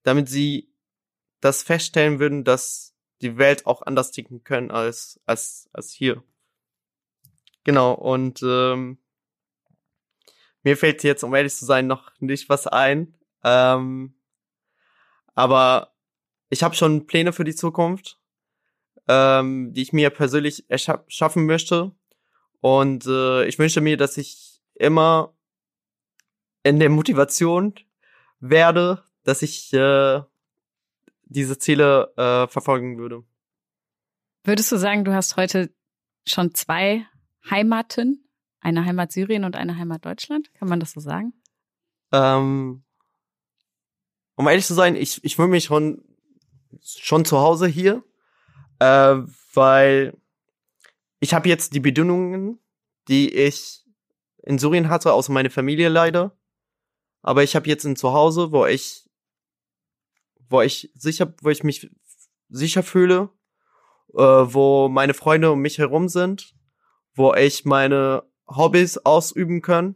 damit 0.05 0.28
sie 0.28 0.72
das 1.40 1.64
feststellen 1.64 2.20
würden, 2.20 2.44
dass 2.44 2.94
die 3.23 3.39
Welt 3.39 3.66
auch 3.66 3.83
anders 3.83 4.11
ticken 4.12 4.45
können 4.45 4.71
als, 4.71 5.21
als, 5.27 5.68
als 5.73 5.93
hier. 5.93 6.23
Genau, 7.64 7.93
und 7.93 8.43
ähm, 8.43 8.99
mir 10.62 10.77
fällt 10.77 11.03
jetzt, 11.03 11.25
um 11.25 11.35
ehrlich 11.35 11.55
zu 11.55 11.64
sein, 11.64 11.87
noch 11.87 12.12
nicht 12.21 12.49
was 12.49 12.66
ein. 12.66 13.14
Ähm, 13.45 14.14
aber 15.35 15.95
ich 16.49 16.62
habe 16.62 16.75
schon 16.75 17.07
Pläne 17.07 17.33
für 17.33 17.45
die 17.45 17.55
Zukunft, 17.55 18.18
ähm, 19.09 19.73
die 19.73 19.83
ich 19.83 19.93
mir 19.93 20.11
persönlich 20.11 20.68
erschaffen 20.68 21.47
möchte. 21.47 21.93
Und 22.61 23.07
äh, 23.07 23.45
ich 23.47 23.59
wünsche 23.59 23.81
mir, 23.81 23.97
dass 23.97 24.16
ich 24.16 24.61
immer 24.75 25.35
in 26.62 26.79
der 26.79 26.91
Motivation 26.91 27.75
werde, 28.41 29.03
dass 29.25 29.43
ich 29.43 29.73
äh, 29.73 30.21
diese 31.31 31.59
Ziele 31.59 32.12
äh, 32.16 32.47
verfolgen 32.49 32.99
würde. 32.99 33.24
Würdest 34.45 34.70
du 34.72 34.76
sagen, 34.76 35.05
du 35.05 35.14
hast 35.14 35.37
heute 35.37 35.72
schon 36.26 36.55
zwei 36.55 37.07
Heimaten? 37.49 38.26
Eine 38.61 38.85
Heimat 38.85 39.11
Syrien 39.12 39.45
und 39.45 39.57
eine 39.57 39.76
Heimat 39.76 40.05
Deutschland? 40.05 40.53
Kann 40.55 40.68
man 40.68 40.81
das 40.81 40.93
so 40.93 41.01
sagen? 41.01 41.33
Ähm, 42.12 42.83
um 44.35 44.49
ehrlich 44.49 44.66
zu 44.66 44.74
sein, 44.74 44.97
ich, 44.97 45.24
ich 45.24 45.37
fühle 45.37 45.49
mich 45.49 45.64
schon, 45.64 46.05
schon 46.83 47.24
zu 47.24 47.39
Hause 47.39 47.66
hier, 47.66 48.03
äh, 48.81 49.16
weil 49.55 50.16
ich 51.20 51.33
habe 51.33 51.49
jetzt 51.49 51.74
die 51.74 51.81
Bedingungen, 51.81 52.59
die 53.09 53.33
ich 53.35 53.85
in 54.43 54.59
Syrien 54.59 54.89
hatte, 54.89 55.12
außer 55.12 55.33
meine 55.33 55.51
Familie 55.51 55.89
leider. 55.89 56.37
Aber 57.22 57.43
ich 57.43 57.55
habe 57.55 57.68
jetzt 57.68 57.85
ein 57.85 57.97
Zuhause, 57.97 58.53
wo 58.53 58.66
ich, 58.66 59.09
wo 60.51 60.61
ich 60.61 60.90
sicher, 60.94 61.32
wo 61.40 61.48
ich 61.48 61.64
mich 61.64 61.90
sicher 62.51 62.82
fühle, 62.82 63.30
äh, 64.12 64.18
wo 64.18 64.88
meine 64.88 65.14
Freunde 65.14 65.51
um 65.53 65.61
mich 65.61 65.78
herum 65.78 66.09
sind, 66.09 66.55
wo 67.14 67.32
ich 67.34 67.64
meine 67.64 68.24
Hobbys 68.46 68.98
ausüben 68.98 69.62
kann, 69.62 69.94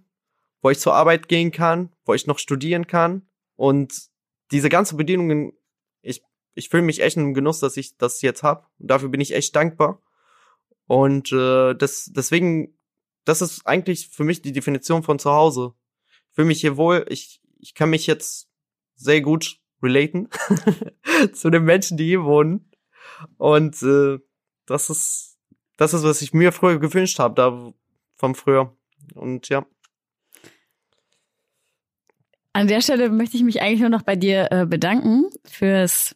wo 0.63 0.71
ich 0.71 0.79
zur 0.79 0.95
Arbeit 0.95 1.29
gehen 1.29 1.51
kann, 1.51 1.93
wo 2.05 2.15
ich 2.15 2.27
noch 2.27 2.39
studieren 2.39 2.87
kann 2.87 3.29
und 3.57 4.09
diese 4.51 4.69
ganzen 4.69 4.97
Bedingungen, 4.97 5.53
ich 6.01 6.23
ich 6.55 6.69
fühle 6.69 6.85
mich 6.85 7.03
echt 7.03 7.17
im 7.17 7.35
Genuss, 7.35 7.59
dass 7.59 7.77
ich 7.77 7.97
das 7.97 8.23
jetzt 8.23 8.45
hab. 8.45 8.71
Und 8.79 8.89
dafür 8.89 9.09
bin 9.09 9.21
ich 9.21 9.35
echt 9.35 9.57
dankbar. 9.57 10.01
Und 10.87 11.33
äh, 11.33 11.75
das 11.75 12.13
deswegen, 12.15 12.79
das 13.25 13.43
ist 13.43 13.67
eigentlich 13.67 14.09
für 14.11 14.23
mich 14.23 14.43
die 14.43 14.53
Definition 14.53 15.03
von 15.03 15.19
zu 15.19 15.33
Hause. 15.33 15.75
Ich 16.31 16.35
fühle 16.37 16.47
mich 16.47 16.61
hier 16.61 16.77
wohl. 16.77 17.05
Ich 17.09 17.41
ich 17.59 17.75
kann 17.75 17.91
mich 17.91 18.07
jetzt 18.07 18.49
sehr 18.95 19.21
gut 19.21 19.59
relaten 19.85 20.29
zu 21.33 21.51
den 21.51 21.65
Menschen, 21.65 21.97
die 21.97 22.07
hier 22.07 22.25
wohnen. 22.25 22.71
Und 23.39 23.83
äh, 23.83 24.19
das 24.67 24.91
ist 24.91 25.35
das 25.77 25.95
ist, 25.95 26.05
was 26.05 26.23
ich 26.23 26.33
mir 26.33 26.53
früher 26.53 26.79
gewünscht 26.79 27.19
habe, 27.19 27.35
da 27.35 27.73
vom 28.17 28.35
früher. 28.35 28.75
Und 29.15 29.49
ja. 29.49 29.67
An 32.53 32.69
der 32.69 32.81
Stelle 32.81 33.11
möchte 33.11 33.37
ich 33.37 33.43
mich 33.43 33.61
eigentlich 33.61 33.81
nur 33.81 33.89
noch 33.89 34.03
bei 34.03 34.15
dir 34.15 34.49
äh, 34.53 34.67
bedanken 34.67 35.25
fürs 35.45 36.15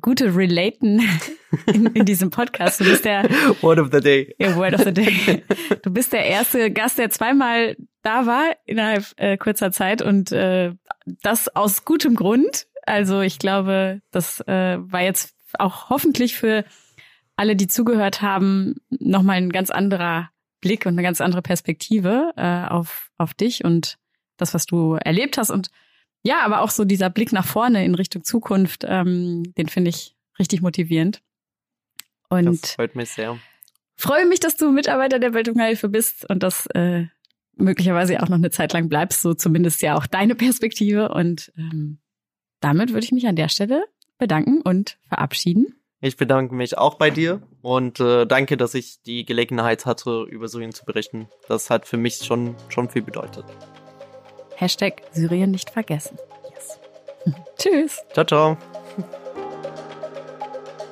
gute 0.00 0.34
Relaten 0.34 1.02
in, 1.66 1.86
in, 1.86 2.06
diesem 2.06 2.30
Podcast. 2.30 2.80
Du 2.80 2.84
bist 2.84 3.04
der 3.04 3.24
Word 3.60 3.78
of 3.78 3.90
the 3.92 4.00
Day. 4.00 4.34
Ja, 4.38 4.56
Word 4.56 4.74
of 4.74 4.84
the 4.84 4.92
Day. 4.92 5.44
Du 5.82 5.90
bist 5.90 6.12
der 6.12 6.24
erste 6.24 6.70
Gast, 6.70 6.98
der 6.98 7.10
zweimal 7.10 7.76
da 8.02 8.24
war 8.24 8.56
innerhalb 8.64 9.04
äh, 9.16 9.36
kurzer 9.36 9.70
Zeit 9.70 10.00
und 10.00 10.32
äh, 10.32 10.72
das 11.04 11.54
aus 11.54 11.84
gutem 11.84 12.14
Grund. 12.14 12.66
Also 12.88 13.20
ich 13.20 13.38
glaube, 13.38 14.00
das 14.10 14.40
äh, 14.40 14.78
war 14.80 15.02
jetzt 15.02 15.34
auch 15.58 15.90
hoffentlich 15.90 16.36
für 16.36 16.64
alle, 17.36 17.54
die 17.54 17.68
zugehört 17.68 18.20
haben, 18.20 18.76
nochmal 18.90 19.36
ein 19.36 19.50
ganz 19.50 19.70
anderer 19.70 20.30
Blick 20.60 20.86
und 20.86 20.94
eine 20.94 21.02
ganz 21.02 21.20
andere 21.20 21.42
Perspektive 21.42 22.32
äh, 22.36 22.68
auf, 22.68 23.10
auf 23.16 23.34
dich 23.34 23.64
und 23.64 23.98
das, 24.36 24.54
was 24.54 24.66
du 24.66 24.94
erlebt 24.94 25.38
hast. 25.38 25.50
Und 25.50 25.70
ja, 26.22 26.40
aber 26.44 26.62
auch 26.62 26.70
so 26.70 26.84
dieser 26.84 27.10
Blick 27.10 27.32
nach 27.32 27.46
vorne 27.46 27.84
in 27.84 27.94
Richtung 27.94 28.24
Zukunft, 28.24 28.84
ähm, 28.86 29.54
den 29.56 29.68
finde 29.68 29.90
ich 29.90 30.16
richtig 30.38 30.62
motivierend. 30.62 31.22
Und 32.28 32.62
das 32.62 32.72
freut 32.72 32.96
mich 32.96 33.10
sehr. 33.10 33.38
Freue 33.96 34.26
mich, 34.26 34.40
dass 34.40 34.56
du 34.56 34.70
Mitarbeiter 34.70 35.18
der 35.18 35.34
Welthungerhilfe 35.34 35.88
bist 35.88 36.28
und 36.28 36.42
das 36.42 36.66
äh, 36.74 37.06
möglicherweise 37.56 38.22
auch 38.22 38.28
noch 38.28 38.36
eine 38.36 38.50
Zeit 38.50 38.72
lang 38.72 38.88
bleibst, 38.88 39.22
so 39.22 39.34
zumindest 39.34 39.82
ja 39.82 39.96
auch 39.96 40.06
deine 40.06 40.34
Perspektive. 40.34 41.08
Und 41.08 41.52
ähm, 41.56 41.98
damit 42.60 42.92
würde 42.92 43.04
ich 43.04 43.12
mich 43.12 43.26
an 43.26 43.36
der 43.36 43.48
Stelle 43.48 43.84
bedanken 44.18 44.60
und 44.62 44.98
verabschieden. 45.08 45.74
Ich 46.00 46.16
bedanke 46.16 46.54
mich 46.54 46.78
auch 46.78 46.94
bei 46.94 47.10
dir 47.10 47.42
und 47.60 47.98
äh, 47.98 48.24
danke, 48.24 48.56
dass 48.56 48.74
ich 48.74 49.02
die 49.02 49.24
Gelegenheit 49.24 49.84
hatte, 49.84 50.26
über 50.28 50.46
Syrien 50.46 50.72
zu 50.72 50.84
berichten. 50.84 51.28
Das 51.48 51.70
hat 51.70 51.86
für 51.86 51.96
mich 51.96 52.18
schon, 52.18 52.54
schon 52.68 52.88
viel 52.88 53.02
bedeutet. 53.02 53.44
Hashtag 54.54 55.02
Syrien 55.12 55.50
nicht 55.50 55.70
vergessen. 55.70 56.16
Yes. 56.54 56.78
Tschüss. 57.58 58.02
Ciao, 58.12 58.24
ciao. 58.24 58.77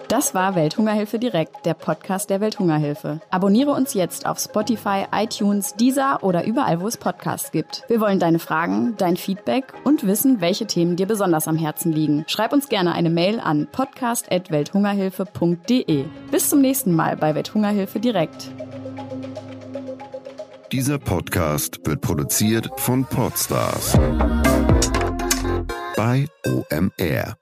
Das 0.09 0.35
war 0.35 0.55
Welthungerhilfe 0.55 1.19
direkt, 1.19 1.67
der 1.67 1.75
Podcast 1.75 2.31
der 2.31 2.41
Welthungerhilfe. 2.41 3.21
Abonniere 3.31 3.73
uns 3.73 3.93
jetzt 3.95 4.25
auf 4.25 4.39
Spotify, 4.39 5.07
iTunes, 5.13 5.75
Deezer 5.75 6.23
oder 6.23 6.47
überall, 6.47 6.81
wo 6.81 6.87
es 6.87 6.97
Podcasts 6.97 7.51
gibt. 7.51 7.83
Wir 7.89 8.01
wollen 8.01 8.21
deine 8.21 8.39
Fragen, 8.39 8.95
dein 8.99 9.17
Feedback 9.17 9.75
und 9.83 10.07
wissen, 10.07 10.41
welche 10.41 10.67
Themen 10.67 10.95
dir 10.95 11.07
besonders 11.07 11.49
am 11.49 11.57
Herzen 11.57 11.91
liegen. 11.93 12.25
Schreib 12.29 12.53
uns 12.53 12.69
gerne 12.69 12.93
eine 12.93 13.11
Mail 13.11 13.41
an 13.41 13.67
podcast@welthungerhilfe.de. 13.73 16.05
Bis 16.31 16.51
zum 16.51 16.61
nächsten 16.61 16.95
Mal 16.95 17.17
bei 17.17 17.35
Welthungerhilfe 17.35 17.99
direkt. 17.99 18.53
Dieser 20.71 20.99
Podcast 20.99 21.81
wird 21.85 22.01
produziert 22.01 22.71
von 22.77 23.05
Podstars 23.05 23.99
bei 25.97 26.29
OMR. 26.45 27.37